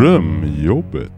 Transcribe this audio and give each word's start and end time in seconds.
Drömjobbet. 0.00 1.12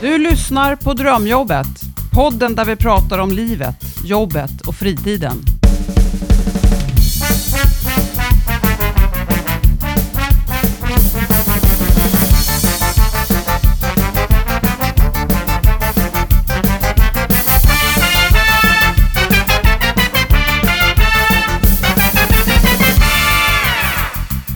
Du 0.00 0.18
lyssnar 0.18 0.76
på 0.76 0.94
Drömjobbet. 0.94 1.66
Podden 2.14 2.54
där 2.54 2.64
vi 2.64 2.76
pratar 2.76 3.18
om 3.18 3.30
livet, 3.30 3.76
jobbet 4.04 4.60
och 4.66 4.74
fritiden. 4.74 5.51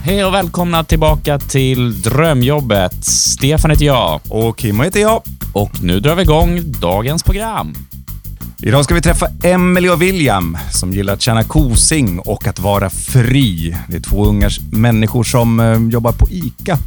Hej 0.06 0.24
och 0.24 0.34
välkomna 0.34 0.84
tillbaka 0.84 1.38
till 1.38 2.02
Drömjobbet. 2.02 3.04
Stefan 3.04 3.70
heter 3.70 3.84
jag 3.84 4.20
Och 4.28 4.58
Kim 4.58 4.80
heter 4.80 5.00
jag. 5.00 5.22
och 5.52 5.82
nu 5.82 6.00
drar 6.00 6.14
vi 6.14 6.22
igång 6.22 6.60
dagens 6.80 7.22
program. 7.22 7.74
Idag 8.62 8.84
ska 8.84 8.94
vi 8.94 9.00
träffa 9.00 9.28
Emily 9.42 9.88
och 9.88 10.02
William 10.02 10.58
som 10.70 10.92
gillar 10.92 11.14
att 11.14 11.22
tjäna 11.22 11.42
kosing 11.42 12.18
och 12.18 12.46
att 12.46 12.58
vara 12.58 12.90
fri. 12.90 13.76
Det 13.88 13.96
är 13.96 14.00
två 14.00 14.24
unga 14.24 14.50
människor 14.72 15.24
som 15.24 15.60
eh, 15.60 15.88
jobbar 15.88 16.12
på 16.12 16.28
ICA. 16.30 16.78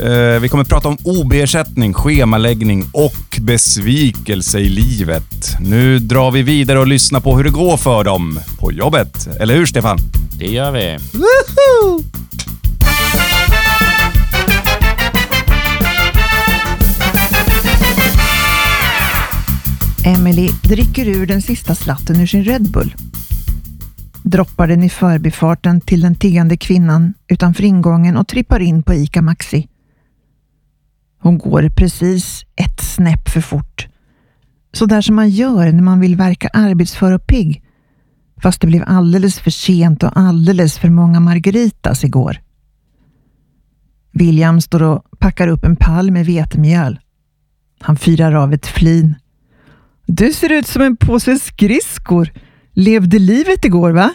Eh, 0.00 0.40
vi 0.40 0.48
kommer 0.48 0.62
att 0.62 0.68
prata 0.68 0.88
om 0.88 0.96
OB-ersättning, 1.04 1.94
schemaläggning 1.94 2.84
och 2.92 3.40
besvikelse 3.40 4.58
i 4.58 4.68
livet. 4.68 5.56
Nu 5.60 5.98
drar 5.98 6.30
vi 6.30 6.42
vidare 6.42 6.78
och 6.78 6.86
lyssnar 6.86 7.20
på 7.20 7.36
hur 7.36 7.44
det 7.44 7.50
går 7.50 7.76
för 7.76 8.04
dem 8.04 8.40
på 8.58 8.72
jobbet. 8.72 9.28
Eller 9.40 9.54
hur 9.54 9.66
Stefan? 9.66 9.98
Det 10.38 10.46
gör 10.46 10.72
vi. 10.72 10.98
Emily 20.04 20.50
dricker 20.62 21.08
ur 21.08 21.26
den 21.26 21.42
sista 21.42 21.74
slatten 21.74 22.20
ur 22.20 22.26
sin 22.26 22.44
Red 22.44 22.70
Bull. 22.70 22.94
Droppar 24.22 24.66
den 24.66 24.82
i 24.82 24.90
förbifarten 24.90 25.80
till 25.80 26.00
den 26.00 26.14
tiggande 26.14 26.56
kvinnan 26.56 27.14
utanför 27.28 27.64
ingången 27.64 28.16
och 28.16 28.28
trippar 28.28 28.60
in 28.60 28.82
på 28.82 28.94
ICA 28.94 29.22
Maxi. 29.22 29.68
Hon 31.18 31.38
går 31.38 31.68
precis 31.68 32.44
ett 32.56 32.80
snäpp 32.80 33.28
för 33.28 33.40
fort. 33.40 33.88
Så 34.72 34.86
där 34.86 35.00
som 35.00 35.16
man 35.16 35.30
gör 35.30 35.72
när 35.72 35.82
man 35.82 36.00
vill 36.00 36.16
verka 36.16 36.48
arbetsför 36.52 37.12
och 37.12 37.26
pigg. 37.26 37.62
Fast 38.42 38.60
det 38.60 38.66
blev 38.66 38.84
alldeles 38.86 39.38
för 39.38 39.50
sent 39.50 40.02
och 40.02 40.18
alldeles 40.18 40.78
för 40.78 40.88
många 40.88 41.20
margaritas 41.20 42.04
igår. 42.04 42.40
William 44.12 44.60
står 44.60 44.82
och 44.82 45.04
packar 45.18 45.48
upp 45.48 45.64
en 45.64 45.76
pall 45.76 46.10
med 46.10 46.26
vetemjöl. 46.26 47.00
Han 47.80 47.96
fyrar 47.96 48.32
av 48.32 48.52
ett 48.52 48.66
flin. 48.66 49.14
Du 50.06 50.32
ser 50.32 50.52
ut 50.52 50.66
som 50.66 50.82
en 50.82 50.96
påse 50.96 51.38
skridskor. 51.38 52.32
Levde 52.72 53.18
livet 53.18 53.64
igår, 53.64 53.90
va? 53.90 54.14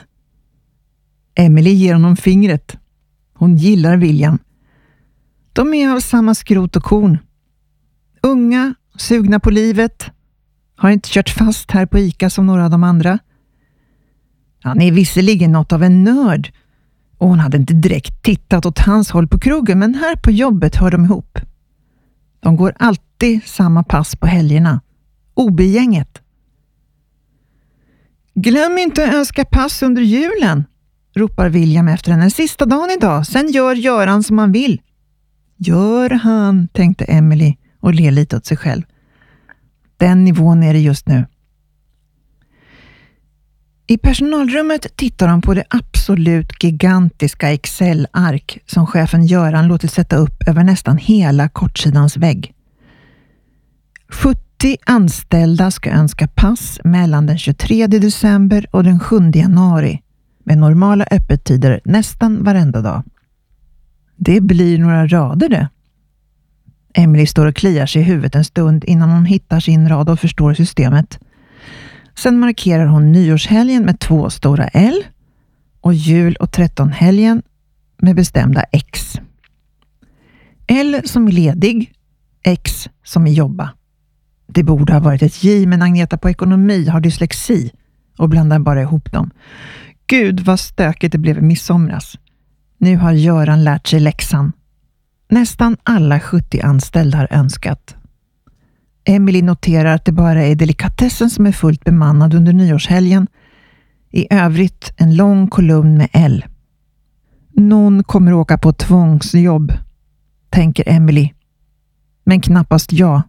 Emily 1.36 1.70
ger 1.70 1.94
honom 1.94 2.18
fingret. 2.18 2.78
Hon 3.34 3.56
gillar 3.56 3.98
William. 3.98 4.40
De 5.54 5.74
är 5.74 5.90
av 5.90 6.00
samma 6.00 6.36
skrot 6.36 6.76
och 6.76 6.84
korn. 6.84 7.18
Unga, 8.22 8.74
sugna 8.98 9.40
på 9.40 9.50
livet. 9.50 10.12
Har 10.76 10.90
inte 10.90 11.10
kört 11.12 11.30
fast 11.30 11.72
här 11.72 11.86
på 11.86 12.00
ICA 12.00 12.30
som 12.30 12.46
några 12.46 12.66
av 12.66 12.72
de 12.72 12.84
andra. 12.84 13.20
Han 14.64 14.82
är 14.82 14.92
visserligen 14.92 15.52
något 15.52 15.72
av 15.72 15.84
en 15.84 16.04
nörd 16.04 16.52
och 17.18 17.28
hon 17.28 17.40
hade 17.40 17.58
inte 17.58 17.74
direkt 17.74 18.24
tittat 18.24 18.66
åt 18.66 18.80
hans 18.80 19.12
håll 19.12 19.28
på 19.28 19.40
krogen, 19.40 19.80
men 19.80 19.96
här 19.96 20.16
på 20.16 20.32
jobbet 20.32 20.76
hör 20.76 20.92
de 20.92 21.06
ihop. 21.06 21.40
De 22.40 22.56
går 22.56 22.74
alltid 22.80 23.44
samma 23.46 23.84
pass 23.84 24.16
på 24.16 24.28
helgerna. 24.28 24.82
OB-gänget. 25.34 26.22
Glöm 28.34 28.78
inte 28.78 29.04
att 29.08 29.14
önska 29.14 29.46
pass 29.46 29.84
under 29.84 30.02
julen, 30.02 30.66
ropar 31.16 31.50
William 31.50 31.88
efter 31.88 32.12
henne. 32.12 32.32
Sista 32.32 32.66
dagen 32.66 32.90
idag, 32.98 33.28
sen 33.28 33.52
gör 33.52 33.76
Göran 33.76 34.24
som 34.24 34.38
han 34.38 34.52
vill. 34.52 34.82
Gör 35.64 36.10
han, 36.10 36.68
tänkte 36.68 37.06
Emily 37.06 37.56
och 37.80 37.94
ler 37.94 38.12
lite 38.12 38.38
åt 38.38 38.46
sig 38.46 38.58
själv. 38.58 38.84
Den 39.98 40.24
nivån 40.24 40.64
är 40.64 40.74
det 40.74 40.80
just 40.80 41.08
nu. 41.08 41.26
I 43.88 43.98
personalrummet 43.98 44.98
tittar 44.98 45.28
de 45.28 45.42
på 45.42 45.54
det 45.54 45.64
absolut 45.70 46.64
gigantiska 46.64 47.52
Excel-ark 47.52 48.60
som 48.66 48.88
chefen 48.88 49.26
Göran 49.26 49.68
låtit 49.68 49.92
sätta 49.92 50.16
upp 50.16 50.48
över 50.48 50.64
nästan 50.64 50.98
hela 50.98 51.50
kortsidans 51.50 52.18
vägg. 52.18 52.54
70 54.10 54.78
anställda 54.86 55.72
ska 55.72 55.90
önska 55.90 56.28
pass 56.28 56.80
mellan 56.84 57.26
den 57.26 57.38
23 57.38 57.88
december 57.88 58.66
och 58.72 58.84
den 58.84 59.00
7 59.00 59.32
januari 59.34 60.02
med 60.44 60.58
normala 60.58 61.06
öppettider 61.12 61.82
nästan 61.86 62.44
varenda 62.44 62.82
dag. 62.82 63.04
Det 64.24 64.42
blir 64.42 64.78
några 64.78 65.08
rader 65.08 65.50
det. 65.50 65.70
Emily 66.94 67.26
står 67.26 67.46
och 67.46 67.56
kliar 67.56 67.86
sig 67.86 68.02
i 68.02 68.06
huvudet 68.06 68.36
en 68.36 68.44
stund 68.44 68.84
innan 68.84 69.10
hon 69.10 69.26
hittar 69.26 69.60
sin 69.60 69.90
rad 69.90 70.10
och 70.10 70.20
förstår 70.20 70.54
systemet. 70.54 71.20
Sen 72.16 72.40
markerar 72.40 72.86
hon 72.86 73.12
nyårshelgen 73.12 73.84
med 73.84 74.00
två 74.00 74.30
stora 74.30 74.68
L 74.68 75.04
och 75.82 75.94
jul 75.94 76.36
och 76.36 76.52
trettonhelgen 76.52 77.42
med 78.02 78.16
bestämda 78.16 78.64
X. 78.72 79.20
L 80.68 81.02
som 81.06 81.28
är 81.28 81.32
ledig, 81.32 81.94
X 82.44 82.90
som 83.04 83.28
är 83.28 83.32
jobba. 83.32 83.70
Det 84.48 84.64
borde 84.64 84.94
ha 84.94 85.00
varit 85.00 85.22
ett 85.22 85.44
J, 85.44 85.66
men 85.66 85.82
Agneta 85.82 86.18
på 86.18 86.30
ekonomi 86.30 86.88
har 86.88 87.02
dyslexi 87.02 87.72
och 88.18 88.30
blandar 88.30 88.60
bara 88.60 88.82
ihop 88.82 89.12
dem. 89.12 89.32
Gud 90.08 90.40
vad 90.40 90.60
stökigt 90.60 91.12
det 91.12 91.18
blev 91.18 91.38
i 91.38 91.42
midsomras. 91.42 92.18
Nu 92.82 92.98
har 92.98 93.12
Göran 93.12 93.64
lärt 93.64 93.88
sig 93.88 94.00
läxan. 94.00 94.52
Nästan 95.30 95.78
alla 95.84 96.20
70 96.20 96.62
anställda 96.62 97.18
har 97.18 97.28
önskat. 97.32 97.96
Emily 99.04 99.42
noterar 99.42 99.96
att 99.96 100.06
det 100.06 100.12
bara 100.12 100.44
är 100.44 100.56
delikatessen 100.56 101.30
som 101.30 101.46
är 101.46 101.52
fullt 101.52 101.84
bemannad 101.84 102.34
under 102.34 102.54
nyårshelgen. 102.54 103.28
I 104.12 104.28
övrigt 104.30 104.94
en 104.98 105.16
lång 105.16 105.48
kolumn 105.48 105.98
med 105.98 106.10
L. 106.12 106.46
Någon 107.54 108.04
kommer 108.04 108.34
åka 108.34 108.58
på 108.58 108.74
tvångsjobb, 108.74 109.74
tänker 110.50 110.90
Emily. 110.90 111.30
Men 112.24 112.42
knappast 112.42 112.94
jag. 112.94 113.22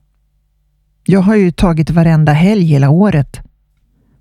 Jag 1.05 1.21
har 1.21 1.35
ju 1.35 1.51
tagit 1.51 1.91
varenda 1.91 2.33
helg 2.33 2.65
hela 2.65 2.91
året. 2.91 3.41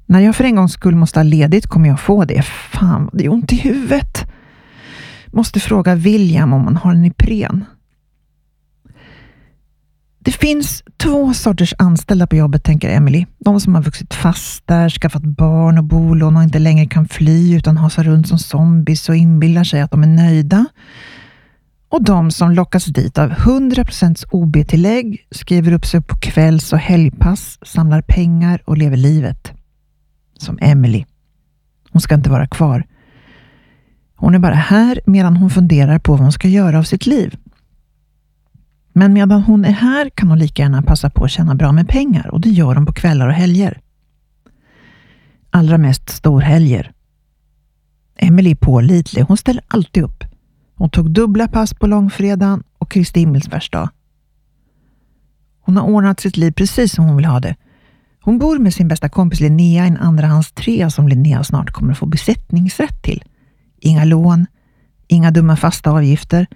När 0.05 0.19
jag 0.19 0.35
för 0.35 0.43
en 0.43 0.55
gångs 0.55 0.73
skull 0.73 0.95
måste 0.95 1.19
ha 1.19 1.23
ledigt 1.23 1.67
kommer 1.67 1.89
jag 1.89 1.99
få 1.99 2.25
det. 2.25 2.41
Fan, 2.45 3.09
det 3.13 3.25
är 3.25 3.31
ont 3.31 3.53
i 3.53 3.55
huvudet. 3.55 4.31
Måste 5.31 5.59
fråga 5.59 5.95
William 5.95 6.53
om 6.53 6.63
han 6.63 6.75
har 6.77 6.93
en 6.93 7.05
Ipren. 7.05 7.65
Det 10.23 10.31
finns 10.31 10.83
två 10.97 11.33
sorters 11.33 11.73
anställda 11.77 12.27
på 12.27 12.35
jobbet, 12.35 12.63
tänker 12.63 12.89
Emily. 12.89 13.25
De 13.39 13.59
som 13.59 13.75
har 13.75 13.81
vuxit 13.81 14.13
fast 14.13 14.67
där, 14.67 14.89
skaffat 14.89 15.23
barn 15.23 15.77
och 15.77 15.83
bolån 15.83 16.37
och 16.37 16.43
inte 16.43 16.59
längre 16.59 16.85
kan 16.85 17.07
fly 17.07 17.55
utan 17.55 17.77
hasar 17.77 18.03
runt 18.03 18.27
som 18.27 18.39
zombies 18.39 19.09
och 19.09 19.15
inbillar 19.15 19.63
sig 19.63 19.81
att 19.81 19.91
de 19.91 20.03
är 20.03 20.07
nöjda. 20.07 20.65
Och 21.89 22.03
de 22.03 22.31
som 22.31 22.51
lockas 22.51 22.85
dit 22.85 23.17
av 23.17 23.29
100% 23.29 24.25
OB-tillägg, 24.31 25.27
skriver 25.31 25.71
upp 25.71 25.85
sig 25.85 26.01
på 26.01 26.15
kvälls 26.15 26.73
och 26.73 26.79
helgpass, 26.79 27.59
samlar 27.61 28.01
pengar 28.01 28.61
och 28.65 28.77
lever 28.77 28.97
livet. 28.97 29.51
Som 30.37 30.57
Emily. 30.61 31.05
Hon 31.91 32.01
ska 32.01 32.15
inte 32.15 32.29
vara 32.29 32.47
kvar. 32.47 32.83
Hon 34.21 34.35
är 34.35 34.39
bara 34.39 34.55
här 34.55 34.99
medan 35.05 35.37
hon 35.37 35.49
funderar 35.49 35.99
på 35.99 36.11
vad 36.11 36.21
hon 36.21 36.31
ska 36.31 36.47
göra 36.47 36.79
av 36.79 36.83
sitt 36.83 37.05
liv. 37.05 37.37
Men 38.93 39.13
medan 39.13 39.43
hon 39.43 39.65
är 39.65 39.71
här 39.71 40.09
kan 40.09 40.29
hon 40.29 40.39
lika 40.39 40.61
gärna 40.61 40.81
passa 40.81 41.09
på 41.09 41.23
att 41.23 41.31
tjäna 41.31 41.55
bra 41.55 41.71
med 41.71 41.89
pengar 41.89 42.27
och 42.27 42.41
det 42.41 42.49
gör 42.49 42.75
hon 42.75 42.85
på 42.85 42.93
kvällar 42.93 43.27
och 43.27 43.33
helger. 43.33 43.81
Allra 45.49 45.77
mest 45.77 46.09
storhelger. 46.09 46.91
Emily 48.15 48.51
är 48.51 48.55
pålitlig. 48.55 49.21
Hon 49.21 49.37
ställer 49.37 49.63
alltid 49.67 50.03
upp. 50.03 50.23
Hon 50.75 50.89
tog 50.89 51.11
dubbla 51.11 51.47
pass 51.47 51.73
på 51.73 51.87
långfredagen 51.87 52.63
och 52.77 52.91
Kristi 52.91 53.19
himmelsfärdsdag. 53.19 53.89
Hon 55.61 55.77
har 55.77 55.83
ordnat 55.83 56.19
sitt 56.19 56.37
liv 56.37 56.51
precis 56.51 56.93
som 56.93 57.05
hon 57.05 57.15
vill 57.15 57.25
ha 57.25 57.39
det. 57.39 57.55
Hon 58.21 58.39
bor 58.39 58.59
med 58.59 58.73
sin 58.73 58.87
bästa 58.87 59.09
kompis 59.09 59.39
Linnea 59.39 59.85
i 59.85 59.87
en 59.87 59.97
andrahandstrea 59.97 60.89
som 60.89 61.07
Linnea 61.07 61.43
snart 61.43 61.71
kommer 61.71 61.91
att 61.91 61.97
få 61.97 62.05
besättningsrätt 62.05 63.03
till. 63.03 63.23
Inga 63.83 64.05
lån, 64.05 64.45
inga 65.07 65.31
dumma 65.31 65.55
fasta 65.55 65.91
avgifter. 65.91 66.47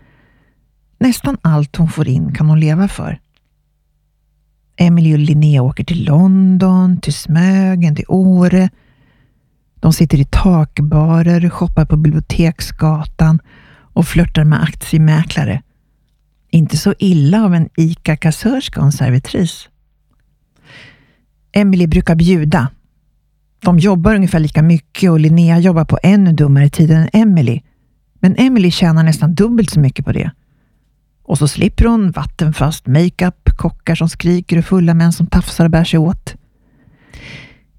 Nästan 0.99 1.37
allt 1.41 1.75
hon 1.75 1.87
får 1.87 2.07
in 2.07 2.33
kan 2.33 2.49
hon 2.49 2.59
leva 2.59 2.87
för. 2.87 3.19
Emily 4.77 5.13
och 5.13 5.19
Linnea 5.19 5.61
åker 5.61 5.83
till 5.83 6.05
London, 6.05 7.01
till 7.01 7.13
Smögen, 7.13 7.95
till 7.95 8.05
Åre. 8.07 8.69
De 9.75 9.93
sitter 9.93 10.19
i 10.19 10.25
takbarer, 10.25 11.49
shoppar 11.49 11.85
på 11.85 11.97
Biblioteksgatan 11.97 13.39
och 13.93 14.07
flörtar 14.07 14.43
med 14.43 14.63
aktiemäklare 14.63 15.61
Inte 16.49 16.77
så 16.77 16.93
illa 16.99 17.45
av 17.45 17.53
en 17.55 17.69
ICA-kassörska 17.77 18.79
och 18.79 18.85
en 18.85 18.91
servitris. 18.91 19.69
Emily 21.51 21.87
brukar 21.87 22.15
bjuda. 22.15 22.69
De 23.65 23.79
jobbar 23.79 24.15
ungefär 24.15 24.39
lika 24.39 24.61
mycket 24.61 25.11
och 25.11 25.19
Linnea 25.19 25.59
jobbar 25.59 25.85
på 25.85 25.99
ännu 26.03 26.31
dummare 26.31 26.69
tider 26.69 26.95
än 26.95 27.09
Emily. 27.21 27.61
Men 28.19 28.35
Emily 28.37 28.71
tjänar 28.71 29.03
nästan 29.03 29.35
dubbelt 29.35 29.69
så 29.69 29.79
mycket 29.79 30.05
på 30.05 30.11
det. 30.11 30.31
Och 31.23 31.37
så 31.37 31.47
slipper 31.47 31.85
hon 31.85 32.11
vattenfast 32.11 32.87
makeup, 32.87 33.49
kockar 33.57 33.95
som 33.95 34.09
skriker 34.09 34.57
och 34.57 34.65
fulla 34.65 34.93
män 34.93 35.13
som 35.13 35.27
tafsar 35.27 35.65
och 35.65 35.71
bär 35.71 35.83
sig 35.83 35.99
åt. 35.99 36.35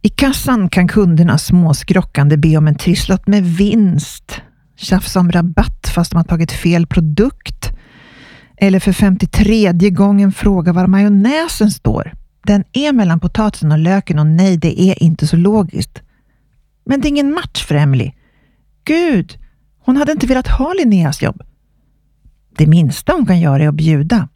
I 0.03 0.09
kassan 0.09 0.69
kan 0.69 0.89
kunderna 0.89 1.39
småskrockande 1.39 2.37
be 2.37 2.57
om 2.57 2.67
en 2.67 2.75
trisslott 2.75 3.27
med 3.27 3.45
vinst, 3.45 4.41
tjafsa 4.77 5.21
om 5.21 5.33
rabatt 5.33 5.89
fast 5.95 6.11
de 6.11 6.17
har 6.17 6.25
tagit 6.25 6.53
fel 6.53 6.87
produkt 6.87 7.73
eller 8.57 8.81
för 8.81 8.93
53 8.93 9.91
gången 9.91 10.33
fråga 10.33 10.73
var 10.73 10.87
majonnäsen 10.87 11.71
står. 11.71 12.13
Den 12.47 12.65
är 12.73 12.93
mellan 12.93 13.21
potatisen 13.21 13.73
och 13.73 13.79
löken 13.79 14.19
och 14.19 14.27
nej, 14.27 14.57
det 14.57 14.81
är 14.81 15.03
inte 15.03 15.27
så 15.27 15.37
logiskt. 15.37 16.03
Men 16.85 17.01
det 17.01 17.07
är 17.07 17.11
ingen 17.11 17.33
match 17.33 17.65
för 17.65 17.75
Emily. 17.75 18.13
Gud, 18.85 19.39
hon 19.79 19.97
hade 19.97 20.13
inte 20.13 20.27
velat 20.27 20.49
ha 20.49 20.73
Linneas 20.73 21.23
jobb. 21.23 21.43
Det 22.57 22.67
minsta 22.67 23.13
hon 23.13 23.27
kan 23.27 23.41
göra 23.41 23.63
är 23.63 23.69
att 23.69 23.75
bjuda. 23.75 24.29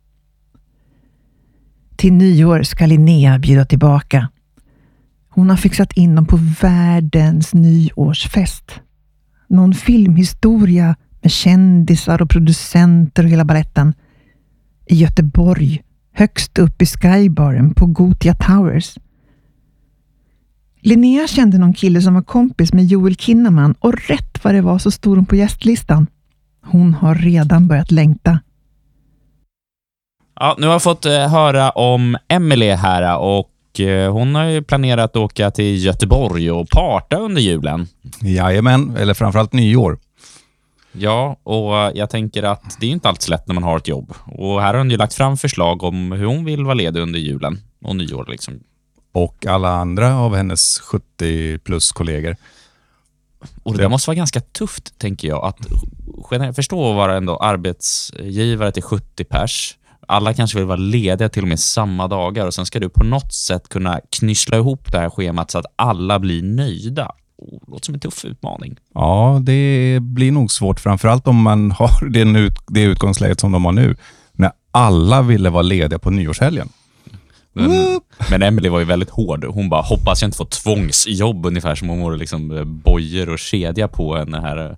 Till 1.97 2.13
nyår 2.13 2.63
ska 2.63 2.87
Linnea 2.87 3.39
bjuda 3.39 3.65
tillbaka. 3.65 4.29
Hon 5.29 5.51
har 5.51 5.57
fixat 5.57 5.93
in 5.93 6.15
dem 6.15 6.27
på 6.27 6.39
världens 6.61 7.55
nyårsfest. 7.55 8.81
Någon 9.49 9.75
filmhistoria 9.75 10.97
med 11.21 11.33
kändisar 11.33 12.23
och 12.23 12.31
producenter 12.31 13.25
och 13.25 13.31
hela 13.31 13.45
baletten. 13.45 13.95
I 14.87 14.95
Göteborg, 14.95 15.83
högst 16.21 16.59
upp 16.59 16.83
i 16.83 16.87
skybaren 16.87 17.75
på 17.75 17.87
Gotia 17.87 18.35
Towers. 18.35 18.95
Linnea 20.81 21.27
kände 21.27 21.59
någon 21.59 21.75
kille 21.75 22.03
som 22.03 22.15
var 22.15 22.23
kompis 22.23 22.73
med 22.73 22.87
Joel 22.87 23.17
Kinnaman 23.17 23.75
och 23.81 24.09
rätt 24.09 24.45
vad 24.45 24.55
det 24.55 24.61
var 24.61 24.79
så 24.79 24.91
stod 24.91 25.17
hon 25.17 25.27
på 25.27 25.37
gästlistan. 25.37 26.07
Hon 26.67 26.95
har 26.95 27.15
redan 27.15 27.69
börjat 27.69 27.91
längta. 27.91 28.41
Ja, 30.41 30.57
nu 30.59 30.67
har 30.67 30.75
jag 30.75 30.83
fått 30.83 31.07
eh, 31.07 31.29
höra 31.29 31.71
om 31.71 32.17
Emily 32.29 32.71
här 32.71 33.19
och 33.19 33.81
eh, 33.81 34.13
hon 34.13 34.35
har 34.35 34.45
ju 34.45 34.63
planerat 34.63 35.11
att 35.11 35.17
åka 35.17 35.51
till 35.51 35.85
Göteborg 35.85 36.51
och 36.51 36.69
parta 36.69 37.17
under 37.17 37.41
julen. 37.41 37.87
Jajamän, 38.23 38.97
eller 38.97 39.15
framförallt 39.15 39.53
nyår. 39.53 39.99
Ja, 40.93 41.37
och 41.43 41.73
jag 41.99 42.11
tänker 42.11 42.43
att 42.43 42.77
det 42.81 42.87
är 42.87 42.91
inte 42.91 43.09
alltid 43.09 43.23
så 43.23 43.31
lätt 43.31 43.47
när 43.47 43.55
man 43.55 43.63
har 43.63 43.77
ett 43.77 43.89
jobb. 43.89 44.15
Och 44.27 44.63
här 44.63 44.75
har 44.75 44.79
hon 44.79 44.91
ju 44.91 44.97
lagt 44.97 45.15
fram 45.15 45.37
förslag 45.37 45.83
om 45.83 46.13
hur 46.13 46.27
hon 46.27 46.45
vill 46.45 46.65
vara 46.65 46.75
ledig 46.75 47.01
under 47.01 47.19
julen 47.19 47.61
och 47.85 47.97
nyår. 47.97 48.27
Liksom. 48.29 48.61
Och 49.13 49.47
alla 49.47 49.69
andra 49.69 50.17
av 50.17 50.37
hennes 50.37 50.79
70 50.79 51.59
plus 51.59 51.93
kollegor. 51.93 52.37
Och 53.63 53.73
det 53.73 53.83
där 53.83 53.89
måste 53.89 54.11
vara 54.11 54.17
ganska 54.17 54.41
tufft, 54.41 54.99
tänker 54.99 55.29
jag. 55.29 55.45
Att 55.45 56.57
förstå 56.57 56.91
att 56.91 56.97
vara 56.97 57.17
ändå 57.17 57.37
arbetsgivare 57.37 58.73
till 58.73 58.83
70 58.83 59.25
pers. 59.25 59.77
Alla 60.09 60.35
kanske 60.35 60.59
vill 60.59 60.67
vara 60.67 60.77
lediga 60.77 61.29
till 61.29 61.43
och 61.43 61.49
med 61.49 61.61
samma 61.61 62.09
dagar 62.09 62.47
och 62.47 62.55
sen 62.55 62.67
ska 62.67 62.81
du 62.81 62.89
på 62.89 63.05
något 63.05 63.33
sätt 63.33 63.69
kunna 63.69 64.01
knyssla 64.11 64.57
ihop 64.57 64.93
det 64.93 64.99
här 64.99 65.11
schemat 65.11 65.51
så 65.51 65.59
att 65.59 65.67
alla 65.77 66.19
blir 66.19 66.43
nöjda. 66.43 67.13
Det 67.41 67.71
låter 67.71 67.85
som 67.85 67.95
en 67.95 68.01
tuff 68.01 68.25
utmaning. 68.25 68.77
Ja, 68.95 69.41
det 69.43 69.99
blir 70.01 70.33
nog 70.33 70.53
svårt, 70.53 70.81
framförallt 70.81 71.29
om 71.29 71.43
man 71.43 71.71
har 71.79 72.09
det 72.73 72.83
utgångsläget 72.83 73.41
som 73.41 73.53
de 73.53 73.65
har 73.65 73.73
nu, 73.73 73.97
när 74.33 74.53
alla 74.71 75.23
ville 75.23 75.51
vara 75.51 75.63
lediga 75.63 75.99
på 75.99 76.11
nyårshelgen. 76.11 76.69
Men, 77.53 78.01
men 78.31 78.43
Emily 78.43 78.69
var 78.69 78.79
ju 78.79 78.85
väldigt 78.85 79.11
hård. 79.11 79.45
Hon 79.45 79.69
bara, 79.69 79.83
hoppas 79.83 80.23
jag 80.23 80.29
inte 80.29 80.37
får 80.37 80.45
tvångsjobb 80.45 81.47
ungefär 81.47 81.75
som 81.75 81.89
hon 81.89 82.01
vore 82.01 82.17
liksom 82.17 82.57
eh, 82.57 82.65
bojor 82.65 83.29
och 83.29 83.39
kedja 83.39 83.89
på 83.89 84.17
henne 84.17 84.41
här. 84.41 84.77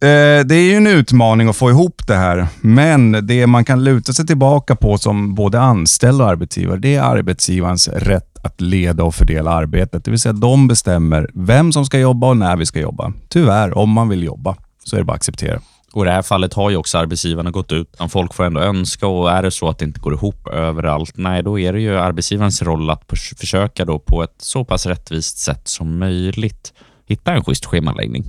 Eh, 0.00 0.46
det 0.46 0.54
är 0.54 0.70
ju 0.70 0.74
en 0.74 0.86
utmaning 0.86 1.48
att 1.48 1.56
få 1.56 1.70
ihop 1.70 2.06
det 2.06 2.14
här, 2.14 2.46
men 2.60 3.26
det 3.26 3.46
man 3.46 3.64
kan 3.64 3.84
luta 3.84 4.12
sig 4.12 4.26
tillbaka 4.26 4.76
på 4.76 4.98
som 4.98 5.34
både 5.34 5.60
anställd 5.60 6.20
och 6.20 6.28
arbetsgivare, 6.28 6.78
det 6.78 6.94
är 6.94 7.02
arbetsgivarens 7.02 7.88
rätt 7.88 8.38
att 8.42 8.60
leda 8.60 9.04
och 9.04 9.14
fördela 9.14 9.50
arbetet. 9.50 10.04
Det 10.04 10.10
vill 10.10 10.20
säga 10.20 10.32
de 10.32 10.68
bestämmer 10.68 11.30
vem 11.34 11.72
som 11.72 11.86
ska 11.86 11.98
jobba 11.98 12.28
och 12.28 12.36
när 12.36 12.56
vi 12.56 12.66
ska 12.66 12.80
jobba. 12.80 13.12
Tyvärr, 13.28 13.78
om 13.78 13.90
man 13.90 14.08
vill 14.08 14.22
jobba, 14.22 14.56
så 14.84 14.96
är 14.96 15.00
det 15.00 15.04
bara 15.04 15.12
att 15.12 15.16
acceptera. 15.16 15.60
Och 15.92 16.02
I 16.02 16.06
det 16.06 16.12
här 16.12 16.22
fallet 16.22 16.54
har 16.54 16.70
ju 16.70 16.76
också 16.76 16.98
arbetsgivarna 16.98 17.50
gått 17.50 17.72
ut. 17.72 17.96
Folk 18.08 18.34
får 18.34 18.44
ändå 18.44 18.60
önska 18.60 19.06
och 19.06 19.30
är 19.30 19.42
det 19.42 19.50
så 19.50 19.68
att 19.68 19.78
det 19.78 19.84
inte 19.84 20.00
går 20.00 20.14
ihop 20.14 20.48
överallt, 20.48 21.12
nej, 21.14 21.42
då 21.42 21.58
är 21.58 21.72
det 21.72 21.80
ju 21.80 21.98
arbetsgivarens 21.98 22.62
roll 22.62 22.90
att 22.90 23.02
försöka 23.36 23.84
då 23.84 23.98
på 23.98 24.22
ett 24.22 24.34
så 24.38 24.64
pass 24.64 24.86
rättvist 24.86 25.38
sätt 25.38 25.68
som 25.68 25.98
möjligt 25.98 26.72
hitta 27.06 27.32
en 27.32 27.44
schysst 27.44 27.66
schemaläggning. 27.66 28.24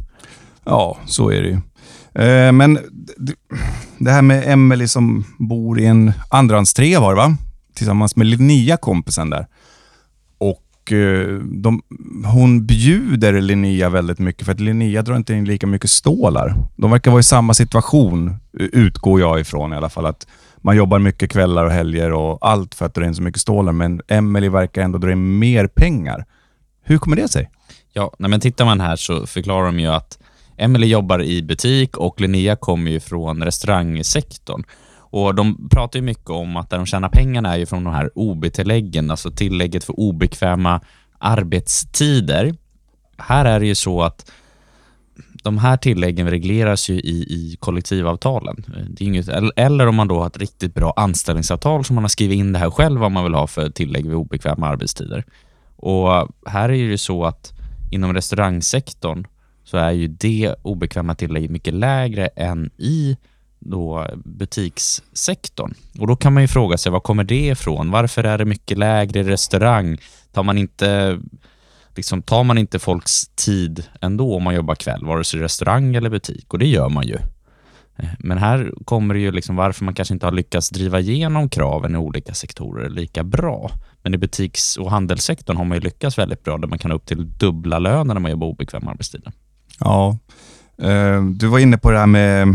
Ja, 0.68 0.98
så 1.06 1.32
är 1.32 1.42
det 1.42 1.48
ju. 1.48 1.60
Eh, 2.24 2.52
men 2.52 2.80
det 3.98 4.12
här 4.12 4.22
med 4.22 4.44
Emelie 4.48 4.88
som 4.88 5.24
bor 5.40 5.80
i 5.80 5.86
en 5.86 6.12
andrahandstrea 6.30 7.00
var 7.00 7.10
det 7.10 7.22
va? 7.22 7.38
Tillsammans 7.74 8.16
med 8.16 8.28
Linnea, 8.28 8.78
kompisen 8.78 9.30
där. 9.30 9.48
Och 10.38 10.92
eh, 10.92 11.40
de, 11.40 11.82
hon 12.26 12.66
bjuder 12.66 13.42
Linnea 13.42 13.90
väldigt 13.90 14.20
mycket 14.20 14.46
för 14.46 14.52
att 14.52 14.60
Linnea 14.60 15.02
drar 15.02 15.16
inte 15.16 15.34
in 15.34 15.46
lika 15.46 15.68
mycket 15.68 15.90
stålar. 15.90 16.56
De 16.76 16.92
verkar 16.92 17.12
vara 17.12 17.20
i 17.20 17.24
samma 17.24 17.54
situation, 17.54 18.28
eh, 18.30 18.66
utgår 18.72 19.20
jag 19.20 19.40
ifrån 19.40 19.74
i 19.74 19.76
alla 19.76 19.90
fall. 19.90 20.06
Att 20.06 20.28
man 20.58 20.78
jobbar 20.78 21.00
mycket 21.00 21.32
kvällar 21.32 21.66
och 21.66 21.72
helger 21.72 22.12
och 22.12 22.38
allt 22.42 22.76
för 22.76 22.86
att 22.86 22.94
dra 22.94 23.06
in 23.06 23.16
så 23.16 23.22
mycket 23.22 23.42
stålar, 23.42 23.72
men 23.72 24.02
Emelie 24.08 24.50
verkar 24.50 24.82
ändå 24.82 24.98
dra 24.98 25.12
in 25.12 25.40
mer 25.40 25.68
pengar. 25.68 26.26
Hur 26.84 26.98
kommer 26.98 27.16
det 27.16 27.28
sig? 27.28 27.50
Ja, 27.94 28.16
nej 28.20 28.30
men 28.30 28.40
tittar 28.40 28.66
man 28.66 28.82
här 28.82 28.96
så 28.96 29.28
förklarar 29.28 29.66
de 29.66 29.80
ju 29.80 29.88
att 29.88 30.18
Emily 30.58 30.88
jobbar 30.88 31.24
i 31.24 31.44
butik 31.44 31.98
och 31.98 32.22
Linnea 32.22 32.56
kommer 32.56 32.92
ju 32.92 33.00
från 33.00 33.44
restaurangsektorn. 33.44 34.64
Och 35.10 35.36
De 35.36 35.70
pratar 35.70 36.00
ju 36.00 36.06
mycket 36.06 36.30
om 36.30 36.58
att 36.58 36.70
där 36.70 36.78
de 36.78 36.86
tjänar 36.86 37.10
pengarna 37.10 37.54
är 37.54 37.58
ju 37.58 37.66
från 37.66 37.84
de 37.84 37.94
här 37.94 38.12
OB-tilläggen, 38.16 39.12
alltså 39.12 39.32
tillägget 39.32 39.84
för 39.84 40.00
obekväma 40.00 40.82
arbetstider. 41.20 42.56
Här 43.18 43.46
är 43.46 43.60
det 43.60 43.66
ju 43.66 43.76
så 43.76 44.02
att 44.02 44.32
de 45.44 45.58
här 45.58 45.78
tilläggen 45.78 46.30
regleras 46.30 46.90
ju 46.90 46.94
i, 46.94 47.26
i 47.30 47.58
kollektivavtalen. 47.60 48.64
Det 48.90 49.04
är 49.04 49.08
inget, 49.08 49.28
eller 49.56 49.88
om 49.88 49.96
man 49.96 50.08
då 50.08 50.20
har 50.20 50.28
ett 50.28 50.38
riktigt 50.38 50.74
bra 50.74 50.94
anställningsavtal 50.96 51.86
som 51.86 51.96
man 51.96 52.04
har 52.04 52.10
skrivit 52.10 52.38
in 52.38 52.54
det 52.54 52.60
här 52.60 52.70
själv 52.70 53.00
vad 53.00 53.12
man 53.12 53.24
vill 53.24 53.34
ha 53.34 53.48
för 53.48 53.70
tillägg 53.70 54.06
vid 54.06 54.16
obekväma 54.16 54.68
arbetstider. 54.68 55.26
Och 55.76 56.10
här 56.46 56.64
är 56.64 56.68
det 56.68 56.78
ju 56.78 56.98
så 56.98 57.26
att 57.26 57.54
inom 57.92 58.14
restaurangsektorn 58.14 59.28
så 59.68 59.78
är 59.78 59.92
ju 59.92 60.08
det 60.08 60.56
obekväma 60.62 61.16
tillägget 61.16 61.52
mycket 61.52 61.74
lägre 61.74 62.28
än 62.28 62.70
i 62.78 63.18
då 63.60 64.08
butikssektorn. 64.26 65.74
Och 66.00 66.08
då 66.08 66.16
kan 66.16 66.34
man 66.34 66.44
ju 66.44 66.48
fråga 66.48 66.78
sig, 66.78 66.92
var 66.92 67.00
kommer 67.00 67.24
det 67.24 67.48
ifrån? 67.48 67.92
Varför 67.92 68.24
är 68.24 68.38
det 68.38 68.46
mycket 68.46 68.78
lägre 68.78 69.20
i 69.20 69.24
restaurang? 69.24 69.98
Tar 70.32 70.44
man 70.44 70.58
inte, 70.58 71.20
liksom, 71.96 72.22
tar 72.22 72.44
man 72.44 72.58
inte 72.58 72.80
folks 72.80 73.28
tid 73.28 73.84
ändå 74.02 74.36
om 74.36 74.44
man 74.44 74.56
jobbar 74.56 74.76
kväll, 74.76 75.06
vare 75.06 75.24
sig 75.24 75.40
restaurang 75.40 75.96
eller 75.96 76.10
butik? 76.10 76.54
Och 76.54 76.60
det 76.60 76.68
gör 76.68 76.90
man 76.90 77.08
ju. 77.08 77.18
Eh, 77.96 78.10
men 78.20 78.38
här 78.38 78.74
kommer 78.86 79.14
det 79.14 79.20
ju 79.20 79.32
liksom 79.32 79.56
varför 79.56 79.86
man 79.86 79.94
kanske 79.94 80.14
inte 80.14 80.26
har 80.26 80.32
lyckats 80.32 80.70
driva 80.70 81.00
igenom 81.00 81.50
kraven 81.50 81.96
i 81.96 81.98
olika 81.98 82.34
sektorer 82.34 82.90
lika 82.90 83.24
bra. 83.24 83.72
Men 84.02 84.14
i 84.14 84.18
butiks 84.18 84.78
och 84.78 84.92
handelssektorn 84.92 85.58
har 85.58 85.66
man 85.66 85.78
ju 85.78 85.82
lyckats 85.82 86.18
väldigt 86.18 86.44
bra 86.44 86.58
där 86.58 86.68
man 86.68 86.80
kan 86.80 86.92
upp 86.92 87.06
till 87.06 87.38
dubbla 87.38 87.80
löner 87.80 88.14
när 88.14 88.22
man 88.22 88.32
jobbar 88.32 88.48
obekväm 88.48 88.88
arbetstid. 88.88 89.32
Ja, 89.80 90.18
eh, 90.82 91.24
du 91.24 91.48
var 91.48 91.60
inne 91.60 91.78
på 91.78 91.92
det 91.92 92.00
här 92.00 92.08
med 92.08 92.48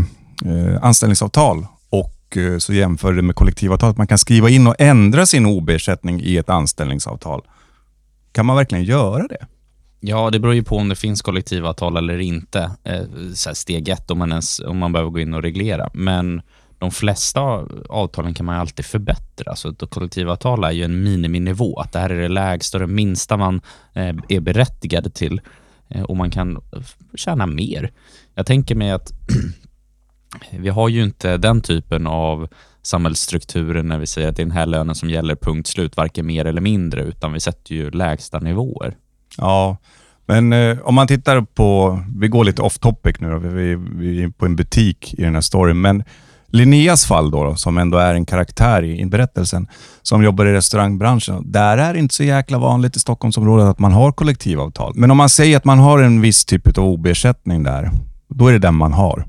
eh, 0.45 0.83
anställningsavtal 0.83 1.65
och 1.89 2.37
eh, 2.37 2.57
så 2.57 2.73
jämför 2.73 3.13
det 3.13 3.21
med 3.21 3.35
kollektivavtal. 3.35 3.89
Att 3.89 3.97
man 3.97 4.07
kan 4.07 4.17
skriva 4.17 4.49
in 4.49 4.67
och 4.67 4.75
ändra 4.79 5.25
sin 5.25 5.45
OB-ersättning 5.45 6.21
i 6.21 6.37
ett 6.37 6.49
anställningsavtal. 6.49 7.41
Kan 8.31 8.45
man 8.45 8.55
verkligen 8.55 8.83
göra 8.83 9.27
det? 9.27 9.45
Ja, 9.99 10.29
det 10.29 10.39
beror 10.39 10.55
ju 10.55 10.63
på 10.63 10.77
om 10.77 10.89
det 10.89 10.95
finns 10.95 11.21
kollektivavtal 11.21 11.97
eller 11.97 12.19
inte. 12.19 12.71
Så 13.33 13.55
steg 13.55 13.89
ett, 13.89 14.11
om 14.11 14.17
man, 14.17 14.31
ens, 14.31 14.59
om 14.59 14.77
man 14.77 14.91
behöver 14.91 15.11
gå 15.11 15.19
in 15.19 15.33
och 15.33 15.41
reglera. 15.41 15.89
Men 15.93 16.41
de 16.79 16.91
flesta 16.91 17.41
avtalen 17.89 18.33
kan 18.33 18.45
man 18.45 18.55
alltid 18.55 18.85
förbättra. 18.85 19.55
Så 19.55 19.73
kollektivavtal 19.73 20.63
är 20.63 20.71
ju 20.71 20.83
en 20.83 21.03
miniminivå. 21.03 21.79
Att 21.79 21.91
det 21.91 21.99
här 21.99 22.09
är 22.09 22.21
det 22.21 22.27
lägsta 22.27 22.77
och 22.77 22.87
det 22.87 22.93
minsta 22.93 23.37
man 23.37 23.61
är 23.93 24.39
berättigad 24.39 25.13
till. 25.13 25.41
Eh, 25.89 26.03
och 26.03 26.17
man 26.17 26.31
kan 26.31 26.61
tjäna 27.15 27.45
mer. 27.45 27.91
Jag 28.35 28.45
tänker 28.45 28.75
mig 28.75 28.91
att 28.91 29.11
vi 30.51 30.69
har 30.69 30.89
ju 30.89 31.03
inte 31.03 31.37
den 31.37 31.61
typen 31.61 32.07
av 32.07 32.47
samhällsstrukturer 32.81 33.83
när 33.83 33.99
vi 33.99 34.07
säger 34.07 34.29
att 34.29 34.35
det 34.35 34.41
är 34.41 34.45
den 34.45 34.55
här 34.55 34.65
lönen 34.65 34.95
som 34.95 35.09
gäller 35.09 35.35
punkt 35.35 35.67
slut, 35.67 35.97
varken 35.97 36.25
mer 36.25 36.45
eller 36.45 36.61
mindre, 36.61 37.01
utan 37.01 37.33
vi 37.33 37.39
sätter 37.39 37.75
ju 37.75 37.91
lägsta 37.91 38.39
nivåer. 38.39 38.95
Ja, 39.37 39.77
men 40.25 40.53
eh, 40.53 40.79
om 40.79 40.95
man 40.95 41.07
tittar 41.07 41.41
på, 41.41 41.99
vi 42.17 42.27
går 42.27 42.43
lite 42.43 42.61
off 42.61 42.79
topic 42.79 43.19
nu 43.19 43.29
då, 43.29 43.37
vi, 43.37 43.75
vi 43.75 44.23
är 44.23 44.29
på 44.29 44.45
en 44.45 44.55
butik 44.55 45.13
i 45.13 45.21
den 45.21 45.33
här 45.33 45.41
storyn, 45.41 45.81
men 45.81 46.03
Linneas 46.53 47.05
fall 47.05 47.31
då, 47.31 47.43
då, 47.43 47.55
som 47.55 47.77
ändå 47.77 47.97
är 47.97 48.15
en 48.15 48.25
karaktär 48.25 48.83
i, 48.83 49.01
i 49.01 49.05
berättelsen, 49.05 49.67
som 50.01 50.23
jobbar 50.23 50.45
i 50.45 50.53
restaurangbranschen. 50.53 51.51
Där 51.51 51.77
är 51.77 51.93
det 51.93 51.99
inte 51.99 52.15
så 52.15 52.23
jäkla 52.23 52.57
vanligt 52.57 52.95
i 52.95 52.99
Stockholmsområdet 52.99 53.65
att 53.65 53.79
man 53.79 53.91
har 53.91 54.11
kollektivavtal. 54.11 54.93
Men 54.95 55.11
om 55.11 55.17
man 55.17 55.29
säger 55.29 55.57
att 55.57 55.65
man 55.65 55.79
har 55.79 55.99
en 55.99 56.21
viss 56.21 56.45
typ 56.45 56.77
av 56.77 56.83
OB-ersättning 56.83 57.63
där, 57.63 57.91
då 58.27 58.47
är 58.47 58.53
det 58.53 58.59
den 58.59 58.75
man 58.75 58.93
har. 58.93 59.25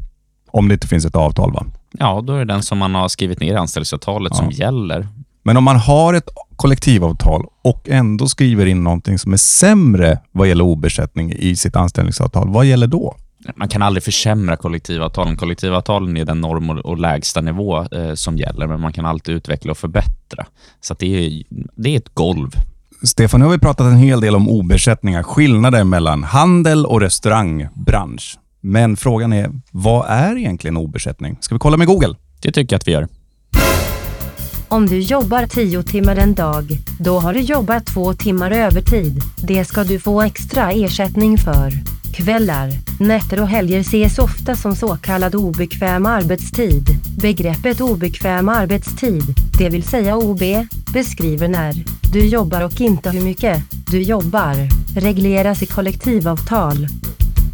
Om 0.50 0.69
det 0.69 0.75
inte 0.75 0.87
finns 0.87 1.04
ett 1.04 1.16
avtal. 1.16 1.52
va? 1.52 1.66
Ja, 1.99 2.21
då 2.21 2.33
är 2.33 2.38
det 2.38 2.45
den 2.45 2.62
som 2.62 2.78
man 2.78 2.95
har 2.95 3.09
skrivit 3.09 3.40
ner 3.40 3.52
i 3.52 3.57
anställningsavtalet 3.57 4.37
som 4.37 4.50
gäller. 4.50 5.09
Men 5.43 5.57
om 5.57 5.64
man 5.64 5.76
har 5.76 6.14
ett 6.14 6.28
kollektivavtal 6.57 7.47
och 7.62 7.88
ändå 7.88 8.26
skriver 8.26 8.66
in 8.66 8.85
någonting 8.85 9.19
som 9.19 9.33
är 9.33 9.37
sämre 9.37 10.19
vad 10.33 10.49
gäller 10.49 10.64
OB-ersättning 10.64 11.33
i 11.33 11.57
sitt 11.57 11.76
anställningsavtal, 11.76 12.49
vad 12.49 12.66
gäller 12.66 12.87
då? 12.87 13.16
Man 13.57 13.69
kan 13.69 13.83
aldrig 13.83 14.03
försämra 14.03 14.57
kollektivavtalen. 14.57 15.37
Kollektivavtalen 15.37 16.17
är 16.17 16.25
den 16.25 16.41
norm 16.41 16.71
och, 16.71 16.99
lägsta 16.99 17.41
nivå 17.41 17.83
eh, 17.83 18.15
som 18.15 18.37
gäller, 18.37 18.67
men 18.67 18.81
man 18.81 18.93
kan 18.93 19.07
alltid 19.07 19.35
utveckla 19.35 19.71
och 19.71 19.79
förbättra. 19.79 20.47
Så 20.81 20.93
att 20.93 20.99
det, 20.99 21.27
är, 21.27 21.43
det 21.77 21.91
är 21.91 21.97
ett 21.97 22.15
golv. 22.15 22.51
Stefan, 23.03 23.41
nu 23.41 23.47
har 23.47 23.53
vi 23.53 23.59
pratat 23.59 23.87
en 23.87 23.97
hel 23.97 24.21
del 24.21 24.37
om 24.37 24.49
OB-ersättningar, 24.49 25.23
skillnader 25.23 25.85
mellan 25.85 26.25
handel 26.25 26.87
och 26.87 27.01
restaurangbransch. 27.01 28.39
Men 28.61 28.97
frågan 28.97 29.33
är, 29.33 29.51
vad 29.71 30.07
är 30.09 30.37
egentligen 30.39 30.77
OB-ersättning? 30.77 31.37
Ska 31.41 31.55
vi 31.55 31.59
kolla 31.59 31.77
med 31.77 31.87
Google? 31.87 32.15
Det 32.43 32.53
tycker 32.53 32.75
jag 32.75 32.79
att 32.79 32.89
vi 32.89 32.93
gör. 32.93 33.09
Om 34.69 34.87
du 34.87 34.99
jobbar 34.99 35.47
10 35.47 35.83
timmar 35.83 36.17
en 36.17 36.35
dag, 36.35 36.79
då 37.01 37.19
har 37.19 37.35
du 37.35 37.41
jobbat 37.41 37.87
två 37.87 38.15
timmar 38.15 38.51
övertid. 38.51 39.21
Det 39.37 39.65
ska 39.65 39.85
du 39.85 40.01
få 40.01 40.23
extra 40.23 40.73
ersättning 40.73 41.39
för. 41.39 41.73
Kvällar, 42.14 42.71
nätter 43.00 43.40
och 43.40 43.49
helger 43.49 43.80
ses 43.80 44.18
ofta 44.18 44.56
som 44.56 44.76
så 44.76 44.97
kallad 44.97 45.35
obekväm 45.35 46.06
arbetstid. 46.06 46.87
Begreppet 47.23 47.80
obekväm 47.80 48.49
arbetstid, 48.49 49.23
det 49.59 49.68
vill 49.68 49.83
säga 49.83 50.16
OB, 50.16 50.40
beskriver 50.92 51.49
när 51.49 51.75
du 52.12 52.26
jobbar 52.26 52.64
och 52.64 52.80
inte 52.80 53.11
hur 53.11 53.25
mycket 53.25 53.62
du 53.90 54.02
jobbar, 54.02 54.54
regleras 55.00 55.62
i 55.62 55.66
kollektivavtal. 55.66 56.87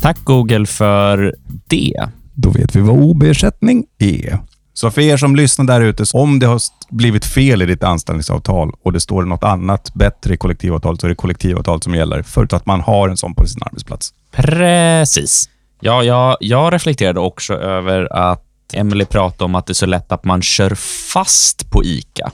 Tack 0.00 0.24
Google 0.24 0.66
för 0.66 1.34
det. 1.66 2.08
Då 2.34 2.50
vet 2.50 2.76
vi 2.76 2.80
vad 2.80 2.98
OB-ersättning 2.98 3.84
är. 3.98 4.50
Så 4.80 4.90
för 4.90 5.00
er 5.00 5.16
som 5.16 5.37
lyssnar 5.37 5.64
där 5.64 5.80
ute, 5.80 6.04
om 6.12 6.38
det 6.38 6.46
har 6.46 6.60
blivit 6.88 7.25
fel 7.25 7.62
i 7.62 7.66
ditt 7.66 7.84
anställningsavtal 7.84 8.72
och 8.82 8.92
det 8.92 9.00
står 9.00 9.22
något 9.22 9.44
annat 9.44 9.94
bättre 9.94 10.34
i 10.34 10.37
kollektivavtalet, 10.37 11.00
så 11.00 11.06
är 11.06 11.08
det 11.08 11.14
kollektivavtalet 11.14 11.84
som 11.84 11.94
gäller, 11.94 12.22
förutsatt 12.22 12.60
att 12.60 12.66
man 12.66 12.80
har 12.80 13.08
en 13.08 13.16
sån 13.16 13.34
på 13.34 13.46
sin 13.46 13.62
arbetsplats. 13.62 14.14
Precis. 14.30 15.50
Ja, 15.80 16.02
jag, 16.02 16.37
jag 16.40 16.72
reflekterade 16.72 17.20
också 17.20 17.54
över 17.54 18.12
att 18.12 18.44
Emily 18.72 19.04
pratade 19.04 19.44
om 19.44 19.54
att 19.54 19.66
det 19.66 19.72
är 19.72 19.75
så 19.75 19.87
lätt 19.87 20.12
att 20.12 20.25
man 20.25 20.42
kör 20.42 20.75
fast 21.12 21.70
på 21.70 21.84
ICA. 21.84 22.32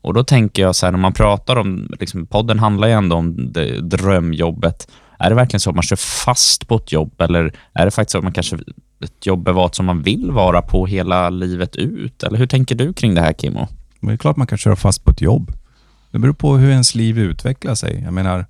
Och 0.00 0.14
då 0.14 0.24
tänker 0.24 0.62
jag 0.62 0.76
så 0.76 0.86
här, 0.86 0.92
när 0.92 0.98
man 0.98 1.12
pratar 1.12 1.56
om, 1.56 1.88
liksom, 2.00 2.26
podden 2.26 2.58
handlar 2.58 2.88
ju 2.88 2.94
ändå 2.94 3.16
om 3.16 3.52
det, 3.52 3.80
drömjobbet. 3.80 4.88
Är 5.18 5.28
det 5.28 5.36
verkligen 5.36 5.60
så 5.60 5.70
att 5.70 5.76
man 5.76 5.82
kör 5.82 5.96
fast 5.96 6.68
på 6.68 6.76
ett 6.76 6.92
jobb 6.92 7.20
eller 7.20 7.52
är 7.74 7.84
det 7.84 7.90
faktiskt 7.90 8.12
så 8.12 8.18
att 8.18 8.24
man 8.24 8.32
kanske 8.32 8.56
ett 9.00 9.26
jobb 9.26 9.48
är 9.48 9.52
vad 9.52 9.74
som 9.74 9.86
man 9.86 10.02
vill 10.02 10.30
vara 10.30 10.62
på 10.62 10.86
hela 10.86 11.30
livet 11.30 11.76
ut? 11.76 12.22
Eller 12.22 12.38
hur 12.38 12.46
tänker 12.46 12.74
du 12.74 12.92
kring 12.92 13.14
det 13.14 13.20
här 13.20 13.32
Kimmo? 13.32 13.68
Det 14.00 14.12
är 14.12 14.16
klart 14.16 14.36
man 14.36 14.46
kan 14.46 14.58
köra 14.58 14.76
fast 14.76 15.04
på 15.04 15.10
ett 15.10 15.20
jobb. 15.20 15.52
Det 16.10 16.18
beror 16.18 16.32
på 16.32 16.56
hur 16.56 16.70
ens 16.70 16.94
liv 16.94 17.18
utvecklar 17.18 17.74
sig. 17.74 18.02
Jag 18.04 18.12
menar, 18.12 18.46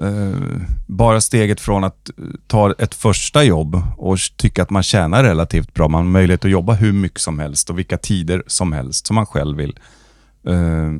eh, 0.00 0.60
bara 0.86 1.20
steget 1.20 1.60
från 1.60 1.84
att 1.84 2.10
eh, 2.18 2.24
ta 2.46 2.72
ett 2.72 2.94
första 2.94 3.44
jobb 3.44 3.82
och 3.96 4.18
tycka 4.36 4.62
att 4.62 4.70
man 4.70 4.82
tjänar 4.82 5.24
relativt 5.24 5.74
bra. 5.74 5.88
Man 5.88 6.04
har 6.04 6.10
möjlighet 6.10 6.44
att 6.44 6.50
jobba 6.50 6.72
hur 6.72 6.92
mycket 6.92 7.20
som 7.20 7.38
helst 7.38 7.70
och 7.70 7.78
vilka 7.78 7.98
tider 7.98 8.42
som 8.46 8.72
helst 8.72 9.06
som 9.06 9.14
man 9.14 9.26
själv 9.26 9.56
vill. 9.56 9.78
Eh, 10.46 10.92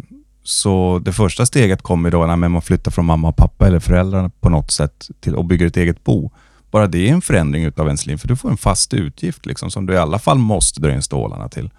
så 0.42 1.00
det 1.04 1.12
första 1.12 1.46
steget 1.46 1.82
kommer 1.82 2.10
då 2.10 2.26
när 2.26 2.36
man 2.36 2.62
flyttar 2.62 2.90
från 2.90 3.04
mamma 3.04 3.28
och 3.28 3.36
pappa 3.36 3.66
eller 3.66 3.80
föräldrarna 3.80 4.30
på 4.40 4.48
något 4.48 4.70
sätt 4.70 5.08
till 5.20 5.34
och 5.34 5.44
bygger 5.44 5.66
ett 5.66 5.76
eget 5.76 6.04
bo. 6.04 6.30
Bara 6.76 6.86
det 6.86 7.08
är 7.08 7.12
en 7.12 7.22
förändring 7.22 7.72
av 7.76 7.86
ens 7.86 8.06
liv, 8.06 8.16
för 8.16 8.28
du 8.28 8.36
får 8.36 8.50
en 8.50 8.56
fast 8.56 8.94
utgift 8.94 9.46
liksom, 9.46 9.70
som 9.70 9.86
du 9.86 9.92
i 9.92 9.96
alla 9.96 10.18
fall 10.18 10.38
måste 10.38 10.80
dra 10.80 10.92
in 10.92 11.02
stålarna 11.02 11.48
till. 11.48 11.70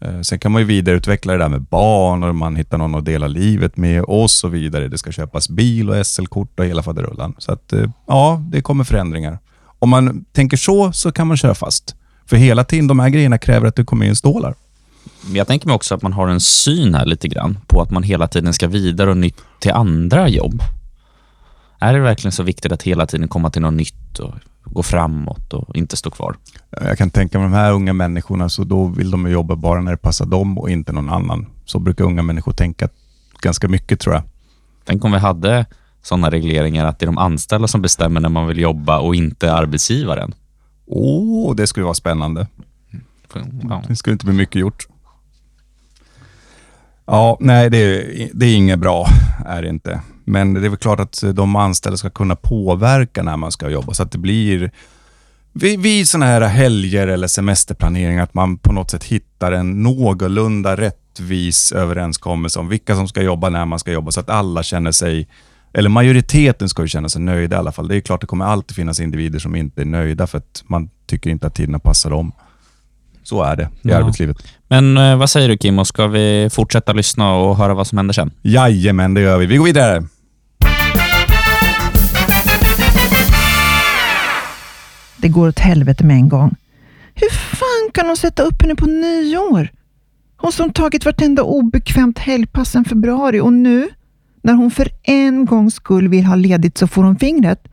Eh, 0.00 0.20
sen 0.20 0.38
kan 0.38 0.52
man 0.52 0.62
ju 0.62 0.66
vidareutveckla 0.66 1.32
det 1.32 1.38
där 1.38 1.48
med 1.48 1.62
barn 1.62 2.22
och 2.22 2.34
man 2.34 2.56
hittar 2.56 2.78
någon 2.78 2.94
att 2.94 3.04
dela 3.04 3.26
livet 3.26 3.76
med 3.76 4.02
och 4.02 4.30
så 4.30 4.48
vidare. 4.48 4.88
Det 4.88 4.98
ska 4.98 5.12
köpas 5.12 5.48
bil 5.48 5.90
och 5.90 6.06
SL-kort 6.06 6.58
och 6.60 6.64
hela 6.64 6.82
faderullan. 6.82 7.34
Så 7.38 7.52
att, 7.52 7.72
eh, 7.72 7.90
ja, 8.06 8.42
det 8.52 8.62
kommer 8.62 8.84
förändringar. 8.84 9.38
Om 9.78 9.88
man 9.88 10.24
tänker 10.32 10.56
så, 10.56 10.92
så 10.92 11.12
kan 11.12 11.26
man 11.26 11.36
köra 11.36 11.54
fast. 11.54 11.94
För 12.26 12.36
hela 12.36 12.64
tiden, 12.64 12.86
de 12.86 12.98
här 12.98 13.08
grejerna 13.08 13.38
kräver 13.38 13.66
att 13.66 13.76
du 13.76 13.84
kommer 13.84 14.06
in 14.06 14.16
stålar. 14.16 14.54
Jag 15.34 15.46
tänker 15.46 15.66
mig 15.66 15.74
också 15.74 15.94
att 15.94 16.02
man 16.02 16.12
har 16.12 16.28
en 16.28 16.40
syn 16.40 16.94
här 16.94 17.06
lite 17.06 17.28
grann 17.28 17.58
på 17.66 17.82
att 17.82 17.90
man 17.90 18.02
hela 18.02 18.28
tiden 18.28 18.52
ska 18.52 18.68
vidare 18.68 19.10
och 19.10 19.16
nytt 19.16 19.36
till 19.60 19.72
andra 19.72 20.28
jobb. 20.28 20.62
Är 21.82 21.92
det 21.92 22.00
verkligen 22.00 22.32
så 22.32 22.42
viktigt 22.42 22.72
att 22.72 22.82
hela 22.82 23.06
tiden 23.06 23.28
komma 23.28 23.50
till 23.50 23.62
något 23.62 23.74
nytt 23.74 24.18
och 24.18 24.34
gå 24.64 24.82
framåt 24.82 25.52
och 25.52 25.76
inte 25.76 25.96
stå 25.96 26.10
kvar? 26.10 26.36
Jag 26.70 26.98
kan 26.98 27.10
tänka 27.10 27.38
mig 27.38 27.48
de 27.48 27.54
här 27.54 27.72
unga 27.72 27.92
människorna, 27.92 28.48
så 28.48 28.64
då 28.64 28.86
vill 28.86 29.10
de 29.10 29.30
jobba 29.30 29.56
bara 29.56 29.80
när 29.80 29.90
det 29.90 29.96
passar 29.96 30.26
dem 30.26 30.58
och 30.58 30.70
inte 30.70 30.92
någon 30.92 31.10
annan. 31.10 31.46
Så 31.64 31.78
brukar 31.78 32.04
unga 32.04 32.22
människor 32.22 32.52
tänka 32.52 32.88
ganska 33.40 33.68
mycket 33.68 34.00
tror 34.00 34.14
jag. 34.14 34.22
Tänk 34.84 35.04
om 35.04 35.12
vi 35.12 35.18
hade 35.18 35.66
sådana 36.02 36.30
regleringar 36.30 36.86
att 36.86 36.98
det 36.98 37.04
är 37.04 37.06
de 37.06 37.18
anställda 37.18 37.68
som 37.68 37.82
bestämmer 37.82 38.20
när 38.20 38.28
man 38.28 38.46
vill 38.46 38.58
jobba 38.58 38.98
och 38.98 39.14
inte 39.14 39.52
arbetsgivaren. 39.52 40.34
Åh, 40.86 41.54
det 41.54 41.66
skulle 41.66 41.84
vara 41.84 41.94
spännande. 41.94 42.46
Ja. 43.68 43.82
Det 43.88 43.96
skulle 43.96 44.12
inte 44.12 44.26
bli 44.26 44.34
mycket 44.34 44.60
gjort. 44.60 44.86
Ja, 47.06 47.36
nej, 47.40 47.70
det 47.70 47.78
är, 47.78 48.30
det 48.34 48.46
är 48.46 48.56
inget 48.56 48.78
bra, 48.78 49.06
är 49.46 49.62
det 49.62 49.68
inte. 49.68 50.00
Men 50.32 50.54
det 50.54 50.66
är 50.66 50.68
väl 50.68 50.78
klart 50.78 51.00
att 51.00 51.22
de 51.34 51.56
anställda 51.56 51.96
ska 51.96 52.10
kunna 52.10 52.36
påverka 52.36 53.22
när 53.22 53.36
man 53.36 53.52
ska 53.52 53.70
jobba, 53.70 53.94
så 53.94 54.02
att 54.02 54.12
det 54.12 54.18
blir 54.18 54.70
vid, 55.52 55.80
vid 55.80 56.08
sådana 56.08 56.26
här 56.26 56.40
helger 56.40 57.08
eller 57.08 57.26
semesterplanering, 57.26 58.18
att 58.18 58.34
man 58.34 58.58
på 58.58 58.72
något 58.72 58.90
sätt 58.90 59.04
hittar 59.04 59.52
en 59.52 59.82
någorlunda 59.82 60.76
rättvis 60.76 61.72
överenskommelse 61.72 62.58
om 62.58 62.68
vilka 62.68 62.94
som 62.96 63.08
ska 63.08 63.22
jobba 63.22 63.48
när 63.48 63.64
man 63.64 63.78
ska 63.78 63.92
jobba, 63.92 64.10
så 64.10 64.20
att 64.20 64.30
alla 64.30 64.62
känner 64.62 64.92
sig, 64.92 65.28
eller 65.72 65.88
majoriteten 65.90 66.68
ska 66.68 66.82
ju 66.82 66.88
känna 66.88 67.08
sig 67.08 67.22
nöjda 67.22 67.56
i 67.56 67.58
alla 67.58 67.72
fall. 67.72 67.88
Det 67.88 67.96
är 67.96 68.00
klart, 68.00 68.20
det 68.20 68.26
kommer 68.26 68.44
alltid 68.44 68.76
finnas 68.76 69.00
individer 69.00 69.38
som 69.38 69.56
inte 69.56 69.80
är 69.80 69.84
nöjda 69.86 70.26
för 70.26 70.38
att 70.38 70.62
man 70.66 70.90
tycker 71.06 71.30
inte 71.30 71.46
att 71.46 71.54
tiderna 71.54 71.78
passar 71.78 72.10
dem. 72.10 72.32
Så 73.24 73.42
är 73.42 73.56
det 73.56 73.62
i 73.62 73.66
Ja. 73.82 73.96
arbetslivet. 73.96 74.36
Men 74.68 74.96
eh, 74.96 75.16
vad 75.16 75.30
säger 75.30 75.48
du 75.48 75.56
Kimmo, 75.60 75.84
ska 75.84 76.06
vi 76.06 76.48
fortsätta 76.52 76.92
lyssna 76.92 77.34
och 77.34 77.56
höra 77.56 77.74
vad 77.74 77.86
som 77.86 77.98
händer 77.98 78.14
sen? 78.14 78.30
Jajamän, 78.42 79.14
det 79.14 79.20
gör 79.20 79.38
vi. 79.38 79.46
Vi 79.46 79.56
går 79.56 79.64
vidare. 79.64 80.04
Det 85.22 85.28
går 85.28 85.48
åt 85.48 85.58
helvete 85.58 86.04
med 86.04 86.16
en 86.16 86.28
gång. 86.28 86.54
Hur 87.14 87.30
fan 87.30 87.90
kan 87.94 88.06
de 88.06 88.16
sätta 88.16 88.42
upp 88.42 88.62
henne 88.62 88.74
på 88.74 88.86
nyår? 88.86 89.68
Hon 90.36 90.52
som 90.52 90.72
tagit 90.72 91.04
vartenda 91.04 91.42
obekvämt 91.42 92.18
helgpass 92.18 92.70
sedan 92.70 92.84
februari 92.84 93.40
och 93.40 93.52
nu, 93.52 93.88
när 94.42 94.54
hon 94.54 94.70
för 94.70 94.88
en 95.02 95.44
gångs 95.44 95.74
skull 95.74 96.08
vill 96.08 96.24
ha 96.24 96.34
ledigt 96.34 96.78
så 96.78 96.86
får 96.86 97.02
hon 97.04 97.16
fingret. 97.16 97.68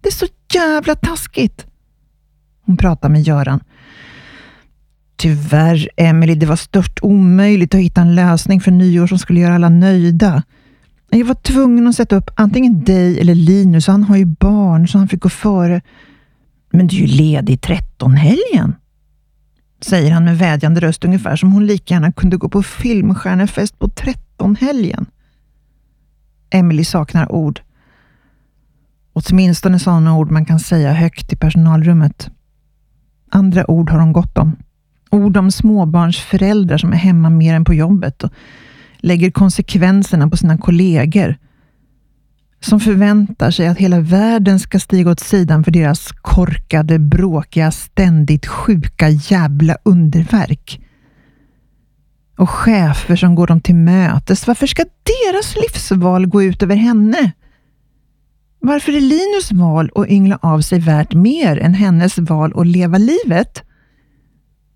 Det 0.00 0.08
är 0.08 0.12
så 0.12 0.26
jävla 0.54 0.94
taskigt. 0.94 1.66
Hon 2.66 2.76
pratar 2.76 3.08
med 3.08 3.22
Göran. 3.22 3.60
Tyvärr, 5.16 5.88
Emily, 5.96 6.34
det 6.34 6.46
var 6.46 6.56
stört 6.56 6.98
omöjligt 7.02 7.74
att 7.74 7.80
hitta 7.80 8.00
en 8.00 8.14
lösning 8.14 8.60
för 8.60 8.70
nyår 8.70 9.06
som 9.06 9.18
skulle 9.18 9.40
göra 9.40 9.54
alla 9.54 9.68
nöjda. 9.68 10.42
Jag 11.10 11.24
var 11.24 11.34
tvungen 11.34 11.86
att 11.86 11.96
sätta 11.96 12.16
upp 12.16 12.30
antingen 12.36 12.84
dig 12.84 13.20
eller 13.20 13.34
Linus, 13.34 13.86
han 13.86 14.02
har 14.04 14.16
ju 14.16 14.24
barn 14.24 14.88
så 14.88 14.98
han 14.98 15.08
fick 15.08 15.20
gå 15.20 15.28
före. 15.28 15.80
Men 16.74 16.86
du 16.86 16.96
är 16.96 17.00
ju 17.00 17.06
ledig 17.06 17.58
13-helgen, 17.60 18.76
säger 19.80 20.12
han 20.12 20.24
med 20.24 20.38
vädjande 20.38 20.80
röst 20.80 21.04
ungefär 21.04 21.36
som 21.36 21.52
hon 21.52 21.66
lika 21.66 21.94
gärna 21.94 22.12
kunde 22.12 22.36
gå 22.36 22.48
på 22.48 22.62
filmstjärnefest 22.62 23.78
på 23.78 23.88
trettonhelgen. 23.88 25.06
Emily 26.50 26.84
saknar 26.84 27.32
ord. 27.32 27.60
Åtminstone 29.12 29.78
sådana 29.78 30.16
ord 30.16 30.30
man 30.30 30.44
kan 30.44 30.60
säga 30.60 30.92
högt 30.92 31.32
i 31.32 31.36
personalrummet. 31.36 32.30
Andra 33.30 33.70
ord 33.70 33.90
har 33.90 33.98
hon 33.98 34.12
gott 34.12 34.38
om. 34.38 34.56
Ord 35.10 35.36
om 35.36 35.50
småbarnsföräldrar 35.50 36.78
som 36.78 36.92
är 36.92 36.96
hemma 36.96 37.30
mer 37.30 37.54
än 37.54 37.64
på 37.64 37.74
jobbet 37.74 38.22
och 38.22 38.32
lägger 38.96 39.30
konsekvenserna 39.30 40.28
på 40.28 40.36
sina 40.36 40.58
kollegor 40.58 41.36
som 42.64 42.80
förväntar 42.80 43.50
sig 43.50 43.66
att 43.66 43.78
hela 43.78 44.00
världen 44.00 44.58
ska 44.58 44.80
stiga 44.80 45.10
åt 45.10 45.20
sidan 45.20 45.64
för 45.64 45.70
deras 45.70 46.12
korkade, 46.12 46.98
bråkiga, 46.98 47.70
ständigt 47.70 48.46
sjuka 48.46 49.08
jävla 49.08 49.76
underverk. 49.82 50.80
Och 52.38 52.50
chefer 52.50 53.16
som 53.16 53.34
går 53.34 53.46
dem 53.46 53.60
till 53.60 53.74
mötes. 53.74 54.46
Varför 54.46 54.66
ska 54.66 54.82
deras 54.82 55.56
livsval 55.56 56.26
gå 56.26 56.42
ut 56.42 56.62
över 56.62 56.76
henne? 56.76 57.32
Varför 58.60 58.92
är 58.92 59.00
Linus 59.00 59.52
val 59.52 59.90
att 59.94 60.08
yngla 60.08 60.38
av 60.42 60.60
sig 60.60 60.78
värt 60.78 61.14
mer 61.14 61.58
än 61.58 61.74
hennes 61.74 62.18
val 62.18 62.52
att 62.56 62.66
leva 62.66 62.98
livet? 62.98 63.62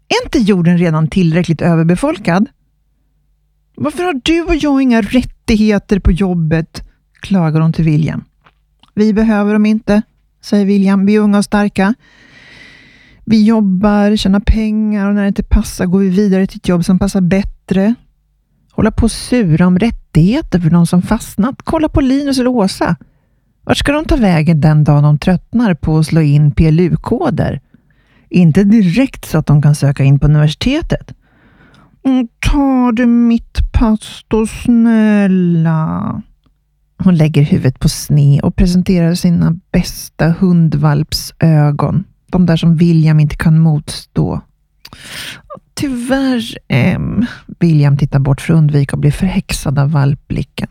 Är 0.08 0.24
inte 0.24 0.38
jorden 0.38 0.78
redan 0.78 1.08
tillräckligt 1.08 1.62
överbefolkad? 1.62 2.46
Varför 3.76 4.04
har 4.04 4.20
du 4.24 4.42
och 4.42 4.56
jag 4.56 4.82
inga 4.82 5.02
rättigheter 5.02 5.98
på 5.98 6.12
jobbet? 6.12 6.87
Klagar 7.20 7.60
hon 7.60 7.72
till 7.72 7.84
William. 7.84 8.24
Vi 8.94 9.12
behöver 9.12 9.52
dem 9.52 9.66
inte, 9.66 10.02
säger 10.42 10.66
William. 10.66 11.06
Vi 11.06 11.14
är 11.14 11.20
unga 11.20 11.38
och 11.38 11.44
starka. 11.44 11.94
Vi 13.24 13.44
jobbar, 13.44 14.16
tjänar 14.16 14.40
pengar 14.40 15.08
och 15.08 15.14
när 15.14 15.22
det 15.22 15.28
inte 15.28 15.42
passar 15.42 15.86
går 15.86 15.98
vi 15.98 16.08
vidare 16.08 16.46
till 16.46 16.56
ett 16.56 16.68
jobb 16.68 16.84
som 16.84 16.98
passar 16.98 17.20
bättre. 17.20 17.94
Hålla 18.72 18.90
på 18.90 19.04
och 19.04 19.10
sura 19.10 19.66
om 19.66 19.78
rättigheter 19.78 20.60
för 20.60 20.70
de 20.70 20.86
som 20.86 21.02
fastnat. 21.02 21.62
Kolla 21.64 21.88
på 21.88 22.00
Linus 22.00 22.38
eller 22.38 22.50
Åsa. 22.50 22.96
Vart 23.64 23.76
ska 23.76 23.92
de 23.92 24.04
ta 24.04 24.16
vägen 24.16 24.60
den 24.60 24.84
dagen 24.84 25.02
de 25.02 25.18
tröttnar 25.18 25.74
på 25.74 25.98
att 25.98 26.06
slå 26.06 26.20
in 26.20 26.52
PLU-koder? 26.52 27.60
Inte 28.28 28.64
direkt 28.64 29.24
så 29.24 29.38
att 29.38 29.46
de 29.46 29.62
kan 29.62 29.74
söka 29.74 30.04
in 30.04 30.18
på 30.18 30.26
universitetet. 30.26 31.14
Mm, 32.04 32.28
ta 32.40 32.92
du 32.92 33.06
mitt 33.06 33.72
pass 33.72 34.24
då 34.28 34.46
snälla. 34.46 36.22
Hon 37.08 37.16
lägger 37.16 37.42
huvudet 37.42 37.78
på 37.78 37.88
sne 37.88 38.40
och 38.40 38.56
presenterar 38.56 39.14
sina 39.14 39.56
bästa 39.72 40.34
hundvalpsögon. 40.38 42.04
De 42.26 42.46
där 42.46 42.56
som 42.56 42.76
William 42.76 43.20
inte 43.20 43.36
kan 43.36 43.58
motstå. 43.58 44.40
Tyvärr, 45.74 46.58
em. 46.68 47.26
William 47.60 47.96
tittar 47.96 48.18
bort 48.18 48.40
för 48.40 48.54
att 48.54 48.58
undvika 48.58 48.96
att 48.96 49.00
bli 49.00 49.12
förhäxad 49.12 49.78
av 49.78 49.90
valpblicken. 49.90 50.68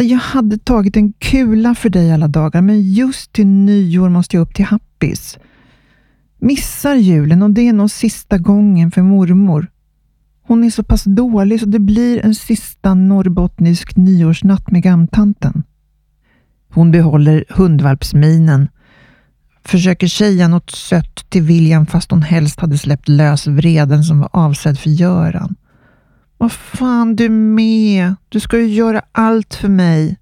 Jag 0.00 0.18
hade 0.18 0.58
tagit 0.58 0.96
en 0.96 1.12
kula 1.12 1.74
för 1.74 1.88
dig 1.88 2.12
alla 2.12 2.28
dagar, 2.28 2.62
men 2.62 2.92
just 2.92 3.32
till 3.32 3.46
nyår 3.46 4.08
måste 4.08 4.36
jag 4.36 4.42
upp 4.42 4.54
till 4.54 4.64
Happis. 4.64 5.38
Missar 6.38 6.94
julen 6.94 7.42
och 7.42 7.50
det 7.50 7.68
är 7.68 7.72
nog 7.72 7.90
sista 7.90 8.38
gången 8.38 8.90
för 8.90 9.02
mormor. 9.02 9.66
Hon 10.50 10.64
är 10.64 10.70
så 10.70 10.82
pass 10.82 11.04
dålig 11.04 11.60
så 11.60 11.66
det 11.66 11.78
blir 11.78 12.24
en 12.24 12.34
sista 12.34 12.94
norrbottnisk 12.94 13.96
nyårsnatt 13.96 14.70
med 14.70 14.82
gamtanten. 14.82 15.62
Hon 16.72 16.90
behåller 16.90 17.44
hundvalpsminen, 17.48 18.68
försöker 19.64 20.06
säga 20.06 20.48
något 20.48 20.70
sött 20.70 21.30
till 21.30 21.42
William 21.42 21.86
fast 21.86 22.10
hon 22.10 22.22
helst 22.22 22.60
hade 22.60 22.78
släppt 22.78 23.08
lös 23.08 23.46
vreden 23.46 24.04
som 24.04 24.20
var 24.20 24.28
avsedd 24.32 24.78
för 24.78 24.90
Göran. 24.90 25.54
Vad 26.38 26.52
fan 26.52 27.16
du 27.16 27.28
med? 27.28 28.14
Du 28.28 28.40
ska 28.40 28.58
ju 28.58 28.66
göra 28.66 29.02
allt 29.12 29.54
för 29.54 29.68
mig. 29.68 30.18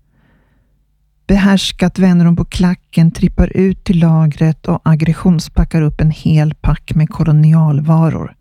Behärskat 1.26 1.98
vänder 1.98 2.26
hon 2.26 2.36
på 2.36 2.44
klacken, 2.44 3.10
trippar 3.10 3.56
ut 3.56 3.84
till 3.84 3.98
lagret 3.98 4.66
och 4.66 4.80
aggressionspackar 4.84 5.82
upp 5.82 6.00
en 6.00 6.10
hel 6.10 6.54
pack 6.54 6.94
med 6.94 7.08
kolonialvaror. 7.08 8.37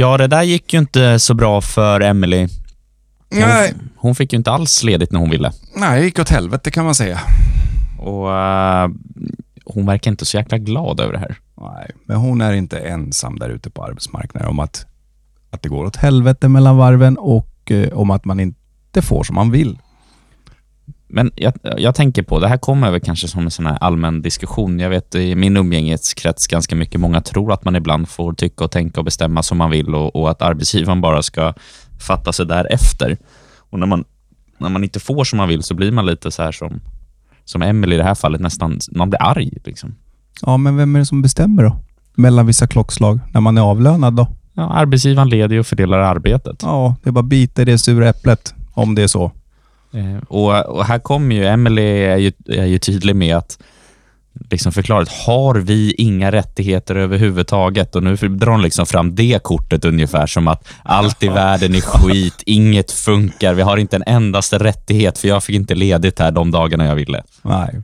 Ja, 0.00 0.16
det 0.16 0.26
där 0.26 0.42
gick 0.42 0.72
ju 0.72 0.78
inte 0.78 1.18
så 1.18 1.34
bra 1.34 1.60
för 1.60 2.00
Emily. 2.00 2.48
Hon, 3.30 3.40
Nej, 3.40 3.74
hon 3.96 4.14
fick 4.14 4.32
ju 4.32 4.36
inte 4.36 4.50
alls 4.50 4.82
ledigt 4.82 5.12
när 5.12 5.20
hon 5.20 5.30
ville. 5.30 5.52
nej, 5.76 6.00
det 6.00 6.04
gick 6.04 6.18
åt 6.18 6.28
helvete 6.28 6.70
kan 6.70 6.84
man 6.84 6.94
säga. 6.94 7.20
Och 7.98 8.36
eh, 8.36 8.88
hon 9.64 9.86
verkar 9.86 10.10
inte 10.10 10.24
så 10.24 10.36
jäkla 10.36 10.58
glad 10.58 11.00
över 11.00 11.12
det 11.12 11.18
här. 11.18 11.38
Nej, 11.60 11.90
men 12.06 12.16
hon 12.16 12.40
är 12.40 12.52
inte 12.52 12.78
ensam 12.78 13.38
där 13.38 13.48
ute 13.48 13.70
på 13.70 13.84
arbetsmarknaden 13.84 14.48
om 14.48 14.58
att, 14.58 14.86
att 15.50 15.62
det 15.62 15.68
går 15.68 15.84
åt 15.84 15.96
helvete 15.96 16.48
mellan 16.48 16.76
varven 16.76 17.18
och 17.18 17.70
eh, 17.70 17.92
om 17.92 18.10
att 18.10 18.24
man 18.24 18.40
inte 18.40 19.02
får 19.02 19.24
som 19.24 19.34
man 19.34 19.50
vill. 19.50 19.78
Men 21.12 21.30
jag, 21.34 21.52
jag 21.78 21.94
tänker 21.94 22.22
på, 22.22 22.40
det 22.40 22.48
här 22.48 22.56
kommer 22.56 22.90
väl 22.90 23.00
kanske 23.00 23.28
som 23.28 23.44
en 23.44 23.50
sån 23.50 23.66
här 23.66 23.78
allmän 23.80 24.22
diskussion. 24.22 24.78
Jag 24.78 24.90
vet 24.90 25.14
i 25.14 25.34
min 25.34 25.56
umgängeskrets 25.56 26.46
ganska 26.46 26.76
mycket, 26.76 27.00
många 27.00 27.20
tror 27.20 27.52
att 27.52 27.64
man 27.64 27.76
ibland 27.76 28.08
får 28.08 28.32
tycka 28.32 28.64
och 28.64 28.70
tänka 28.70 29.00
och 29.00 29.04
bestämma 29.04 29.42
som 29.42 29.58
man 29.58 29.70
vill 29.70 29.94
och, 29.94 30.16
och 30.16 30.30
att 30.30 30.42
arbetsgivaren 30.42 31.00
bara 31.00 31.22
ska 31.22 31.54
fatta 32.00 32.32
sig 32.32 32.46
därefter. 32.46 33.16
Och 33.56 33.78
när 33.78 33.86
man, 33.86 34.04
när 34.58 34.68
man 34.68 34.84
inte 34.84 35.00
får 35.00 35.24
som 35.24 35.36
man 35.36 35.48
vill 35.48 35.62
så 35.62 35.74
blir 35.74 35.92
man 35.92 36.06
lite 36.06 36.30
så 36.30 36.42
här 36.42 36.52
som, 36.52 36.80
som 37.44 37.62
Emily 37.62 37.94
i 37.94 37.98
det 37.98 38.04
här 38.04 38.14
fallet, 38.14 38.40
nästan, 38.40 38.78
man 38.90 39.10
blir 39.10 39.22
arg. 39.22 39.50
Liksom. 39.64 39.94
Ja, 40.42 40.56
men 40.56 40.76
vem 40.76 40.96
är 40.96 41.00
det 41.00 41.06
som 41.06 41.22
bestämmer 41.22 41.62
då? 41.62 41.76
Mellan 42.14 42.46
vissa 42.46 42.66
klockslag, 42.66 43.20
när 43.32 43.40
man 43.40 43.58
är 43.58 43.62
avlönad 43.62 44.14
då? 44.14 44.28
Ja, 44.54 44.70
arbetsgivaren 44.72 45.28
leder 45.28 45.58
och 45.58 45.66
fördelar 45.66 45.98
arbetet. 45.98 46.62
Ja, 46.62 46.96
det 47.02 47.10
är 47.10 47.12
bara 47.12 47.22
bita 47.22 47.62
i 47.62 47.64
det 47.64 47.78
sura 47.78 48.08
äpplet, 48.08 48.54
om 48.72 48.94
det 48.94 49.02
är 49.02 49.06
så. 49.06 49.32
Eh, 49.92 50.22
och, 50.28 50.66
och 50.66 50.84
här 50.84 50.98
kommer 50.98 51.36
ju, 51.36 51.46
Emily 51.46 51.82
är 51.82 52.16
ju, 52.16 52.32
är 52.48 52.66
ju 52.66 52.78
tydlig 52.78 53.16
med 53.16 53.36
att 53.36 53.58
liksom 54.50 54.72
förklara 54.72 55.02
att 55.02 55.12
har 55.26 55.54
vi 55.54 55.92
inga 55.92 56.32
rättigheter 56.32 56.94
överhuvudtaget? 56.94 57.96
Och 57.96 58.02
nu 58.02 58.16
drar 58.16 58.52
hon 58.52 58.62
liksom 58.62 58.86
fram 58.86 59.14
det 59.14 59.42
kortet 59.42 59.84
ungefär 59.84 60.26
som 60.26 60.48
att 60.48 60.68
allt 60.82 61.22
i 61.22 61.28
världen 61.28 61.74
är 61.74 61.80
skit, 61.80 62.42
inget 62.46 62.90
funkar, 62.90 63.54
vi 63.54 63.62
har 63.62 63.76
inte 63.76 63.96
en 63.96 64.04
endaste 64.06 64.58
rättighet 64.58 65.18
för 65.18 65.28
jag 65.28 65.44
fick 65.44 65.56
inte 65.56 65.74
ledigt 65.74 66.18
här 66.18 66.30
de 66.30 66.50
dagarna 66.50 66.86
jag 66.86 66.94
ville. 66.94 67.22
Nej. 67.42 67.82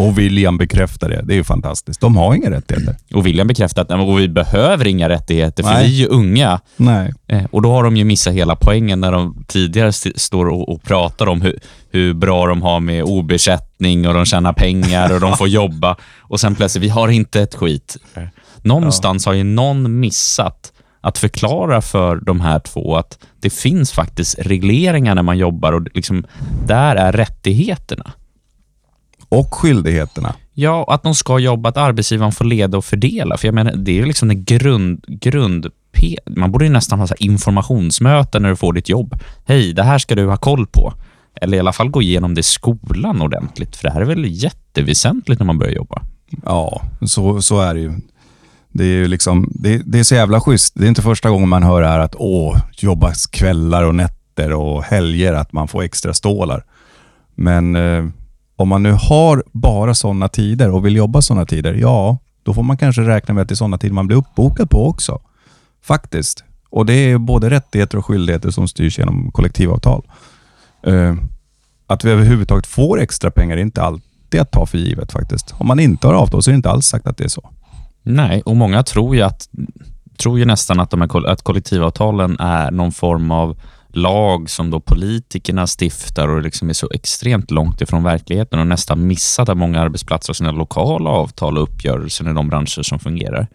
Och 0.00 0.18
William 0.18 0.58
bekräftar 0.58 1.08
det. 1.08 1.22
Det 1.24 1.32
är 1.34 1.36
ju 1.36 1.44
fantastiskt. 1.44 2.00
De 2.00 2.16
har 2.16 2.34
inga 2.34 2.50
rättigheter. 2.50 2.96
Och 3.14 3.26
William 3.26 3.46
bekräftar 3.46 3.82
att 3.82 3.88
nej, 3.88 4.16
vi 4.16 4.28
behöver 4.28 4.86
inga 4.86 5.08
rättigheter 5.08 5.62
för 5.62 5.70
Nej. 5.70 5.86
vi 5.88 5.94
är 5.94 5.98
ju 6.00 6.06
unga. 6.06 6.60
Nej. 6.76 7.12
Eh, 7.28 7.44
Och 7.50 7.62
då 7.62 7.72
har 7.72 7.82
de 7.84 7.96
ju 7.96 8.04
missat 8.04 8.34
hela 8.34 8.56
poängen 8.56 9.00
när 9.00 9.12
de 9.12 9.44
tidigare 9.48 9.88
st- 9.88 10.12
står 10.18 10.46
och, 10.48 10.68
och 10.68 10.82
pratar 10.82 11.26
om 11.26 11.40
hur, 11.42 11.58
hur 11.92 12.14
bra 12.14 12.46
de 12.46 12.62
har 12.62 12.80
med 12.80 13.02
obesättning 13.02 14.08
och 14.08 14.14
de 14.14 14.24
tjänar 14.24 14.52
pengar 14.52 15.14
och 15.14 15.20
de 15.20 15.36
får 15.36 15.48
jobba. 15.60 15.96
Och 16.18 16.40
sen 16.40 16.54
plötsligt, 16.54 16.84
vi 16.84 16.88
har 16.88 17.08
inte 17.08 17.40
ett 17.40 17.54
skit. 17.54 17.96
Någonstans 18.62 19.26
har 19.26 19.32
ju 19.32 19.44
någon 19.44 20.00
missat 20.00 20.72
att 21.00 21.18
förklara 21.18 21.82
för 21.82 22.16
de 22.16 22.40
här 22.40 22.58
två 22.58 22.96
att 22.96 23.18
det 23.40 23.50
finns 23.50 23.92
faktiskt 23.92 24.38
regleringar 24.38 25.14
när 25.14 25.22
man 25.22 25.38
jobbar 25.38 25.72
och 25.72 25.86
liksom, 25.94 26.24
där 26.66 26.96
är 26.96 27.12
rättigheterna. 27.12 28.12
Och 29.30 29.54
skyldigheterna. 29.54 30.34
Ja, 30.54 30.84
och 30.84 30.94
att 30.94 31.02
de 31.02 31.14
ska 31.14 31.38
jobba, 31.38 31.68
att 31.68 31.76
arbetsgivaren 31.76 32.32
får 32.32 32.44
leda 32.44 32.78
och 32.78 32.84
fördela. 32.84 33.36
För 33.36 33.48
jag 33.48 33.54
menar, 33.54 33.72
det 33.72 33.90
är 33.90 33.94
ju 33.94 34.04
liksom 34.04 34.30
en 34.30 34.44
grund, 34.44 35.04
grund 35.08 35.66
Man 36.36 36.52
borde 36.52 36.64
ju 36.64 36.70
nästan 36.70 36.98
ha 36.98 37.06
så 37.06 37.14
informationsmöten 37.18 38.42
när 38.42 38.48
du 38.48 38.56
får 38.56 38.72
ditt 38.72 38.88
jobb. 38.88 39.14
Hej, 39.44 39.72
det 39.72 39.82
här 39.82 39.98
ska 39.98 40.14
du 40.14 40.26
ha 40.26 40.36
koll 40.36 40.66
på. 40.66 40.92
Eller 41.40 41.56
i 41.56 41.60
alla 41.60 41.72
fall 41.72 41.88
gå 41.88 42.02
igenom 42.02 42.34
det 42.34 42.40
i 42.40 42.42
skolan 42.42 43.22
ordentligt, 43.22 43.76
för 43.76 43.84
det 43.84 43.94
här 43.94 44.00
är 44.00 44.04
väl 44.04 44.42
jätteväsentligt 44.42 45.40
när 45.40 45.46
man 45.46 45.58
börjar 45.58 45.72
jobba. 45.72 46.02
Ja, 46.44 46.82
så, 47.06 47.42
så 47.42 47.60
är 47.60 47.74
det 47.74 47.80
ju. 47.80 47.92
Det 48.72 48.84
är 48.84 48.88
ju 48.88 49.08
liksom, 49.08 49.52
det, 49.54 49.82
det 49.84 49.98
är 49.98 50.04
så 50.04 50.14
jävla 50.14 50.40
schysst. 50.40 50.74
Det 50.76 50.84
är 50.84 50.88
inte 50.88 51.02
första 51.02 51.30
gången 51.30 51.48
man 51.48 51.62
hör 51.62 51.82
det 51.82 51.88
här 51.88 51.98
att 51.98 52.14
åh, 52.18 52.58
jobbas 52.78 53.26
kvällar 53.26 53.84
och 53.84 53.94
nätter 53.94 54.52
och 54.52 54.82
helger, 54.82 55.32
att 55.32 55.52
man 55.52 55.68
får 55.68 55.82
extra 55.82 56.14
stålar. 56.14 56.64
Men 57.34 57.76
eh, 57.76 58.04
om 58.60 58.68
man 58.68 58.82
nu 58.82 58.92
har 58.92 59.44
bara 59.52 59.94
sådana 59.94 60.28
tider 60.28 60.70
och 60.70 60.86
vill 60.86 60.96
jobba 60.96 61.22
sådana 61.22 61.46
tider, 61.46 61.74
ja, 61.74 62.18
då 62.42 62.54
får 62.54 62.62
man 62.62 62.76
kanske 62.76 63.02
räkna 63.02 63.34
med 63.34 63.42
att 63.42 63.48
det 63.48 63.52
är 63.52 63.56
sådana 63.56 63.78
tider 63.78 63.94
man 63.94 64.06
blir 64.06 64.16
uppbokad 64.16 64.70
på 64.70 64.88
också. 64.88 65.20
Faktiskt. 65.82 66.44
Och 66.70 66.86
det 66.86 66.92
är 66.92 67.18
både 67.18 67.50
rättigheter 67.50 67.98
och 67.98 68.06
skyldigheter 68.06 68.50
som 68.50 68.68
styrs 68.68 68.98
genom 68.98 69.30
kollektivavtal. 69.32 70.02
Eh, 70.86 71.14
att 71.86 72.04
vi 72.04 72.10
överhuvudtaget 72.10 72.66
får 72.66 73.00
extra 73.00 73.30
pengar 73.30 73.56
är 73.56 73.60
inte 73.60 73.82
alltid 73.82 74.40
att 74.40 74.50
ta 74.50 74.66
för 74.66 74.78
givet 74.78 75.12
faktiskt. 75.12 75.54
Om 75.58 75.66
man 75.66 75.80
inte 75.80 76.06
har 76.06 76.14
avtal 76.14 76.42
så 76.42 76.50
är 76.50 76.52
det 76.52 76.56
inte 76.56 76.70
alls 76.70 76.86
sagt 76.86 77.06
att 77.06 77.16
det 77.16 77.24
är 77.24 77.28
så. 77.28 77.50
Nej, 78.02 78.42
och 78.46 78.56
många 78.56 78.82
tror 78.82 79.16
ju, 79.16 79.22
att, 79.22 79.48
tror 80.18 80.38
ju 80.38 80.44
nästan 80.44 80.80
att, 80.80 80.90
de 80.90 81.00
här, 81.00 81.28
att 81.28 81.42
kollektivavtalen 81.42 82.36
är 82.40 82.70
någon 82.70 82.92
form 82.92 83.30
av 83.30 83.56
lag 83.96 84.50
som 84.50 84.70
då 84.70 84.80
politikerna 84.80 85.66
stiftar 85.66 86.28
och 86.28 86.42
liksom 86.42 86.68
är 86.68 86.72
så 86.72 86.90
extremt 86.94 87.50
långt 87.50 87.80
ifrån 87.80 88.02
verkligheten 88.02 88.60
och 88.60 88.66
nästan 88.66 89.06
missat 89.06 89.48
att 89.48 89.56
många 89.56 89.80
arbetsplatser 89.80 90.28
har 90.28 90.34
sina 90.34 90.52
lokala 90.52 91.10
avtal 91.10 91.56
och 91.56 91.62
uppgörelser 91.62 92.30
i 92.30 92.32
de 92.32 92.48
branscher 92.48 92.82
som 92.82 92.98
fungerar. 92.98 93.46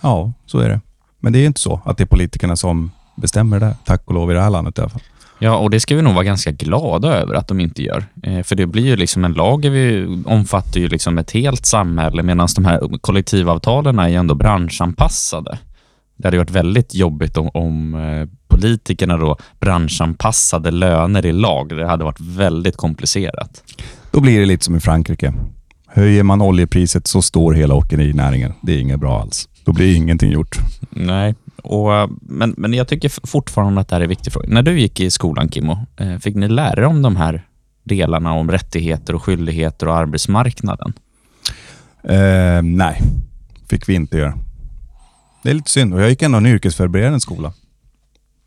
Ja, 0.00 0.32
så 0.46 0.58
är 0.58 0.68
det. 0.68 0.80
Men 1.20 1.32
det 1.32 1.38
är 1.38 1.46
inte 1.46 1.60
så 1.60 1.80
att 1.84 1.98
det 1.98 2.04
är 2.04 2.06
politikerna 2.06 2.56
som 2.56 2.90
bestämmer 3.16 3.60
det. 3.60 3.76
Tack 3.84 4.02
och 4.04 4.14
lov 4.14 4.30
i 4.30 4.34
det 4.34 4.40
här 4.40 4.50
landet 4.50 4.78
i 4.78 4.80
alla 4.80 4.90
fall. 4.90 5.02
Ja, 5.38 5.56
och 5.56 5.70
det 5.70 5.80
ska 5.80 5.96
vi 5.96 6.02
nog 6.02 6.14
vara 6.14 6.24
ganska 6.24 6.50
glada 6.50 7.14
över 7.14 7.34
att 7.34 7.48
de 7.48 7.60
inte 7.60 7.82
gör. 7.82 8.04
Eh, 8.22 8.42
för 8.42 8.56
det 8.56 8.66
blir 8.66 8.86
ju 8.86 8.96
liksom 8.96 9.24
en 9.24 9.32
lag, 9.32 9.70
vi, 9.70 10.06
omfattar 10.26 10.80
ju 10.80 10.88
liksom 10.88 11.18
ett 11.18 11.30
helt 11.30 11.66
samhälle 11.66 12.22
medan 12.22 12.48
de 12.54 12.64
här 12.64 12.98
kollektivavtalen 13.00 13.98
är 13.98 14.08
ju 14.08 14.14
ändå 14.14 14.34
branschanpassade. 14.34 15.58
Det 16.16 16.26
hade 16.26 16.38
varit 16.38 16.50
väldigt 16.50 16.94
jobbigt 16.94 17.36
om, 17.36 17.50
om 17.54 17.94
eh, 17.94 18.28
politikerna 18.52 19.16
då 19.16 19.36
branschanpassade 19.60 20.70
löner 20.70 21.26
i 21.26 21.32
lag. 21.32 21.68
Det 21.68 21.86
hade 21.86 22.04
varit 22.04 22.20
väldigt 22.20 22.76
komplicerat. 22.76 23.62
Då 24.10 24.20
blir 24.20 24.40
det 24.40 24.46
lite 24.46 24.64
som 24.64 24.76
i 24.76 24.80
Frankrike. 24.80 25.34
Höjer 25.86 26.22
man 26.22 26.42
oljepriset 26.42 27.06
så 27.06 27.22
står 27.22 27.52
hela 27.52 27.74
åkerinäringen. 27.74 28.52
Det 28.62 28.72
är 28.72 28.78
inget 28.78 29.00
bra 29.00 29.20
alls. 29.20 29.48
Då 29.64 29.72
blir 29.72 29.96
ingenting 29.96 30.30
gjort. 30.30 30.58
Nej, 30.90 31.34
och, 31.62 31.94
eh, 31.94 32.08
men, 32.20 32.54
men 32.56 32.74
jag 32.74 32.88
tycker 32.88 33.26
fortfarande 33.26 33.80
att 33.80 33.88
det 33.88 33.94
här 33.94 34.00
är 34.00 34.04
en 34.04 34.08
viktig 34.08 34.32
fråga. 34.32 34.48
När 34.48 34.62
du 34.62 34.80
gick 34.80 35.00
i 35.00 35.10
skolan, 35.10 35.48
Kimmo, 35.48 35.86
eh, 35.96 36.18
fick 36.18 36.36
ni 36.36 36.48
lära 36.48 36.82
er 36.82 36.84
om 36.84 37.02
de 37.02 37.16
här 37.16 37.46
delarna 37.84 38.32
om 38.32 38.50
rättigheter 38.50 39.14
och 39.14 39.22
skyldigheter 39.22 39.88
och 39.88 39.96
arbetsmarknaden? 39.96 40.92
Eh, 42.04 42.62
nej, 42.62 43.00
fick 43.68 43.88
vi 43.88 43.94
inte 43.94 44.18
göra. 44.18 44.34
Det 45.42 45.50
är 45.50 45.54
lite 45.54 45.70
synd. 45.70 45.94
Och 45.94 46.02
jag 46.02 46.10
gick 46.10 46.22
ändå 46.22 46.38
en 46.38 46.46
yrkesförberedande 46.46 47.20
skola. 47.20 47.52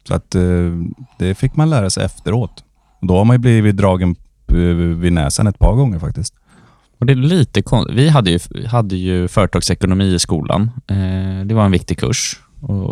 Så 0.08 0.14
att 0.14 0.36
eh, 0.36 0.42
det 1.20 1.36
fick 1.36 1.56
man 1.56 1.70
lära 1.70 1.90
sig 1.90 2.06
efteråt. 2.06 2.64
Och 3.00 3.08
då 3.08 3.18
har 3.18 3.26
man 3.26 3.36
ju 3.36 3.40
blivit 3.40 3.78
dragen 3.78 4.16
eh, 4.48 4.56
vid 4.98 5.14
näsan 5.14 5.48
ett 5.48 5.60
par 5.60 5.76
gånger 5.76 6.00
faktiskt. 6.00 6.34
Och 7.00 7.06
det 7.06 7.14
är 7.14 7.16
lite 7.16 7.64
Vi 7.90 8.10
hade 8.10 8.32
ju, 8.32 8.40
hade 8.68 8.96
ju 8.96 9.28
företagsekonomi 9.28 10.14
i 10.14 10.20
skolan. 10.20 10.72
Eh, 10.88 11.46
det 11.46 11.54
var 11.56 11.66
en 11.66 11.72
viktig 11.72 12.00
kurs. 12.00 12.40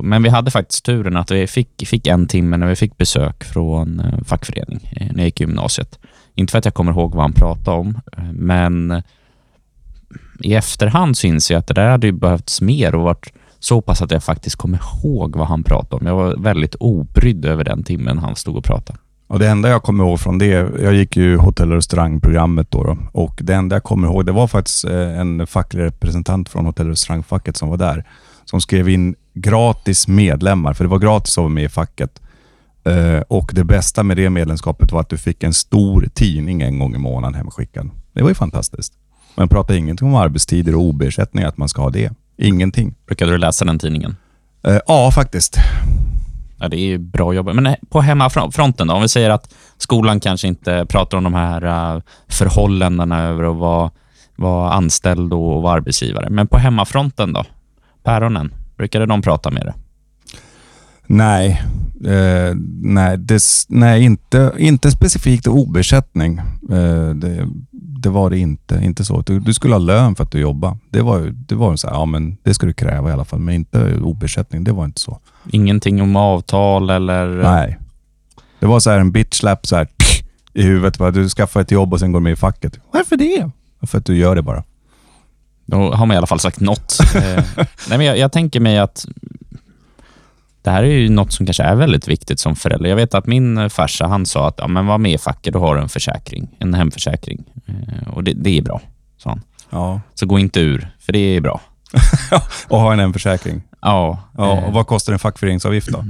Men 0.04 0.24
vi 0.24 0.30
hade 0.30 0.52
faktiskt 0.52 0.86
turen 0.86 1.18
att 1.18 1.32
vi 1.32 1.48
fick, 1.48 1.88
fick 1.88 2.08
en 2.08 2.28
timme 2.28 2.58
när 2.58 2.68
vi 2.68 2.76
fick 2.76 2.98
besök 2.98 3.44
från 3.44 4.00
eh, 4.00 4.24
fackförening 4.24 4.90
när 5.00 5.18
jag 5.18 5.26
gick 5.26 5.42
i 5.42 5.44
gymnasiet. 5.44 6.00
Inte 6.36 6.52
för 6.52 6.58
att 6.58 6.66
jag 6.66 6.74
kommer 6.74 6.92
ihåg 6.92 7.16
vad 7.16 7.24
han 7.24 7.34
pratade 7.34 7.78
om, 7.78 8.00
men 8.34 9.04
i 10.44 10.54
efterhand 10.54 11.18
så 11.18 11.28
inser 11.28 11.56
jag 11.56 11.60
att 11.60 11.68
det 11.68 11.74
där 11.74 11.90
hade 11.90 12.08
ju 12.08 12.14
behövts 12.14 12.62
mer 12.62 12.96
och 12.96 13.04
varit 13.04 13.34
så 13.64 13.82
pass 13.82 14.02
att 14.02 14.12
jag 14.12 14.24
faktiskt 14.24 14.56
kommer 14.56 14.78
ihåg 14.78 15.36
vad 15.36 15.48
han 15.48 15.64
pratade 15.64 15.96
om. 15.96 16.08
Jag 16.08 16.16
var 16.16 16.36
väldigt 16.36 16.76
obrydd 16.76 17.46
över 17.46 17.64
den 17.64 17.84
timmen 17.84 18.18
han 18.18 18.36
stod 18.36 18.58
och 18.58 18.64
pratade. 18.64 19.00
Och 19.28 19.40
Det 19.40 19.48
enda 19.48 19.70
jag 19.70 19.84
kommer 19.84 20.04
ihåg 20.04 20.20
från 20.20 20.38
det, 20.38 20.46
jag 20.82 20.94
gick 20.94 21.18
ju 21.18 21.38
hotell 21.38 21.72
och 21.72 21.76
restaurangprogrammet 21.76 22.72
då, 22.72 22.84
då 22.84 22.98
och 23.12 23.40
det 23.44 23.54
enda 23.54 23.76
jag 23.76 23.84
kommer 23.84 24.08
ihåg, 24.08 24.26
det 24.26 24.32
var 24.32 24.48
faktiskt 24.48 24.86
eh, 24.86 25.20
en 25.20 25.48
facklig 25.48 25.84
representant 25.84 26.50
från 26.50 26.66
hotell 26.66 26.86
och 26.86 26.90
restaurangfacket 26.90 27.58
som 27.58 27.70
var 27.70 27.78
där, 27.78 28.06
som 28.46 28.62
skrev 28.62 28.90
in 28.90 29.16
gratis 29.34 30.08
medlemmar, 30.08 30.74
för 30.74 30.84
det 30.84 30.90
var 30.90 31.00
gratis 31.00 31.38
att 31.38 31.42
vara 31.42 31.50
med 31.50 31.64
i 31.64 31.70
facket. 31.70 32.22
Eh, 32.84 33.20
och 33.28 33.52
det 33.54 33.64
bästa 33.64 34.04
med 34.04 34.18
det 34.18 34.30
medlemskapet 34.30 34.92
var 34.92 35.02
att 35.02 35.10
du 35.10 35.18
fick 35.18 35.44
en 35.44 35.54
stor 35.54 36.10
tidning 36.14 36.62
en 36.62 36.80
gång 36.80 36.96
i 36.96 36.98
månaden 36.98 37.36
hemskickad. 37.36 37.90
Det 38.14 38.22
var 38.22 38.30
ju 38.30 38.36
fantastiskt. 38.36 38.94
Men 39.36 39.48
prata 39.48 39.76
ingenting 39.76 40.08
om 40.08 40.16
arbetstider 40.16 40.76
och 40.76 40.82
OB-ersättning, 40.82 41.44
att 41.44 41.58
man 41.58 41.70
ska 41.70 41.82
ha 41.82 41.90
det. 41.90 42.12
Ingenting. 42.44 42.96
Brukade 43.06 43.32
du 43.32 43.38
läsa 43.38 43.66
den 43.66 43.80
tidningen? 43.80 44.16
Eh, 44.68 44.80
Ja, 44.88 45.12
faktiskt. 45.12 45.58
Ja, 46.60 46.68
det 46.68 46.78
är 46.78 46.86
ju 46.86 46.98
bra 46.98 47.34
jobbat. 47.34 47.56
Men 47.56 47.66
eh, 47.66 47.76
på 47.90 48.02
hemmafronten 48.02 48.88
då? 48.88 48.94
Om 48.94 49.02
vi 49.02 49.08
säger 49.08 49.30
att 49.30 49.54
skolan 49.78 50.20
kanske 50.20 50.48
inte 50.48 50.86
pratar 50.90 51.18
om 51.18 51.24
de 51.24 51.34
här 51.34 51.96
uh, 51.96 52.02
förhållandena 52.28 53.22
över 53.22 53.44
att 53.44 53.58
vara, 53.58 53.92
vara 54.36 54.72
anställd 54.74 55.34
och 55.34 55.62
vara 55.62 55.74
arbetsgivare. 55.74 56.30
Men 56.30 56.48
på 56.48 56.58
hemmafronten 56.58 57.34
då? 57.34 57.44
Päronen, 58.04 58.54
brukade 58.78 59.06
de 59.06 59.22
prata 59.22 59.52
med 59.52 59.66
det? 59.66 59.74
Nej, 61.08 61.64
eh, 62.06 62.56
nej, 62.82 63.18
det, 63.18 63.42
nej 63.70 64.04
inte, 64.04 64.54
inte 64.58 64.92
specifikt 64.92 65.48
OB-ersättning. 65.48 66.38
Eh, 66.72 67.10
det, 67.10 67.48
det 68.04 68.10
var 68.10 68.30
det 68.30 68.40
inte. 68.40 68.80
Inte 68.84 69.06
så. 69.06 69.22
Du, 69.22 69.40
du 69.40 69.54
skulle 69.54 69.74
ha 69.74 69.80
lön 69.80 70.16
för 70.16 70.24
att 70.24 70.32
du 70.32 70.40
jobbade. 70.40 70.78
Det 70.90 71.02
var, 71.02 71.34
det 71.36 71.56
var 71.56 71.76
så 71.76 71.88
här, 71.88 71.96
ja 71.96 72.06
men 72.06 72.38
det 72.44 72.54
ska 72.54 72.66
du 72.66 72.74
kräva 72.74 73.10
i 73.10 73.14
alla 73.14 73.26
fall, 73.26 73.40
men 73.40 73.56
inte 73.56 74.00
OB-ersättning. 74.02 74.64
Det 74.64 74.72
var 74.72 74.86
inte 74.86 75.02
så. 75.02 75.20
Ingenting 75.52 76.02
om 76.02 76.16
avtal 76.16 76.90
eller... 76.90 77.28
Nej. 77.28 77.80
Det 78.60 78.66
var 78.66 78.80
så 78.80 78.90
här 78.90 79.00
en 79.00 79.12
bitch 79.12 79.38
slap 79.38 79.68
så 79.68 79.76
här, 79.76 79.88
i 80.54 80.64
huvudet. 80.64 80.98
Bara, 80.98 81.12
du 81.12 81.30
skaffar 81.30 81.62
ett 81.62 81.72
jobb 81.72 81.94
och 81.94 82.00
sen 82.00 82.12
går 82.12 82.20
med 82.20 82.34
i 82.34 82.36
facket. 82.36 82.80
Varför 82.92 83.18
det? 83.18 83.50
För 83.82 83.98
att 83.98 84.06
du 84.06 84.18
gör 84.18 84.36
det 84.36 84.42
bara. 84.42 84.64
Då 85.66 85.94
har 85.94 86.06
man 86.06 86.16
i 86.16 86.18
alla 86.18 86.28
fall 86.28 86.40
sagt 86.40 86.60
något. 86.60 87.00
eh, 87.16 87.44
nej, 87.90 87.98
men 87.98 88.06
jag, 88.06 88.18
jag 88.18 88.32
tänker 88.32 88.60
mig 88.60 88.78
att 88.78 89.06
det 90.64 90.72
här 90.72 90.84
är 90.84 90.88
ju 90.88 91.10
något 91.10 91.34
som 91.34 91.46
kanske 91.46 91.64
är 91.64 91.76
väldigt 91.76 92.08
viktigt 92.08 92.40
som 92.40 92.56
förälder. 92.56 92.90
Jag 92.90 92.96
vet 92.96 93.14
att 93.14 93.26
min 93.28 93.58
eh, 93.58 93.70
farsa, 93.70 94.08
han 94.08 94.26
sa 94.26 94.48
att 94.48 94.56
ja, 94.58 94.68
men 94.68 94.86
var 94.86 94.98
med 94.98 95.12
i 95.12 95.18
facket, 95.18 95.54
då 95.54 95.60
har 95.60 95.76
du 95.76 95.82
en 95.82 95.90
försäkring, 95.90 96.48
en 96.60 96.74
hemförsäkring. 96.74 97.44
Eh, 97.68 98.08
och 98.14 98.24
det, 98.24 98.34
det 98.34 98.58
är 98.58 98.62
bra, 98.62 98.82
sa 99.18 99.30
han. 99.30 99.42
Ja. 99.70 100.02
Så 100.14 100.26
gå 100.26 100.40
inte 100.40 100.60
ur, 100.60 100.90
för 101.00 101.14
det 101.14 101.20
är 101.20 101.42
bra. 101.42 101.62
och 102.68 102.80
ha 102.80 102.94
en 102.94 103.00
hemförsäkring. 103.00 103.62
Ja, 103.82 104.20
Ja, 104.38 104.58
eh, 104.58 104.64
och 104.64 104.74
vad 104.74 104.88
kostar 104.88 105.14
en 105.14 105.20
fackföreningsavgift 105.20 105.88
då? 105.92 106.06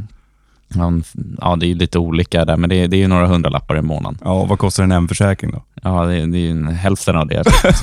ja, 1.42 1.56
det 1.56 1.66
är 1.66 1.68
ju 1.68 1.76
lite 1.76 2.00
olika 2.00 2.46
där, 2.46 2.58
men 2.58 2.70
det, 2.70 2.76
är- 2.76 2.88
det 2.88 2.98
är 2.98 3.00
ju 3.00 3.08
några 3.08 3.28
hundralappar 3.28 3.78
i 3.78 3.82
månaden. 3.82 4.18
Ja, 4.24 4.32
och 4.32 4.48
vad 4.48 4.60
kostar 4.60 4.84
en 4.84 4.92
hemförsäkring 4.92 5.52
då? 5.52 5.63
Ja, 5.84 6.06
det, 6.06 6.13
det 6.26 6.38
är 6.38 6.42
ju 6.42 6.52
en- 6.52 6.68
hälften 6.68 7.16
av 7.16 7.28
det. 7.28 7.44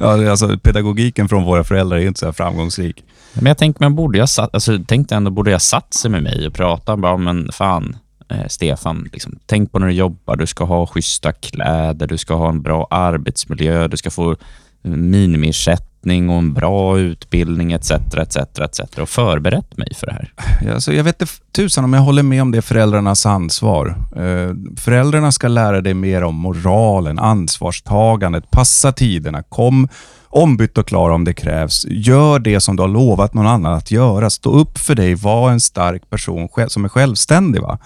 Ja, 0.00 0.16
är 0.22 0.30
alltså, 0.30 0.58
pedagogiken 0.58 1.28
från 1.28 1.44
våra 1.44 1.64
föräldrar 1.64 1.98
är 1.98 2.06
inte 2.06 2.20
så 2.20 2.32
framgångsrik. 2.32 3.04
Men 3.34 3.46
jag 3.46 3.58
tänkte, 3.58 3.84
men 3.84 3.94
borde 3.94 4.18
jag 4.18 4.28
satt, 4.28 4.54
alltså, 4.54 4.78
tänkte 4.86 5.14
ändå, 5.14 5.30
borde 5.30 5.50
jag 5.50 5.62
satt 5.62 5.94
sig 5.94 6.10
med 6.10 6.22
mig 6.22 6.46
och 6.46 6.54
prata 6.54 6.96
bara, 6.96 7.16
men 7.16 7.52
fan, 7.52 7.96
eh, 8.28 8.46
Stefan, 8.48 9.08
liksom, 9.12 9.38
tänk 9.46 9.72
på 9.72 9.78
när 9.78 9.86
du 9.86 9.92
jobbar, 9.92 10.36
du 10.36 10.46
ska 10.46 10.64
ha 10.64 10.86
schyssta 10.86 11.32
kläder, 11.32 12.06
du 12.06 12.18
ska 12.18 12.34
ha 12.34 12.48
en 12.48 12.62
bra 12.62 12.86
arbetsmiljö, 12.90 13.88
du 13.88 13.96
ska 13.96 14.10
få 14.10 14.36
minimiersättning 14.82 16.30
och 16.30 16.38
en 16.38 16.54
bra 16.54 16.98
utbildning 16.98 17.72
etc. 17.72 17.90
etc, 17.90 18.36
etc. 18.36 18.80
och 18.98 19.08
förberett 19.08 19.76
mig 19.76 19.94
för 19.94 20.06
det 20.06 20.12
här. 20.12 20.32
Alltså, 20.74 20.92
jag 20.92 21.04
vet 21.04 21.22
inte 21.22 21.32
tusan 21.52 21.84
om 21.84 21.92
jag 21.92 22.00
håller 22.00 22.22
med 22.22 22.42
om 22.42 22.50
det 22.50 22.58
är 22.58 22.62
föräldrarnas 22.62 23.26
ansvar. 23.26 23.88
Eh, 24.16 24.54
föräldrarna 24.76 25.32
ska 25.32 25.48
lära 25.48 25.80
dig 25.80 25.94
mer 25.94 26.24
om 26.24 26.34
moralen, 26.34 27.18
ansvarstagandet, 27.18 28.50
passa 28.50 28.92
tiderna, 28.92 29.42
kom 29.42 29.88
ombytt 30.30 30.78
och 30.78 30.86
klar 30.86 31.10
om 31.10 31.24
det 31.24 31.32
krävs. 31.32 31.86
Gör 31.88 32.38
det 32.38 32.60
som 32.60 32.76
du 32.76 32.82
har 32.82 32.88
lovat 32.88 33.34
någon 33.34 33.46
annan 33.46 33.74
att 33.74 33.90
göra. 33.90 34.30
Stå 34.30 34.50
upp 34.50 34.78
för 34.78 34.94
dig, 34.94 35.14
var 35.14 35.50
en 35.50 35.60
stark 35.60 36.10
person 36.10 36.48
som 36.68 36.84
är 36.84 36.88
självständig. 36.88 37.62
Va? 37.62 37.78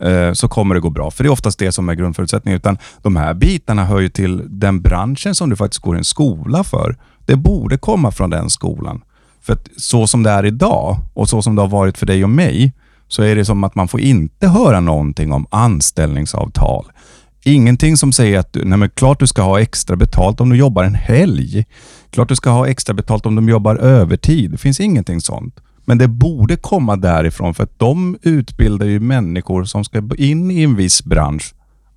Eh, 0.00 0.32
så 0.32 0.48
kommer 0.48 0.74
det 0.74 0.80
gå 0.80 0.90
bra. 0.90 1.10
För 1.10 1.24
det 1.24 1.28
är 1.28 1.32
oftast 1.32 1.58
det 1.58 1.72
som 1.72 1.88
är 1.88 1.94
grundförutsättningen. 1.94 2.56
Utan 2.56 2.78
de 3.02 3.16
här 3.16 3.34
bitarna 3.34 3.84
hör 3.84 4.00
ju 4.00 4.08
till 4.08 4.42
den 4.48 4.80
branschen 4.80 5.34
som 5.34 5.50
du 5.50 5.56
faktiskt 5.56 5.82
går 5.82 5.94
i 5.94 5.98
en 5.98 6.04
skola 6.04 6.64
för. 6.64 6.96
Det 7.26 7.36
borde 7.36 7.78
komma 7.78 8.10
från 8.10 8.30
den 8.30 8.50
skolan. 8.50 9.00
För 9.42 9.52
att 9.52 9.68
så 9.76 10.06
som 10.06 10.22
det 10.22 10.30
är 10.30 10.46
idag 10.46 10.96
och 11.14 11.28
så 11.28 11.42
som 11.42 11.56
det 11.56 11.62
har 11.62 11.68
varit 11.68 11.98
för 11.98 12.06
dig 12.06 12.24
och 12.24 12.30
mig, 12.30 12.72
så 13.08 13.22
är 13.22 13.36
det 13.36 13.44
som 13.44 13.64
att 13.64 13.74
man 13.74 13.88
får 13.88 14.00
inte 14.00 14.48
höra 14.48 14.80
någonting 14.80 15.32
om 15.32 15.46
anställningsavtal. 15.50 16.86
Ingenting 17.48 17.96
som 17.96 18.12
säger 18.12 18.38
att 18.38 18.56
nej 18.62 18.78
men 18.78 18.90
klart 18.90 19.20
du 19.20 19.26
ska 19.26 19.42
ha 19.42 19.60
extra 19.60 19.96
betalt 19.96 20.40
om 20.40 20.50
du 20.50 20.56
jobbar 20.56 20.84
en 20.84 20.94
helg. 20.94 21.64
Klart 22.10 22.28
du 22.28 22.36
ska 22.36 22.50
ha 22.50 22.68
extra 22.68 22.94
betalt 22.94 23.26
om 23.26 23.46
du 23.46 23.52
jobbar 23.52 23.76
övertid. 23.76 24.50
Det 24.50 24.58
finns 24.58 24.80
ingenting 24.80 25.20
sånt. 25.20 25.60
Men 25.84 25.98
det 25.98 26.08
borde 26.08 26.56
komma 26.56 26.96
därifrån 26.96 27.54
för 27.54 27.64
att 27.64 27.78
de 27.78 28.18
utbildar 28.22 28.86
ju 28.86 29.00
människor 29.00 29.64
som 29.64 29.84
ska 29.84 30.02
in 30.18 30.50
i 30.50 30.62
en 30.62 30.76
viss 30.76 31.04
bransch 31.04 31.54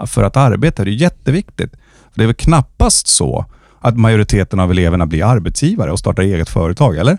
för 0.08 0.24
att 0.24 0.38
arbeta. 0.38 0.84
Det 0.84 0.92
är 0.92 0.94
jätteviktigt. 0.94 1.74
Det 2.16 2.24
är 2.24 2.28
väl 2.28 2.36
knappast 2.36 3.08
så 3.08 3.46
att 3.80 3.98
majoriteten 3.98 4.60
av 4.60 4.72
eleverna 4.72 5.06
blir 5.06 5.26
arbetsgivare 5.26 5.92
och 5.92 6.00
startar 6.00 6.24
eget 6.24 6.50
företag, 6.50 6.98
eller? 6.98 7.18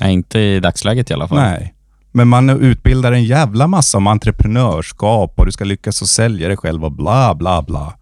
Nej, 0.00 0.12
inte 0.12 0.38
i 0.38 0.60
dagsläget 0.60 1.10
i 1.10 1.14
alla 1.14 1.28
fall. 1.28 1.38
Nej. 1.38 1.73
Men 2.16 2.28
man 2.28 2.50
utbildar 2.50 3.12
en 3.12 3.24
jävla 3.24 3.66
massa 3.66 3.98
om 3.98 4.06
entreprenörskap 4.06 5.32
och 5.36 5.46
du 5.46 5.52
ska 5.52 5.64
lyckas 5.64 6.02
och 6.02 6.08
sälja 6.08 6.48
dig 6.48 6.56
själv 6.56 6.84
och 6.84 6.92
bla 6.92 7.34
bla 7.34 7.62
bla. 7.62 7.94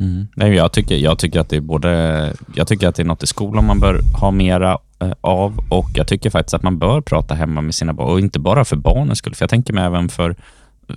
Mm. 0.00 0.26
Nej, 0.34 0.54
jag, 0.54 0.72
tycker, 0.72 0.96
jag 0.96 1.18
tycker 1.18 1.40
att 1.40 1.48
det 1.48 1.56
är 1.56 1.60
både... 1.60 2.32
Jag 2.54 2.68
tycker 2.68 2.88
att 2.88 2.94
det 2.94 3.02
är 3.02 3.06
något 3.06 3.22
i 3.22 3.26
skolan 3.26 3.66
man 3.66 3.80
bör 3.80 4.00
ha 4.20 4.30
mera 4.30 4.78
eh, 4.98 5.12
av 5.20 5.60
och 5.68 5.90
jag 5.94 6.08
tycker 6.08 6.30
faktiskt 6.30 6.54
att 6.54 6.62
man 6.62 6.78
bör 6.78 7.00
prata 7.00 7.34
hemma 7.34 7.60
med 7.60 7.74
sina 7.74 7.92
barn 7.92 8.10
och 8.10 8.20
inte 8.20 8.38
bara 8.38 8.64
för 8.64 8.76
barnens 8.76 9.18
skull, 9.18 9.34
för 9.34 9.42
jag 9.42 9.50
tänker 9.50 9.72
mig 9.72 9.84
även 9.84 10.08
för 10.08 10.36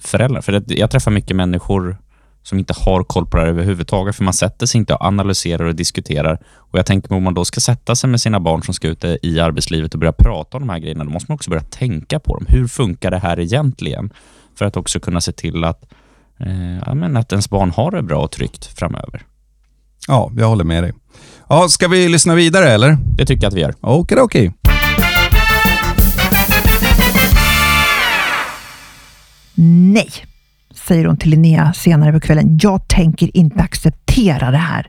föräldrar. 0.02 0.42
För 0.42 0.52
det, 0.52 0.76
jag 0.76 0.92
träffar 0.92 1.12
mycket 1.12 1.36
människor 1.36 1.98
som 2.48 2.60
inte 2.60 2.74
har 2.78 3.04
koll 3.04 3.26
på 3.26 3.38
det 3.38 3.44
här 3.44 3.50
överhuvudtaget, 3.50 4.16
för 4.16 4.24
man 4.24 4.34
sätter 4.34 4.66
sig 4.66 4.80
inte 4.80 4.94
och 4.94 5.06
analyserar 5.06 5.66
och 5.66 5.76
diskuterar. 5.76 6.40
Och 6.56 6.80
jag 6.80 6.86
tänker 6.86 7.10
mig 7.10 7.18
om 7.18 7.24
man 7.24 7.34
då 7.34 7.46
ska 7.46 7.60
sätta 7.60 7.96
sig 7.96 8.10
med 8.10 8.22
sina 8.22 8.40
barn 8.40 8.64
som 8.64 8.74
ska 8.74 8.88
ut 8.88 9.04
i 9.22 9.40
arbetslivet 9.40 9.94
och 9.94 10.00
börja 10.00 10.14
prata 10.14 10.58
om 10.58 10.68
de 10.68 10.70
här 10.70 10.80
grejerna, 10.80 11.04
då 11.04 11.10
måste 11.10 11.32
man 11.32 11.36
också 11.36 11.50
börja 11.50 11.64
tänka 11.64 12.20
på 12.20 12.36
dem. 12.36 12.46
Hur 12.50 12.68
funkar 12.68 13.12
det 13.12 13.18
här 13.18 13.40
egentligen? 13.40 14.10
För 14.58 14.66
att 14.66 14.78
också 14.78 15.00
kunna 15.00 15.22
se 15.22 15.32
till 15.32 15.64
att, 15.64 15.84
eh, 16.40 16.78
ja, 16.86 16.94
men 16.94 17.18
att 17.18 17.32
ens 17.32 17.50
barn 17.50 17.72
har 17.72 17.92
det 17.92 18.04
bra 18.04 18.24
och 18.24 18.32
tryggt 18.32 18.66
framöver. 18.66 19.22
Ja, 20.08 20.32
jag 20.38 20.48
håller 20.48 20.64
med 20.64 20.84
dig. 20.84 20.94
Ja, 21.50 21.68
ska 21.70 21.88
vi 21.88 22.10
lyssna 22.10 22.36
vidare 22.36 22.70
eller? 22.70 22.98
Det 23.18 23.26
tycker 23.26 23.44
jag 23.44 23.50
att 23.50 23.58
vi 23.58 23.62
gör. 23.62 23.76
Okej, 23.82 24.20
okej. 24.20 24.54
Nej, 29.94 30.10
säger 30.88 31.06
hon 31.06 31.18
till 31.18 31.30
Linnea 31.30 31.74
senare 31.74 32.14
på 32.14 32.20
kvällen. 32.20 32.60
Jag 32.62 32.88
tänker 32.88 33.38
inte 33.38 33.60
acceptera 33.60 34.52
det 34.52 34.58
här. 34.58 34.88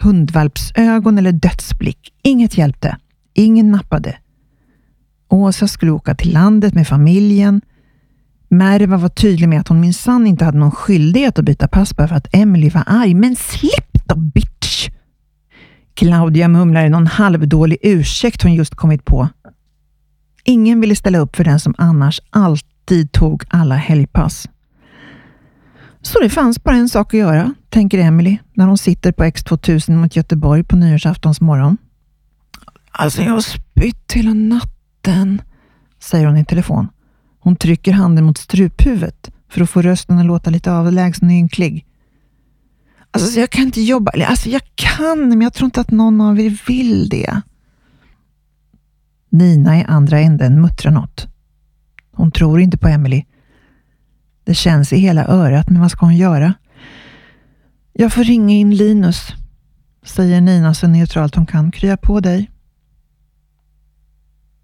Hundvalpsögon 0.00 1.18
eller 1.18 1.32
dödsblick. 1.32 2.12
Inget 2.22 2.58
hjälpte. 2.58 2.96
Ingen 3.34 3.70
nappade. 3.70 4.16
Åsa 5.28 5.68
skulle 5.68 5.92
åka 5.92 6.14
till 6.14 6.32
landet 6.32 6.74
med 6.74 6.88
familjen. 6.88 7.60
Merva 8.48 8.96
var 8.96 9.08
tydlig 9.08 9.48
med 9.48 9.60
att 9.60 9.68
hon 9.68 9.80
minsann 9.80 10.26
inte 10.26 10.44
hade 10.44 10.58
någon 10.58 10.70
skyldighet 10.70 11.38
att 11.38 11.44
byta 11.44 11.68
pass 11.68 11.96
bara 11.96 12.08
för 12.08 12.16
att 12.16 12.34
Emily 12.34 12.70
var 12.70 12.84
arg. 12.86 13.14
Men 13.14 13.36
släpp 13.36 14.08
då 14.08 14.16
bitch! 14.16 14.88
Claudia 15.94 16.48
mumlade 16.48 16.88
någon 16.88 17.06
halvdålig 17.06 17.78
ursäkt 17.82 18.42
hon 18.42 18.54
just 18.54 18.74
kommit 18.74 19.04
på. 19.04 19.28
Ingen 20.44 20.80
ville 20.80 20.96
ställa 20.96 21.18
upp 21.18 21.36
för 21.36 21.44
den 21.44 21.60
som 21.60 21.74
annars 21.78 22.20
alltid 22.30 22.73
tog 23.12 23.44
alla 23.48 23.74
helgpass. 23.76 24.48
Så 26.02 26.20
det 26.20 26.30
fanns 26.30 26.62
bara 26.62 26.76
en 26.76 26.88
sak 26.88 27.14
att 27.14 27.20
göra, 27.20 27.54
tänker 27.68 27.98
Emily 27.98 28.38
när 28.54 28.66
hon 28.66 28.78
sitter 28.78 29.12
på 29.12 29.24
X2000 29.24 29.96
mot 29.96 30.16
Göteborg 30.16 30.64
på 30.64 30.76
nyårsaftons 30.76 31.40
morgon. 31.40 31.76
Alltså 32.90 33.22
jag 33.22 33.32
har 33.32 33.40
spytt 33.40 34.12
hela 34.12 34.34
natten, 34.34 35.42
säger 36.00 36.26
hon 36.26 36.36
i 36.36 36.44
telefon. 36.44 36.88
Hon 37.40 37.56
trycker 37.56 37.92
handen 37.92 38.24
mot 38.24 38.38
struphuvudet 38.38 39.30
för 39.48 39.60
att 39.60 39.70
få 39.70 39.82
rösten 39.82 40.18
att 40.18 40.26
låta 40.26 40.50
lite 40.50 40.72
avlägsen 40.72 41.28
och 41.28 41.32
ynklig. 41.34 41.86
Alltså, 43.10 43.40
jag 43.40 43.50
kan 43.50 43.64
inte 43.64 43.80
jobba. 43.80 44.10
Eller, 44.10 44.26
Alltså, 44.26 44.48
jag 44.48 44.62
kan, 44.74 45.28
men 45.28 45.40
jag 45.40 45.54
tror 45.54 45.64
inte 45.64 45.80
att 45.80 45.90
någon 45.90 46.20
av 46.20 46.40
er 46.40 46.58
vill 46.66 47.08
det. 47.08 47.40
Nina 49.28 49.80
i 49.80 49.84
andra 49.84 50.20
änden 50.20 50.60
muttrar 50.60 50.92
något. 50.92 51.33
Hon 52.14 52.30
tror 52.30 52.60
inte 52.60 52.78
på 52.78 52.88
Emily. 52.88 53.24
Det 54.44 54.54
känns 54.54 54.92
i 54.92 54.96
hela 54.96 55.26
örat, 55.26 55.70
men 55.70 55.80
vad 55.80 55.90
ska 55.90 56.06
hon 56.06 56.16
göra? 56.16 56.54
Jag 57.92 58.12
får 58.12 58.24
ringa 58.24 58.54
in 58.54 58.74
Linus, 58.74 59.28
säger 60.04 60.40
Nina 60.40 60.74
så 60.74 60.86
neutralt 60.86 61.34
hon 61.34 61.46
kan. 61.46 61.70
Krya 61.70 61.96
på 61.96 62.20
dig. 62.20 62.50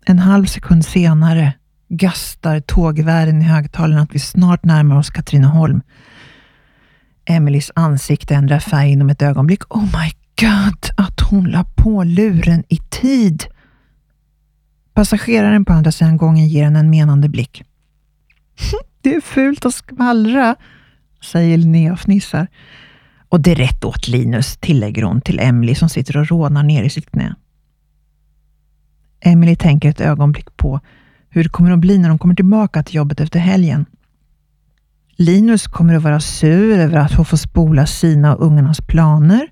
En 0.06 0.18
halv 0.18 0.44
sekund 0.44 0.84
senare 0.84 1.52
gastar 1.88 2.60
tågvärden 2.60 3.42
i 3.42 3.44
högtalarna 3.44 4.02
att 4.02 4.14
vi 4.14 4.18
snart 4.18 4.64
närmar 4.64 4.98
oss 4.98 5.10
Katrineholm. 5.10 5.82
Emelies 7.24 7.70
ansikte 7.74 8.34
ändrar 8.34 8.58
färg 8.58 8.90
inom 8.90 9.10
ett 9.10 9.22
ögonblick. 9.22 9.74
Oh 9.76 9.82
my 9.84 10.10
god, 10.40 10.90
att 10.96 11.20
hon 11.20 11.44
la 11.44 11.64
på 11.64 12.04
luren 12.04 12.64
i 12.68 12.76
tid. 12.76 13.44
Passageraren 14.94 15.64
på 15.64 15.72
andra 15.72 15.92
sidan 15.92 16.16
gången 16.16 16.48
ger 16.48 16.64
henne 16.64 16.78
en 16.78 16.90
menande 16.90 17.28
blick. 17.28 17.62
Det 19.02 19.14
är 19.14 19.20
fult 19.20 19.66
att 19.66 19.74
skvallra, 19.74 20.56
säger 21.22 21.58
Linnea 21.58 21.92
och 21.92 22.00
fnissar. 22.00 22.46
Och 23.28 23.40
det 23.40 23.50
är 23.50 23.56
rätt 23.56 23.84
åt 23.84 24.08
Linus, 24.08 24.56
tillägger 24.56 25.02
hon 25.02 25.20
till 25.20 25.40
Emily 25.40 25.74
som 25.74 25.88
sitter 25.88 26.16
och 26.16 26.28
rånar 26.28 26.62
ner 26.62 26.82
i 26.82 26.90
sitt 26.90 27.10
knä. 27.10 27.34
Emily 29.20 29.56
tänker 29.56 29.88
ett 29.88 30.00
ögonblick 30.00 30.56
på 30.56 30.80
hur 31.28 31.42
det 31.42 31.50
kommer 31.50 31.70
att 31.70 31.78
bli 31.78 31.98
när 31.98 32.08
de 32.08 32.18
kommer 32.18 32.34
tillbaka 32.34 32.82
till 32.82 32.94
jobbet 32.94 33.20
efter 33.20 33.38
helgen. 33.38 33.86
Linus 35.16 35.66
kommer 35.66 35.94
att 35.94 36.02
vara 36.02 36.20
sur 36.20 36.78
över 36.78 36.98
att 36.98 37.12
hon 37.12 37.24
får 37.24 37.36
spola 37.36 37.86
sina 37.86 38.36
och 38.36 38.46
ungarnas 38.46 38.80
planer. 38.80 39.48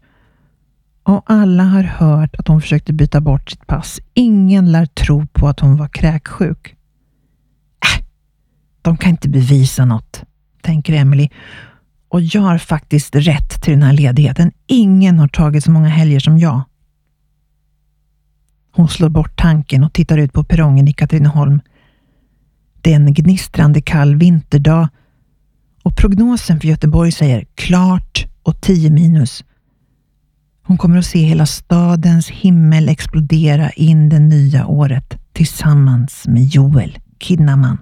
Och 1.09 1.23
alla 1.27 1.65
har 1.65 1.83
hört 1.83 2.35
att 2.35 2.49
hon 2.49 2.61
försökte 2.61 2.93
byta 2.93 3.21
bort 3.21 3.51
sitt 3.51 3.67
pass. 3.67 4.01
Ingen 4.15 4.73
lär 4.73 4.87
tro 4.87 5.27
på 5.27 5.49
att 5.49 5.61
hon 5.61 5.77
var 5.77 5.89
kräksjuk. 5.89 6.77
Äh, 7.85 8.05
de 8.83 8.97
kan 8.97 9.11
inte 9.11 9.29
bevisa 9.29 9.85
något, 9.85 10.25
tänker 10.63 10.93
Emily. 10.93 11.29
Och 12.09 12.21
jag 12.21 12.43
har 12.43 12.59
faktiskt 12.59 13.15
rätt 13.15 13.63
till 13.63 13.73
den 13.73 13.83
här 13.83 13.93
ledigheten. 13.93 14.53
Ingen 14.67 15.19
har 15.19 15.29
tagit 15.29 15.65
så 15.65 15.71
många 15.71 15.89
helger 15.89 16.21
som 16.21 16.39
jag. 16.39 16.63
Hon 18.73 18.89
slår 18.89 19.09
bort 19.09 19.37
tanken 19.37 19.85
och 19.85 19.93
tittar 19.93 20.19
ut 20.19 20.33
på 20.33 20.45
perrongen 20.45 20.89
i 20.89 20.93
Katrineholm. 20.93 21.61
Det 22.81 22.93
är 22.93 22.97
en 22.97 23.15
gnistrande 23.15 23.81
kall 23.81 24.17
vinterdag 24.17 24.89
och 25.83 25.97
prognosen 25.97 26.61
för 26.61 26.69
Göteborg 26.69 27.13
säger 27.13 27.47
klart 27.55 28.27
och 28.43 28.61
10 28.61 28.91
minus. 28.91 29.45
Hon 30.69 30.79
kommer 30.79 30.99
att 30.99 31.07
se 31.07 31.19
hela 31.19 31.47
stadens 31.47 32.29
himmel 32.31 32.89
explodera 32.89 33.71
in 33.71 34.09
det 34.09 34.19
nya 34.19 34.67
året 34.67 35.15
tillsammans 35.33 36.25
med 36.27 36.45
Joel 36.45 36.99
Kinnaman. 37.21 37.79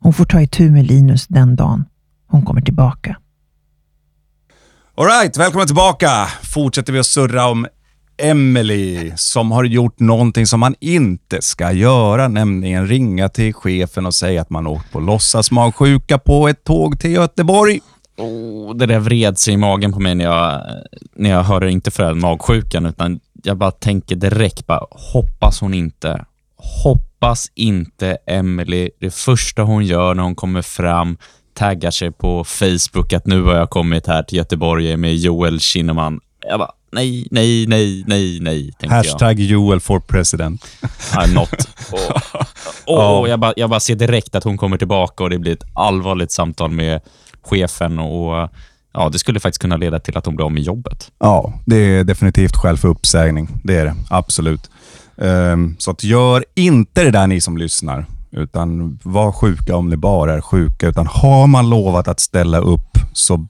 Hon 0.00 0.12
får 0.12 0.24
ta 0.24 0.40
itu 0.42 0.70
med 0.70 0.86
Linus 0.86 1.26
den 1.26 1.56
dagen 1.56 1.84
hon 2.26 2.42
kommer 2.42 2.60
tillbaka. 2.60 3.16
Alright, 4.94 5.36
välkomna 5.36 5.66
tillbaka. 5.66 6.08
Fortsätter 6.42 6.92
vi 6.92 6.98
att 6.98 7.06
surra 7.06 7.46
om 7.46 7.66
Emily 8.22 9.12
som 9.16 9.50
har 9.50 9.64
gjort 9.64 10.00
någonting 10.00 10.46
som 10.46 10.60
man 10.60 10.74
inte 10.80 11.42
ska 11.42 11.72
göra, 11.72 12.28
nämligen 12.28 12.86
ringa 12.86 13.28
till 13.28 13.54
chefen 13.54 14.06
och 14.06 14.14
säga 14.14 14.42
att 14.42 14.50
man 14.50 14.66
åkt 14.66 14.92
på 14.92 15.00
låtsasmagsjuka 15.00 16.18
på 16.18 16.48
ett 16.48 16.64
tåg 16.64 17.00
till 17.00 17.10
Göteborg. 17.12 17.80
Oh, 18.18 18.76
det 18.76 18.86
där 18.86 18.98
vred 18.98 19.38
sig 19.38 19.54
i 19.54 19.56
magen 19.56 19.92
på 19.92 20.00
mig 20.00 20.14
när 20.14 20.24
jag, 20.24 20.62
när 21.14 21.30
jag 21.30 21.42
hörde, 21.42 21.70
inte 21.70 21.90
för 21.90 22.14
magsjukan, 22.14 22.86
utan 22.86 23.20
jag 23.42 23.56
bara 23.56 23.70
tänker 23.70 24.16
direkt, 24.16 24.66
bara, 24.66 24.86
hoppas 24.90 25.60
hon 25.60 25.74
inte, 25.74 26.24
hoppas 26.84 27.50
inte 27.54 28.18
Emily, 28.26 28.90
det 29.00 29.14
första 29.14 29.62
hon 29.62 29.84
gör 29.84 30.14
när 30.14 30.22
hon 30.22 30.34
kommer 30.34 30.62
fram, 30.62 31.16
taggar 31.54 31.90
sig 31.90 32.10
på 32.12 32.44
Facebook 32.44 33.12
att 33.12 33.26
nu 33.26 33.42
har 33.42 33.54
jag 33.54 33.70
kommit 33.70 34.06
här 34.06 34.22
till 34.22 34.38
Göteborg 34.38 34.96
med 34.96 35.16
Joel 35.16 35.60
Kinnaman. 35.60 36.20
Jag 36.48 36.58
bara, 36.58 36.72
nej, 36.92 37.28
nej, 37.30 37.66
nej, 37.66 38.04
nej, 38.06 38.40
nej, 38.40 38.62
tänkte 38.62 38.86
jag. 38.86 38.90
Hashtag 38.90 39.40
Joel 39.40 39.80
for 39.80 40.00
president. 40.00 40.66
Ja, 41.14 41.26
något. 41.34 41.68
Och, 41.92 42.94
och, 42.94 43.20
och 43.20 43.28
jag, 43.28 43.40
bara, 43.40 43.52
jag 43.56 43.70
bara 43.70 43.80
ser 43.80 43.94
direkt 43.94 44.34
att 44.34 44.44
hon 44.44 44.58
kommer 44.58 44.76
tillbaka 44.78 45.24
och 45.24 45.30
det 45.30 45.38
blir 45.38 45.52
ett 45.52 45.64
allvarligt 45.74 46.32
samtal 46.32 46.70
med 46.70 47.00
chefen 47.42 47.98
och 47.98 48.48
ja, 48.92 49.08
det 49.12 49.18
skulle 49.18 49.40
faktiskt 49.40 49.60
kunna 49.60 49.76
leda 49.76 49.98
till 49.98 50.16
att 50.16 50.26
hon 50.26 50.36
blir 50.36 50.46
av 50.46 50.52
med 50.52 50.62
jobbet. 50.62 51.10
Ja, 51.18 51.52
det 51.66 51.76
är 51.76 52.04
definitivt 52.04 52.56
skäl 52.56 52.76
för 52.76 52.88
uppsägning. 52.88 53.48
Det 53.64 53.76
är 53.76 53.84
det, 53.84 53.94
absolut. 54.10 54.70
Um, 55.16 55.76
så 55.78 55.90
att 55.90 56.04
gör 56.04 56.44
inte 56.54 57.04
det 57.04 57.10
där 57.10 57.26
ni 57.26 57.40
som 57.40 57.58
lyssnar, 57.58 58.06
utan 58.30 58.98
var 59.02 59.32
sjuka 59.32 59.76
om 59.76 59.88
ni 59.88 59.96
bara 59.96 60.34
är 60.34 60.40
sjuka. 60.40 60.88
Utan 60.88 61.06
har 61.06 61.46
man 61.46 61.70
lovat 61.70 62.08
att 62.08 62.20
ställa 62.20 62.58
upp 62.58 62.98
så 63.12 63.46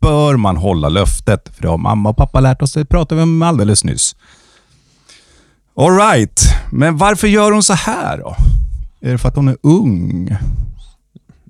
bör 0.00 0.36
man 0.36 0.56
hålla 0.56 0.88
löftet. 0.88 1.50
För 1.54 1.62
det 1.62 1.68
har 1.68 1.78
mamma 1.78 2.08
och 2.08 2.16
pappa 2.16 2.40
lärt 2.40 2.62
oss, 2.62 2.72
det 2.72 2.84
pratade 2.84 3.16
vi 3.18 3.22
om 3.22 3.42
alldeles 3.42 3.84
nyss. 3.84 4.16
All 5.76 5.96
right, 5.96 6.40
men 6.72 6.96
varför 6.96 7.28
gör 7.28 7.52
hon 7.52 7.62
så 7.62 7.74
här 7.74 8.18
då? 8.18 8.36
Är 9.00 9.12
det 9.12 9.18
för 9.18 9.28
att 9.28 9.36
hon 9.36 9.48
är 9.48 9.56
ung? 9.62 10.36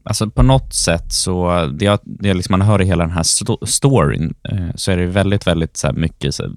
Alltså 0.05 0.31
på 0.31 0.43
något 0.43 0.75
sätt 0.75 1.13
så, 1.13 1.67
det, 1.67 1.85
jag- 1.85 1.99
det 2.05 2.29
jag 2.29 2.37
liksom 2.37 2.53
man 2.59 2.63
hör 2.69 2.83
i 2.83 2.85
hela 2.85 3.05
den 3.05 3.13
här 3.13 3.23
sto- 3.23 3.67
storyn, 3.67 4.35
eh, 4.49 4.69
så 4.75 4.93
är 4.93 4.97
det 4.97 5.07
väldigt, 5.07 5.47
väldigt 5.47 5.77
så 5.77 5.87
här 5.87 5.95
mycket 5.95 6.35
så, 6.35 6.43
här, 6.43 6.53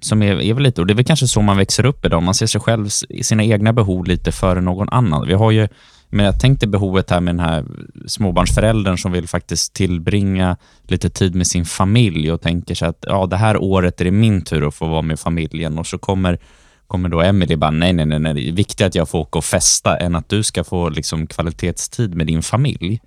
som 0.00 0.22
är, 0.22 0.40
är 0.40 0.54
väl 0.54 0.62
lite, 0.62 0.80
och 0.80 0.86
det 0.86 0.92
är 0.92 0.94
väl 0.94 1.04
kanske 1.04 1.28
så 1.28 1.42
man 1.42 1.56
växer 1.56 1.86
upp 1.86 2.04
idag, 2.06 2.22
man 2.22 2.34
ser 2.34 2.46
sig 2.46 2.60
själv, 2.60 2.88
sina 3.22 3.44
egna 3.44 3.72
behov 3.72 4.04
lite 4.06 4.32
före 4.32 4.60
någon 4.60 4.88
annan. 4.88 5.26
Vi 5.28 5.34
har 5.34 5.50
ju, 5.50 5.68
men 6.10 6.24
jag 6.26 6.40
tänkte 6.40 6.66
behovet 6.66 7.10
här 7.10 7.20
med 7.20 7.34
den 7.34 7.44
här 7.44 7.64
småbarnsföräldern 8.06 8.98
som 8.98 9.12
vill 9.12 9.28
faktiskt 9.28 9.74
tillbringa 9.74 10.56
lite 10.88 11.10
tid 11.10 11.34
med 11.34 11.46
sin 11.46 11.64
familj 11.64 12.32
och 12.32 12.40
tänker 12.40 12.74
sig 12.74 12.88
att 12.88 13.04
ja, 13.08 13.26
det 13.26 13.36
här 13.36 13.56
året 13.56 14.00
är 14.00 14.04
det 14.04 14.10
min 14.10 14.42
tur 14.42 14.68
att 14.68 14.74
få 14.74 14.86
vara 14.88 15.02
med 15.02 15.20
familjen 15.20 15.78
och 15.78 15.86
så 15.86 15.98
kommer 15.98 16.38
kommer 16.86 17.08
då 17.08 17.22
Emily 17.22 17.56
bara, 17.56 17.70
nej, 17.70 17.92
nej, 17.92 18.06
nej, 18.06 18.18
nej, 18.18 18.34
det 18.34 18.48
är 18.48 18.52
viktigare 18.52 18.88
att 18.88 18.94
jag 18.94 19.08
får 19.08 19.18
åka 19.18 19.38
och 19.38 19.44
festa 19.44 19.96
än 19.96 20.14
att 20.14 20.28
du 20.28 20.42
ska 20.42 20.64
få 20.64 20.88
liksom 20.88 21.26
kvalitetstid 21.26 22.14
med 22.14 22.26
din 22.26 22.42
familj. 22.42 23.00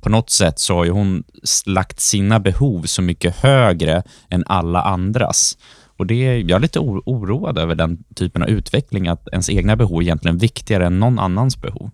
På 0.00 0.08
något 0.08 0.30
sätt 0.30 0.58
så 0.58 0.74
har 0.74 0.84
ju 0.84 0.90
hon 0.90 1.24
lagt 1.66 2.00
sina 2.00 2.40
behov 2.40 2.82
så 2.82 3.02
mycket 3.02 3.36
högre 3.36 4.02
än 4.28 4.44
alla 4.46 4.82
andras. 4.82 5.58
Och 5.96 6.06
det 6.06 6.40
jag 6.40 6.56
är 6.56 6.60
lite 6.60 6.78
oroad 6.78 7.58
över 7.58 7.74
den 7.74 8.04
typen 8.14 8.42
av 8.42 8.48
utveckling, 8.48 9.08
att 9.08 9.28
ens 9.28 9.50
egna 9.50 9.76
behov 9.76 9.98
är 9.98 10.02
egentligen 10.02 10.38
viktigare 10.38 10.86
än 10.86 11.00
någon 11.00 11.18
annans 11.18 11.60
behov. 11.60 11.90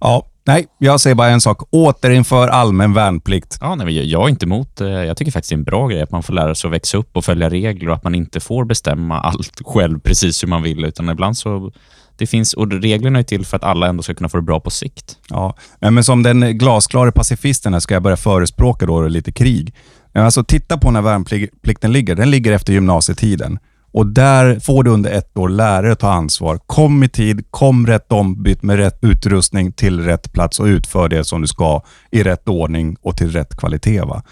Ja, 0.00 0.26
nej, 0.46 0.66
jag 0.78 1.00
säger 1.00 1.14
bara 1.14 1.28
en 1.28 1.40
sak. 1.40 1.62
Återinför 1.70 2.48
allmän 2.48 2.92
värnplikt. 2.92 3.58
Ja, 3.60 3.74
nej, 3.74 4.10
jag- 4.10 4.24
är 4.24 4.28
inte 4.28 4.46
emot 4.46 4.76
det. 4.76 5.04
Jag 5.04 5.16
tycker 5.16 5.32
faktiskt 5.32 5.50
det 5.50 5.54
är 5.54 5.58
en 5.58 5.64
bra 5.64 5.88
grej 5.88 6.02
att 6.02 6.10
man 6.10 6.22
får 6.22 6.34
lära 6.34 6.54
sig 6.54 6.68
att 6.68 6.74
växa 6.74 6.98
upp 6.98 7.16
och 7.16 7.24
följa 7.24 7.50
regler 7.50 7.88
och 7.88 7.94
att 7.96 8.04
man 8.04 8.14
inte 8.14 8.40
får 8.40 8.64
bestämma 8.64 9.20
allt 9.20 9.60
själv 9.64 10.00
precis 10.00 10.42
hur 10.42 10.48
man 10.48 10.62
vill, 10.62 10.84
utan 10.84 11.08
ibland 11.08 11.38
så 11.38 11.72
det 12.18 12.26
finns, 12.26 12.52
och 12.54 12.72
reglerna 12.72 13.18
är 13.18 13.22
till 13.22 13.46
för 13.46 13.56
att 13.56 13.64
alla 13.64 13.86
ändå 13.86 14.02
ska 14.02 14.14
kunna 14.14 14.28
få 14.28 14.36
det 14.36 14.42
bra 14.42 14.60
på 14.60 14.70
sikt. 14.70 15.16
Ja, 15.30 15.54
men 15.80 16.04
som 16.04 16.22
den 16.22 16.58
glasklara 16.58 17.12
pacifisten 17.12 17.72
här 17.72 17.80
ska 17.80 17.94
jag 17.94 18.02
börja 18.02 18.16
förespråka 18.16 18.86
då 18.86 19.06
lite 19.08 19.32
krig. 19.32 19.74
Alltså, 20.14 20.44
titta 20.44 20.78
på 20.78 20.90
när 20.90 21.02
värnplikten 21.02 21.92
ligger. 21.92 22.14
Den 22.14 22.30
ligger 22.30 22.52
efter 22.52 22.72
gymnasietiden. 22.72 23.58
Och 23.96 24.06
där 24.06 24.60
får 24.60 24.82
du 24.82 24.90
under 24.90 25.10
ett 25.10 25.38
år 25.38 25.48
lära 25.48 25.82
dig 25.82 25.92
att 25.92 25.98
ta 25.98 26.10
ansvar. 26.10 26.58
Kom 26.66 27.02
i 27.02 27.08
tid, 27.08 27.44
kom 27.50 27.86
rätt 27.86 28.12
ombytt 28.12 28.62
med 28.62 28.76
rätt 28.76 28.98
utrustning 29.02 29.72
till 29.72 30.00
rätt 30.00 30.32
plats 30.32 30.60
och 30.60 30.66
utför 30.66 31.08
det 31.08 31.24
som 31.24 31.40
du 31.40 31.46
ska 31.46 31.82
i 32.10 32.22
rätt 32.22 32.48
ordning 32.48 32.96
och 33.02 33.16
till 33.16 33.32
rätt 33.32 33.56
kvalitet. 33.56 34.00
Va? 34.00 34.22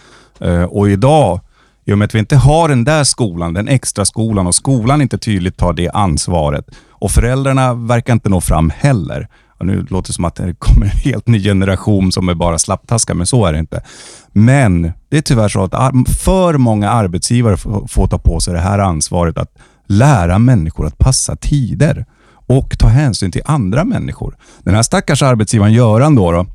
Eh, 0.40 0.62
och 0.62 0.90
idag, 0.90 1.40
i 1.84 1.92
och 1.92 1.98
med 1.98 2.06
att 2.06 2.14
vi 2.14 2.18
inte 2.18 2.36
har 2.36 2.68
den 2.68 2.84
där 2.84 3.04
skolan, 3.04 3.54
den 3.54 3.68
extra 3.68 4.04
skolan 4.04 4.46
och 4.46 4.54
skolan 4.54 5.02
inte 5.02 5.18
tydligt 5.18 5.56
tar 5.56 5.72
det 5.72 5.90
ansvaret 5.90 6.66
och 6.90 7.10
föräldrarna 7.10 7.74
verkar 7.74 8.12
inte 8.12 8.28
nå 8.28 8.40
fram 8.40 8.70
heller. 8.70 9.28
Och 9.64 9.68
nu 9.68 9.86
låter 9.90 10.08
det 10.08 10.12
som 10.12 10.24
att 10.24 10.34
det 10.34 10.54
kommer 10.58 10.86
en 10.86 10.98
helt 10.98 11.28
ny 11.28 11.42
generation 11.42 12.12
som 12.12 12.28
är 12.28 12.34
bara 12.34 12.58
slapptaskar, 12.58 13.14
men 13.14 13.26
så 13.26 13.46
är 13.46 13.52
det 13.52 13.58
inte. 13.58 13.82
Men 14.32 14.92
det 15.08 15.16
är 15.16 15.20
tyvärr 15.20 15.48
så 15.48 15.62
att 15.62 16.08
för 16.18 16.58
många 16.58 16.90
arbetsgivare 16.90 17.56
får 17.88 18.06
ta 18.06 18.18
på 18.18 18.40
sig 18.40 18.54
det 18.54 18.60
här 18.60 18.78
ansvaret 18.78 19.38
att 19.38 19.58
lära 19.86 20.38
människor 20.38 20.86
att 20.86 20.98
passa 20.98 21.36
tider 21.36 22.06
och 22.46 22.78
ta 22.78 22.88
hänsyn 22.88 23.32
till 23.32 23.42
andra 23.44 23.84
människor. 23.84 24.36
Den 24.62 24.74
här 24.74 24.82
stackars 24.82 25.22
arbetsgivaren 25.22 25.72
Göran 25.72 26.14
då, 26.14 26.32
då 26.32 26.46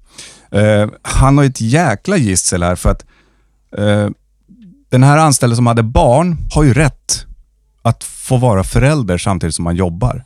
eh, 0.58 0.89
han 1.02 1.38
har 1.38 1.45
ett 1.45 1.62
jäkla 1.62 2.17
gissel 2.17 2.63
här 2.63 2.76
för 2.76 2.89
att 2.89 3.06
eh, 3.78 4.10
den 4.89 5.04
här 5.04 5.17
anställde 5.17 5.56
som 5.56 5.67
hade 5.67 5.84
barn 5.84 6.38
har 6.54 6.63
ju 6.63 6.74
rätt 6.74 7.26
att 7.82 8.04
få 8.04 8.38
vara 8.38 8.63
förälder 8.63 9.17
samtidigt 9.17 9.56
som 9.56 9.63
man 9.63 9.76
jobbar. 9.76 10.24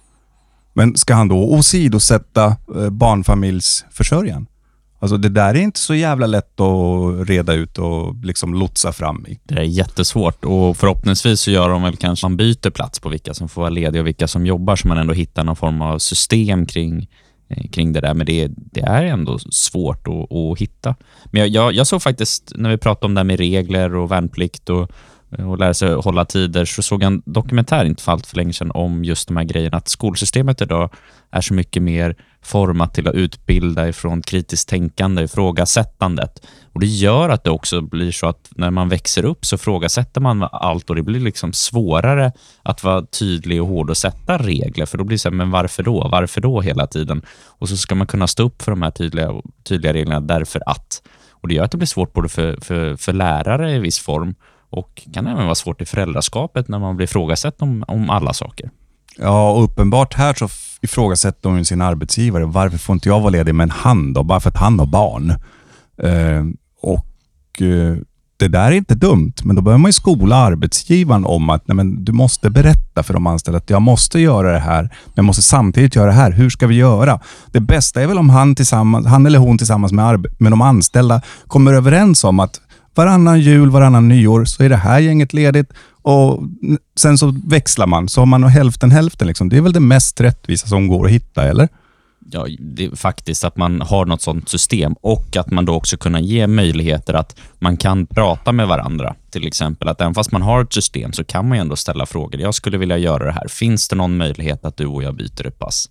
Men 0.74 0.98
ska 0.98 1.14
han 1.14 1.28
då 1.28 1.38
åsidosätta 1.38 2.46
eh, 2.76 2.90
barnfamiljsförsörjaren? 2.90 4.48
Alltså 5.04 5.18
det 5.18 5.30
där 5.30 5.56
är 5.56 5.60
inte 5.60 5.80
så 5.80 5.96
jävla 5.96 6.28
lätt 6.28 6.60
att 6.60 7.30
reda 7.30 7.54
ut 7.54 7.78
och 7.78 8.16
liksom 8.26 8.54
lotsa 8.54 8.92
fram 8.92 9.26
i. 9.28 9.40
Det 9.44 9.56
är 9.56 9.64
jättesvårt 9.64 10.46
och 10.46 10.78
förhoppningsvis 10.78 11.40
så 11.40 11.52
gör 11.52 11.70
de 11.70 11.84
väl 11.84 11.96
kanske 11.96 12.26
man 12.26 12.38
byter 12.38 12.70
plats 12.70 13.00
på 13.00 13.10
vilka 13.10 13.34
som 13.34 13.50
får 13.50 13.62
vara 13.62 13.70
lediga 13.70 14.02
och 14.02 14.08
vilka 14.08 14.28
som 14.28 14.46
jobbar 14.46 14.76
så 14.76 14.88
man 14.88 14.98
ändå 14.98 15.14
hittar 15.14 15.44
någon 15.44 15.56
form 15.56 15.82
av 15.82 16.00
system 16.00 16.66
kring, 16.66 17.10
eh, 17.50 17.70
kring 17.70 17.94
det 17.94 18.02
där. 18.02 18.14
Men 18.14 18.26
det, 18.26 18.48
det 18.56 18.82
är 18.82 19.04
ändå 19.04 19.40
svårt 19.40 20.08
att, 20.08 20.32
att 20.32 20.60
hitta. 20.60 20.96
Men 21.26 21.42
jag, 21.42 21.50
jag, 21.50 21.74
jag 21.74 21.88
såg 21.88 22.02
faktiskt, 22.02 22.52
när 22.56 22.70
vi 22.70 22.78
pratade 22.78 23.06
om 23.06 23.14
det 23.14 23.20
här 23.20 23.26
med 23.26 23.40
regler 23.40 23.96
och 23.96 24.12
värnplikt 24.12 24.70
och, 24.70 24.92
Eh, 25.38 25.52
och 25.52 25.58
lära 25.60 25.74
sig 25.74 25.94
hålla 25.94 26.26
tider, 26.26 26.66
så 26.66 26.82
såg 26.82 27.04
jag 27.04 27.08
en 27.08 27.22
dokumentär 27.26 27.86
inte 27.86 28.04
för 28.04 28.12
allt 28.12 28.28
för 28.28 28.38
länge 28.38 28.54
sedan 28.54 28.72
om 28.72 29.04
just 29.04 29.28
de 29.28 29.38
här 29.38 29.44
grejerna, 29.44 29.78
att 29.78 29.88
skolsystemet 29.88 30.62
idag 30.62 30.90
är 31.32 31.42
så 31.42 31.54
mycket 31.54 31.84
mer 31.84 32.16
format 32.42 32.94
till 32.94 33.08
att 33.08 33.16
utbilda 33.16 33.88
ifrån 33.88 34.22
kritiskt 34.22 34.70
tänkande, 34.70 35.24
ifrågasättandet. 35.24 36.46
Och 36.74 36.80
Det 36.80 36.86
gör 36.86 37.30
att 37.30 37.44
det 37.44 37.50
också 37.50 37.82
blir 37.82 38.12
så 38.12 38.28
att 38.28 38.50
när 38.56 38.72
man 38.72 38.90
växer 38.90 39.26
upp 39.26 39.46
så 39.46 39.58
frågasätter 39.58 40.22
man 40.22 40.44
allt 40.52 40.90
och 40.90 40.96
det 40.96 41.04
blir 41.04 41.20
liksom 41.20 41.54
svårare 41.54 42.32
att 42.64 42.84
vara 42.84 43.06
tydlig 43.06 43.62
och 43.62 43.68
hård 43.68 43.90
och 43.90 43.98
sätta 43.98 44.38
regler. 44.38 44.86
För 44.86 44.98
då 44.98 45.04
blir 45.04 45.16
det 45.16 45.20
så 45.20 45.30
här, 45.30 45.36
men 45.36 45.52
varför 45.52 45.84
då? 45.84 46.10
Varför 46.12 46.42
då 46.42 46.62
hela 46.62 46.88
tiden? 46.88 47.22
Och 47.46 47.70
så 47.70 47.78
ska 47.78 47.96
man 47.96 48.08
kunna 48.08 48.28
stå 48.28 48.44
upp 48.44 48.62
för 48.62 48.72
de 48.72 48.82
här 48.82 48.92
tydliga, 48.92 49.34
tydliga 49.64 49.94
reglerna 49.94 50.20
därför 50.20 50.62
att. 50.66 51.02
Och 51.30 51.48
Det 51.48 51.56
gör 51.56 51.64
att 51.64 51.72
det 51.72 51.78
blir 51.78 51.88
svårt 51.88 52.14
både 52.14 52.30
för, 52.30 52.58
för, 52.62 52.96
för 52.96 53.14
lärare 53.14 53.76
i 53.76 53.80
viss 53.80 54.00
form 54.00 54.36
och 54.74 55.02
kan 55.14 55.28
även 55.28 55.44
vara 55.44 55.56
svårt 55.56 55.82
i 55.82 55.86
föräldraskapet 55.86 56.68
när 56.68 56.80
man 56.80 56.96
blir 56.96 57.04
ifrågasatt 57.04 57.62
om, 57.62 57.84
om 57.88 58.10
alla 58.10 58.34
saker. 58.34 58.70
Ja, 59.18 59.52
och 59.52 59.64
uppenbart 59.64 60.14
här 60.14 60.34
så 60.34 60.50
ifrågasätter 60.82 61.50
hon 61.50 61.66
sin 61.66 61.82
arbetsgivare. 61.82 62.46
Varför 62.46 62.78
får 62.78 62.94
inte 62.94 63.10
jag 63.10 63.20
vara 63.20 63.30
ledig 63.30 63.56
med 63.56 63.64
en 63.64 63.72
han 63.72 64.14
då? 64.14 64.24
Bara 64.24 64.40
för 64.40 64.50
att 64.50 64.58
han 64.58 64.80
har 64.80 64.86
barn. 64.86 65.30
Eh, 66.04 66.44
och 66.82 67.62
eh, 67.62 67.98
Det 68.38 68.48
där 68.48 68.72
är 68.72 68.72
inte 68.72 68.96
dumt, 68.96 69.34
men 69.44 69.56
då 69.56 69.62
behöver 69.62 69.80
man 69.80 69.90
ju 69.90 69.94
skola 69.94 70.36
arbetsgivaren 70.36 71.26
om 71.26 71.50
att 71.50 71.68
nej, 71.68 71.76
men 71.76 72.04
du 72.04 72.12
måste 72.12 72.50
berätta 72.50 73.04
för 73.04 73.14
de 73.14 73.28
anställda 73.28 73.58
att 73.58 73.70
jag 73.70 73.82
måste 73.82 74.20
göra 74.20 74.52
det 74.52 74.60
här, 74.60 74.82
men 74.82 75.14
jag 75.16 75.26
måste 75.26 75.42
samtidigt 75.42 75.96
göra 75.96 76.08
det 76.08 76.14
här. 76.18 76.32
Hur 76.32 76.50
ska 76.50 76.68
vi 76.68 76.76
göra? 76.76 77.20
Det 77.52 77.60
bästa 77.60 78.02
är 78.02 78.08
väl 78.08 78.18
om 78.18 78.30
han, 78.30 78.56
tillsammans, 78.56 79.08
han 79.08 79.26
eller 79.26 79.40
hon 79.40 79.58
tillsammans 79.58 79.94
med, 79.94 80.26
med 80.40 80.52
de 80.52 80.62
anställda 80.62 81.22
kommer 81.48 81.74
överens 81.74 82.24
om 82.24 82.40
att 82.40 82.62
varannan 82.96 83.40
jul, 83.40 83.70
varannan 83.70 84.08
nyår 84.08 84.46
så 84.46 84.64
är 84.64 84.70
det 84.70 84.76
här 84.76 85.00
gänget 85.00 85.34
ledigt 85.34 85.74
och 86.02 86.44
sen 86.96 87.18
så 87.18 87.36
växlar 87.46 87.88
man, 87.88 88.10
så 88.10 88.22
har 88.22 88.26
man 88.26 88.44
hälften 88.44 88.92
hälften. 88.92 89.28
Liksom. 89.28 89.50
Det 89.50 89.58
är 89.58 89.62
väl 89.62 89.74
det 89.74 89.80
mest 89.80 90.22
rättvisa 90.22 90.68
som 90.68 90.88
går 90.88 91.06
att 91.06 91.12
hitta, 91.12 91.44
eller? 91.44 91.70
Ja, 92.32 92.48
det 92.60 92.86
är 92.86 92.96
faktiskt 92.96 93.44
att 93.44 93.58
man 93.58 93.82
har 93.82 94.06
något 94.06 94.22
sånt 94.22 94.50
system 94.50 94.96
och 95.02 95.38
att 95.38 95.52
man 95.52 95.66
då 95.66 95.74
också 95.74 95.98
kunna 95.98 96.20
ge 96.20 96.48
möjligheter 96.48 97.14
att 97.14 97.40
man 97.60 97.78
kan 97.78 98.06
prata 98.06 98.52
med 98.52 98.68
varandra. 98.68 99.16
Till 99.30 99.48
exempel 99.48 99.88
att 99.88 100.02
även 100.02 100.14
fast 100.14 100.32
man 100.32 100.42
har 100.42 100.62
ett 100.62 100.74
system 100.74 101.14
så 101.14 101.24
kan 101.24 101.48
man 101.48 101.58
ju 101.58 101.62
ändå 101.62 101.76
ställa 101.76 102.06
frågor. 102.06 102.42
Jag 102.42 102.56
skulle 102.56 102.78
vilja 102.78 102.98
göra 102.98 103.26
det 103.26 103.32
här. 103.32 103.48
Finns 103.48 103.88
det 103.88 103.96
någon 103.96 104.18
möjlighet 104.18 104.66
att 104.66 104.78
du 104.78 104.86
och 104.86 105.04
jag 105.04 105.16
byter 105.16 105.48
ett 105.48 105.60
pass? 105.60 105.90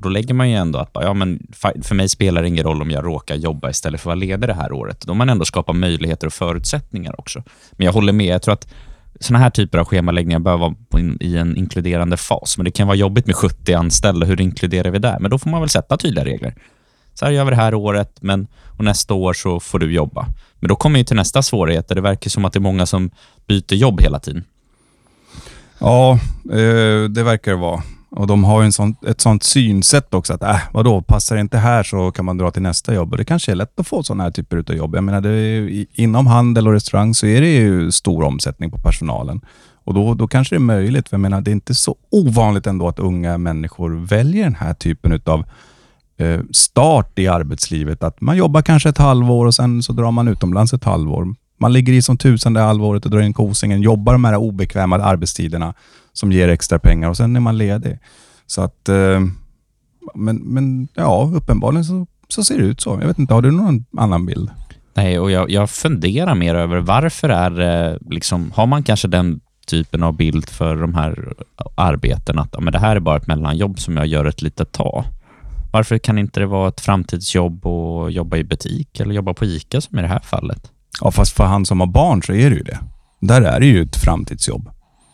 Och 0.00 0.04
Då 0.04 0.08
lägger 0.08 0.34
man 0.34 0.50
ju 0.50 0.56
ändå 0.56 0.78
att 0.78 0.90
ja, 0.92 1.14
men 1.14 1.46
för 1.82 1.94
mig 1.94 2.08
spelar 2.08 2.42
det 2.42 2.48
ingen 2.48 2.64
roll 2.64 2.82
om 2.82 2.90
jag 2.90 3.04
råkar 3.04 3.34
jobba 3.34 3.70
istället 3.70 4.00
för 4.00 4.10
att 4.10 4.16
vara 4.16 4.26
ledig 4.26 4.48
det 4.48 4.54
här 4.54 4.72
året. 4.72 5.00
Då 5.00 5.10
har 5.10 5.16
man 5.16 5.28
ändå 5.28 5.44
skapat 5.44 5.76
möjligheter 5.76 6.26
och 6.26 6.32
förutsättningar 6.32 7.20
också. 7.20 7.42
Men 7.72 7.84
jag 7.84 7.92
håller 7.92 8.12
med. 8.12 8.26
Jag 8.26 8.42
tror 8.42 8.54
att 8.54 8.68
sådana 9.20 9.42
här 9.42 9.50
typer 9.50 9.78
av 9.78 9.84
schemaläggningar 9.84 10.38
bör 10.38 10.56
vara 10.56 10.74
in, 10.98 11.18
i 11.20 11.36
en 11.36 11.56
inkluderande 11.56 12.16
fas. 12.16 12.58
Men 12.58 12.64
det 12.64 12.70
kan 12.70 12.86
vara 12.86 12.96
jobbigt 12.96 13.26
med 13.26 13.36
70 13.36 13.72
anställda. 13.72 14.26
Hur 14.26 14.40
inkluderar 14.40 14.90
vi 14.90 14.98
där? 14.98 15.18
Men 15.20 15.30
då 15.30 15.38
får 15.38 15.50
man 15.50 15.60
väl 15.60 15.68
sätta 15.68 15.96
tydliga 15.96 16.24
regler. 16.24 16.54
Så 17.14 17.24
här 17.24 17.32
gör 17.32 17.44
vi 17.44 17.50
det 17.50 17.56
här 17.56 17.74
året 17.74 18.18
men, 18.20 18.46
och 18.78 18.84
nästa 18.84 19.14
år 19.14 19.32
så 19.32 19.60
får 19.60 19.78
du 19.78 19.92
jobba. 19.92 20.26
Men 20.60 20.68
då 20.68 20.76
kommer 20.76 20.98
vi 20.98 21.04
till 21.04 21.16
nästa 21.16 21.42
svårighet. 21.42 21.88
Det 21.88 22.00
verkar 22.00 22.30
som 22.30 22.44
att 22.44 22.52
det 22.52 22.58
är 22.58 22.60
många 22.60 22.86
som 22.86 23.10
byter 23.46 23.74
jobb 23.74 24.00
hela 24.00 24.18
tiden. 24.18 24.44
Ja, 25.78 26.12
eh, 26.52 27.04
det 27.10 27.22
verkar 27.22 27.50
det 27.50 27.58
vara. 27.58 27.82
Och 28.10 28.26
De 28.26 28.44
har 28.44 28.62
en 28.62 28.72
sån, 28.72 28.96
ett 29.06 29.20
sånt 29.20 29.42
synsätt 29.42 30.14
också 30.14 30.34
att, 30.34 30.42
äh, 30.42 30.60
vadå, 30.72 31.02
passar 31.02 31.34
det 31.36 31.40
inte 31.40 31.58
här 31.58 31.82
så 31.82 32.10
kan 32.10 32.24
man 32.24 32.38
dra 32.38 32.50
till 32.50 32.62
nästa 32.62 32.94
jobb. 32.94 33.12
Och 33.12 33.18
Det 33.18 33.24
kanske 33.24 33.52
är 33.52 33.56
lätt 33.56 33.80
att 33.80 33.86
få 33.86 34.02
sådana 34.02 34.22
här 34.22 34.30
typer 34.30 34.56
av 34.56 34.76
jobb. 34.76 34.94
Jag 34.94 35.04
menar, 35.04 35.20
det 35.20 35.30
är, 35.30 35.86
inom 36.00 36.26
handel 36.26 36.66
och 36.66 36.72
restaurang 36.72 37.14
så 37.14 37.26
är 37.26 37.40
det 37.40 37.48
ju 37.48 37.90
stor 37.90 38.22
omsättning 38.22 38.70
på 38.70 38.78
personalen. 38.78 39.40
Och 39.84 39.94
då, 39.94 40.14
då 40.14 40.28
kanske 40.28 40.54
det 40.54 40.58
är 40.58 40.60
möjligt. 40.60 41.08
För 41.08 41.16
jag 41.16 41.20
menar, 41.20 41.40
det 41.40 41.50
är 41.50 41.52
inte 41.52 41.74
så 41.74 41.96
ovanligt 42.10 42.66
ändå 42.66 42.88
att 42.88 42.98
unga 42.98 43.38
människor 43.38 44.06
väljer 44.06 44.44
den 44.44 44.54
här 44.54 44.74
typen 44.74 45.20
av 45.24 45.44
eh, 46.18 46.40
start 46.52 47.18
i 47.18 47.28
arbetslivet. 47.28 48.02
Att 48.02 48.20
man 48.20 48.36
jobbar 48.36 48.62
kanske 48.62 48.88
ett 48.88 48.98
halvår 48.98 49.46
och 49.46 49.54
sen 49.54 49.82
så 49.82 49.92
drar 49.92 50.10
man 50.10 50.28
utomlands 50.28 50.72
ett 50.72 50.84
halvår. 50.84 51.34
Man 51.58 51.72
ligger 51.72 51.92
i 51.92 52.02
som 52.02 52.16
tusan 52.16 52.52
det 52.52 52.60
halvåret 52.60 53.04
och 53.04 53.10
drar 53.10 53.20
in 53.20 53.32
kosingen, 53.32 53.82
jobbar 53.82 54.12
de 54.12 54.24
här 54.24 54.36
obekväma 54.36 54.96
arbetstiderna 54.96 55.74
som 56.12 56.32
ger 56.32 56.48
extra 56.48 56.78
pengar 56.78 57.08
och 57.08 57.16
sen 57.16 57.36
är 57.36 57.40
man 57.40 57.58
ledig. 57.58 57.98
Så 58.46 58.62
att, 58.62 58.88
eh, 58.88 59.20
men, 60.14 60.36
men 60.36 60.88
ja, 60.94 61.30
uppenbarligen 61.34 61.84
så, 61.84 62.06
så 62.28 62.44
ser 62.44 62.58
det 62.58 62.64
ut 62.64 62.80
så. 62.80 62.98
Jag 63.00 63.06
vet 63.08 63.18
inte, 63.18 63.34
har 63.34 63.42
du 63.42 63.50
någon 63.50 63.84
annan 63.96 64.26
bild? 64.26 64.50
Nej, 64.94 65.18
och 65.18 65.30
jag, 65.30 65.50
jag 65.50 65.70
funderar 65.70 66.34
mer 66.34 66.54
över 66.54 66.78
varför 66.78 67.28
är 67.28 67.98
liksom, 68.10 68.52
har 68.54 68.66
man 68.66 68.82
kanske 68.82 69.08
den 69.08 69.40
typen 69.66 70.02
av 70.02 70.16
bild 70.16 70.48
för 70.48 70.76
de 70.76 70.94
här 70.94 71.34
arbetena 71.74 72.42
att 72.42 72.62
men 72.62 72.72
det 72.72 72.78
här 72.78 72.96
är 72.96 73.00
bara 73.00 73.16
ett 73.16 73.26
mellanjobb 73.26 73.80
som 73.80 73.96
jag 73.96 74.06
gör 74.06 74.24
ett 74.24 74.42
litet 74.42 74.72
tag. 74.72 75.04
Varför 75.72 75.98
kan 75.98 76.18
inte 76.18 76.40
det 76.40 76.46
vara 76.46 76.68
ett 76.68 76.80
framtidsjobb 76.80 77.66
och 77.66 78.10
jobba 78.10 78.36
i 78.36 78.44
butik 78.44 79.00
eller 79.00 79.14
jobba 79.14 79.34
på 79.34 79.44
ICA 79.44 79.80
som 79.80 79.98
i 79.98 80.02
det 80.02 80.08
här 80.08 80.20
fallet? 80.20 80.70
Ja, 81.00 81.10
fast 81.10 81.36
för 81.36 81.44
han 81.44 81.66
som 81.66 81.80
har 81.80 81.86
barn 81.86 82.22
så 82.22 82.32
är 82.32 82.50
det 82.50 82.56
ju 82.56 82.62
det. 82.62 82.78
Där 83.20 83.42
är 83.42 83.60
det 83.60 83.66
ju 83.66 83.82
ett 83.82 83.96
framtidsjobb. 83.96 84.70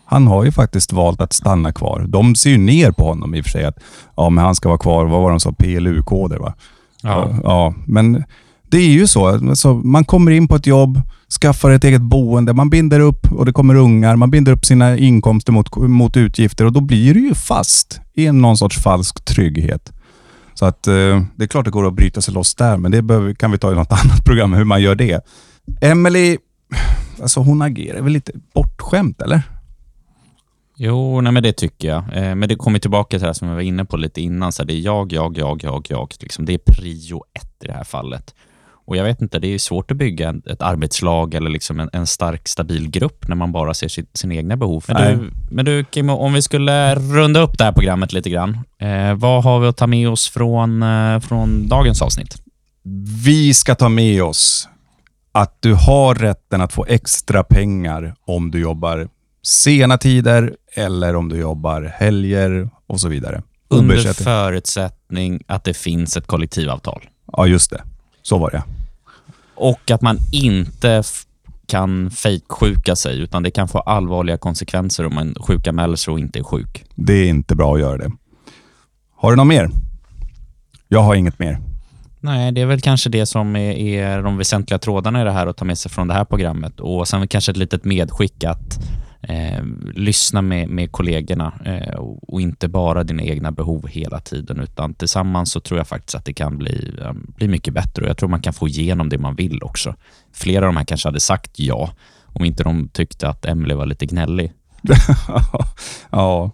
Han 0.09 0.27
har 0.27 0.43
ju 0.45 0.51
faktiskt 0.51 0.93
valt 0.93 1.21
att 1.21 1.33
stanna 1.33 1.71
kvar. 1.71 2.05
De 2.07 2.35
ser 2.35 2.49
ju 2.49 2.57
ner 2.57 2.91
på 2.91 3.03
honom 3.03 3.35
i 3.35 3.41
och 3.41 3.45
för 3.45 3.51
sig. 3.51 3.65
Att, 3.65 3.79
ja, 4.15 4.29
men 4.29 4.43
han 4.43 4.55
ska 4.55 4.69
vara 4.69 4.79
kvar. 4.79 5.05
Vad 5.05 5.21
var 5.21 5.29
de 5.29 5.39
sa? 5.39 5.51
PLU-koder 5.51 6.37
va? 6.37 6.53
Ja. 7.01 7.35
ja. 7.43 7.73
Men 7.85 8.23
det 8.69 8.77
är 8.77 8.89
ju 8.89 9.07
så. 9.07 9.27
Alltså, 9.27 9.73
man 9.73 10.05
kommer 10.05 10.31
in 10.31 10.47
på 10.47 10.55
ett 10.55 10.67
jobb, 10.67 11.01
skaffar 11.41 11.71
ett 11.71 11.83
eget 11.83 12.01
boende, 12.01 12.53
man 12.53 12.69
binder 12.69 12.99
upp 12.99 13.31
och 13.31 13.45
det 13.45 13.53
kommer 13.53 13.75
ungar. 13.75 14.15
Man 14.15 14.31
binder 14.31 14.51
upp 14.51 14.65
sina 14.65 14.97
inkomster 14.97 15.51
mot, 15.51 15.75
mot 15.75 16.17
utgifter 16.17 16.65
och 16.65 16.71
då 16.71 16.81
blir 16.81 17.13
du 17.13 17.19
ju 17.19 17.33
fast 17.33 18.01
i 18.15 18.31
någon 18.31 18.57
sorts 18.57 18.77
falsk 18.83 19.25
trygghet. 19.25 19.93
Så 20.53 20.65
att 20.65 20.87
eh, 20.87 21.21
det 21.35 21.43
är 21.43 21.47
klart 21.47 21.65
det 21.65 21.71
går 21.71 21.87
att 21.87 21.93
bryta 21.93 22.21
sig 22.21 22.33
loss 22.33 22.55
där, 22.55 22.77
men 22.77 22.91
det 22.91 23.01
behöver, 23.01 23.33
kan 23.33 23.51
vi 23.51 23.57
ta 23.57 23.71
i 23.71 23.75
något 23.75 23.91
annat 24.03 24.25
program, 24.25 24.53
hur 24.53 24.63
man 24.63 24.81
gör 24.81 24.95
det. 24.95 25.25
Emily, 25.81 26.37
alltså 27.21 27.39
hon 27.39 27.61
agerar 27.61 28.01
väl 28.01 28.13
lite 28.13 28.31
bortskämt, 28.53 29.21
eller? 29.21 29.41
Jo, 30.79 31.21
nej 31.21 31.33
men 31.33 31.43
det 31.43 31.53
tycker 31.53 31.87
jag. 31.87 31.97
Eh, 31.97 32.35
men 32.35 32.49
det 32.49 32.55
kommer 32.55 32.79
tillbaka 32.79 33.19
till 33.19 33.27
det 33.27 33.33
som 33.33 33.47
jag 33.47 33.55
var 33.55 33.61
inne 33.61 33.85
på 33.85 33.97
lite 33.97 34.21
innan. 34.21 34.51
Så 34.51 34.63
det 34.63 34.73
är 34.73 34.79
jag, 34.79 35.13
jag, 35.13 35.37
jag, 35.37 35.63
jag, 35.63 35.85
jag. 35.89 36.13
Liksom, 36.19 36.45
det 36.45 36.53
är 36.53 36.57
prio 36.57 37.23
ett 37.33 37.63
i 37.63 37.67
det 37.67 37.73
här 37.73 37.83
fallet. 37.83 38.35
Och 38.87 38.97
jag 38.97 39.03
vet 39.03 39.21
inte, 39.21 39.39
det 39.39 39.47
är 39.47 39.57
svårt 39.57 39.91
att 39.91 39.97
bygga 39.97 40.35
ett 40.45 40.61
arbetslag 40.61 41.33
eller 41.33 41.49
liksom 41.49 41.79
en, 41.79 41.89
en 41.93 42.07
stark, 42.07 42.47
stabil 42.47 42.89
grupp 42.89 43.27
när 43.27 43.35
man 43.35 43.51
bara 43.51 43.73
ser 43.73 43.87
sin, 43.87 44.07
sina 44.13 44.35
egna 44.35 44.57
behov. 44.57 44.83
Men 44.87 45.19
du, 45.19 45.31
men 45.51 45.65
du, 45.65 45.83
Kim, 45.83 46.09
om 46.09 46.33
vi 46.33 46.41
skulle 46.41 46.95
runda 46.95 47.39
upp 47.39 47.57
det 47.57 47.63
här 47.63 47.71
programmet 47.71 48.13
lite 48.13 48.29
grann. 48.29 48.57
Eh, 48.79 49.13
vad 49.15 49.43
har 49.43 49.59
vi 49.59 49.67
att 49.67 49.77
ta 49.77 49.87
med 49.87 50.09
oss 50.09 50.29
från, 50.29 50.83
eh, 50.83 51.19
från 51.19 51.67
dagens 51.67 52.01
avsnitt? 52.01 52.35
Vi 53.25 53.53
ska 53.53 53.75
ta 53.75 53.89
med 53.89 54.23
oss 54.23 54.69
att 55.31 55.57
du 55.59 55.73
har 55.73 56.15
rätten 56.15 56.61
att 56.61 56.73
få 56.73 56.85
extra 56.85 57.43
pengar 57.43 58.15
om 58.25 58.51
du 58.51 58.59
jobbar 58.59 59.07
sena 59.47 59.97
tider 59.97 60.55
eller 60.77 61.15
om 61.15 61.29
du 61.29 61.37
jobbar 61.37 61.93
helger 61.95 62.69
och 62.87 62.99
så 62.99 63.09
vidare. 63.09 63.41
Under 63.67 64.13
förutsättning 64.13 65.43
att 65.47 65.63
det 65.63 65.73
finns 65.73 66.17
ett 66.17 66.27
kollektivavtal. 66.27 67.01
Ja, 67.31 67.47
just 67.47 67.69
det. 67.69 67.83
Så 68.21 68.37
var 68.37 68.51
det. 68.51 68.63
Och 69.55 69.91
att 69.91 70.01
man 70.01 70.17
inte 70.31 71.03
kan 71.65 72.11
fejksjuka 72.11 72.95
sig, 72.95 73.19
utan 73.19 73.43
det 73.43 73.51
kan 73.51 73.67
få 73.67 73.79
allvarliga 73.79 74.37
konsekvenser 74.37 75.05
om 75.05 75.15
man 75.15 75.35
sjukanmäler 75.39 75.95
sig 75.95 76.11
och 76.11 76.19
inte 76.19 76.39
är 76.39 76.43
sjuk. 76.43 76.85
Det 76.95 77.13
är 77.13 77.29
inte 77.29 77.55
bra 77.55 77.73
att 77.73 77.79
göra 77.79 77.97
det. 77.97 78.11
Har 79.15 79.31
du 79.31 79.37
något 79.37 79.47
mer? 79.47 79.69
Jag 80.87 80.99
har 80.99 81.15
inget 81.15 81.39
mer. 81.39 81.59
Nej, 82.19 82.51
det 82.51 82.61
är 82.61 82.65
väl 82.65 82.81
kanske 82.81 83.09
det 83.09 83.25
som 83.25 83.55
är, 83.55 83.71
är 83.71 84.21
de 84.21 84.37
väsentliga 84.37 84.79
trådarna 84.79 85.21
i 85.21 85.23
det 85.23 85.31
här 85.31 85.47
att 85.47 85.57
ta 85.57 85.65
med 85.65 85.77
sig 85.77 85.91
från 85.91 86.07
det 86.07 86.13
här 86.13 86.25
programmet. 86.25 86.79
Och 86.79 87.07
sen 87.07 87.27
kanske 87.27 87.51
ett 87.51 87.57
litet 87.57 87.83
medskick 87.83 88.43
att 88.43 88.79
eh, 89.27 89.63
lyssna 89.93 90.41
med, 90.41 90.69
med 90.69 90.91
kollegorna 90.91 91.53
eh, 91.65 91.95
och, 91.95 92.33
och 92.33 92.41
inte 92.41 92.67
bara 92.67 93.03
dina 93.03 93.23
egna 93.23 93.51
behov 93.51 93.87
hela 93.87 94.19
tiden, 94.19 94.59
utan 94.59 94.93
tillsammans 94.93 95.51
så 95.51 95.59
tror 95.59 95.79
jag 95.79 95.87
faktiskt 95.87 96.15
att 96.15 96.25
det 96.25 96.33
kan 96.33 96.57
bli, 96.57 96.93
eh, 97.01 97.13
bli 97.13 97.47
mycket 97.47 97.73
bättre 97.73 98.03
och 98.03 98.09
jag 98.09 98.17
tror 98.17 98.29
man 98.29 98.41
kan 98.41 98.53
få 98.53 98.67
igenom 98.67 99.09
det 99.09 99.17
man 99.17 99.35
vill 99.35 99.63
också. 99.63 99.95
Flera 100.33 100.65
av 100.65 100.73
de 100.73 100.77
här 100.77 100.85
kanske 100.85 101.07
hade 101.07 101.19
sagt 101.19 101.51
ja 101.55 101.91
om 102.25 102.45
inte 102.45 102.63
de 102.63 102.89
tyckte 102.93 103.29
att 103.29 103.45
Emily 103.45 103.73
var 103.73 103.85
lite 103.85 104.05
gnällig. 104.05 104.51
ja. 106.11 106.51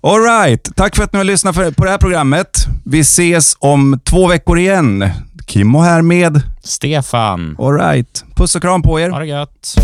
All 0.00 0.22
right. 0.22 0.76
Tack 0.76 0.96
för 0.96 1.02
att 1.04 1.12
ni 1.12 1.16
har 1.16 1.24
lyssnat 1.24 1.54
på 1.54 1.84
det 1.84 1.90
här 1.90 1.98
programmet. 1.98 2.66
Vi 2.84 3.00
ses 3.00 3.56
om 3.58 4.00
två 4.04 4.26
veckor 4.28 4.58
igen. 4.58 5.10
Kimmo 5.46 5.78
här 5.78 6.02
med. 6.02 6.40
Stefan, 6.62 7.56
All 7.58 7.72
right. 7.72 8.24
Puss 8.34 8.54
och 8.54 8.62
kram 8.62 8.82
på 8.82 9.00
er. 9.00 9.10
ha 9.10 9.18
det 9.18 9.26
gött. 9.26 9.76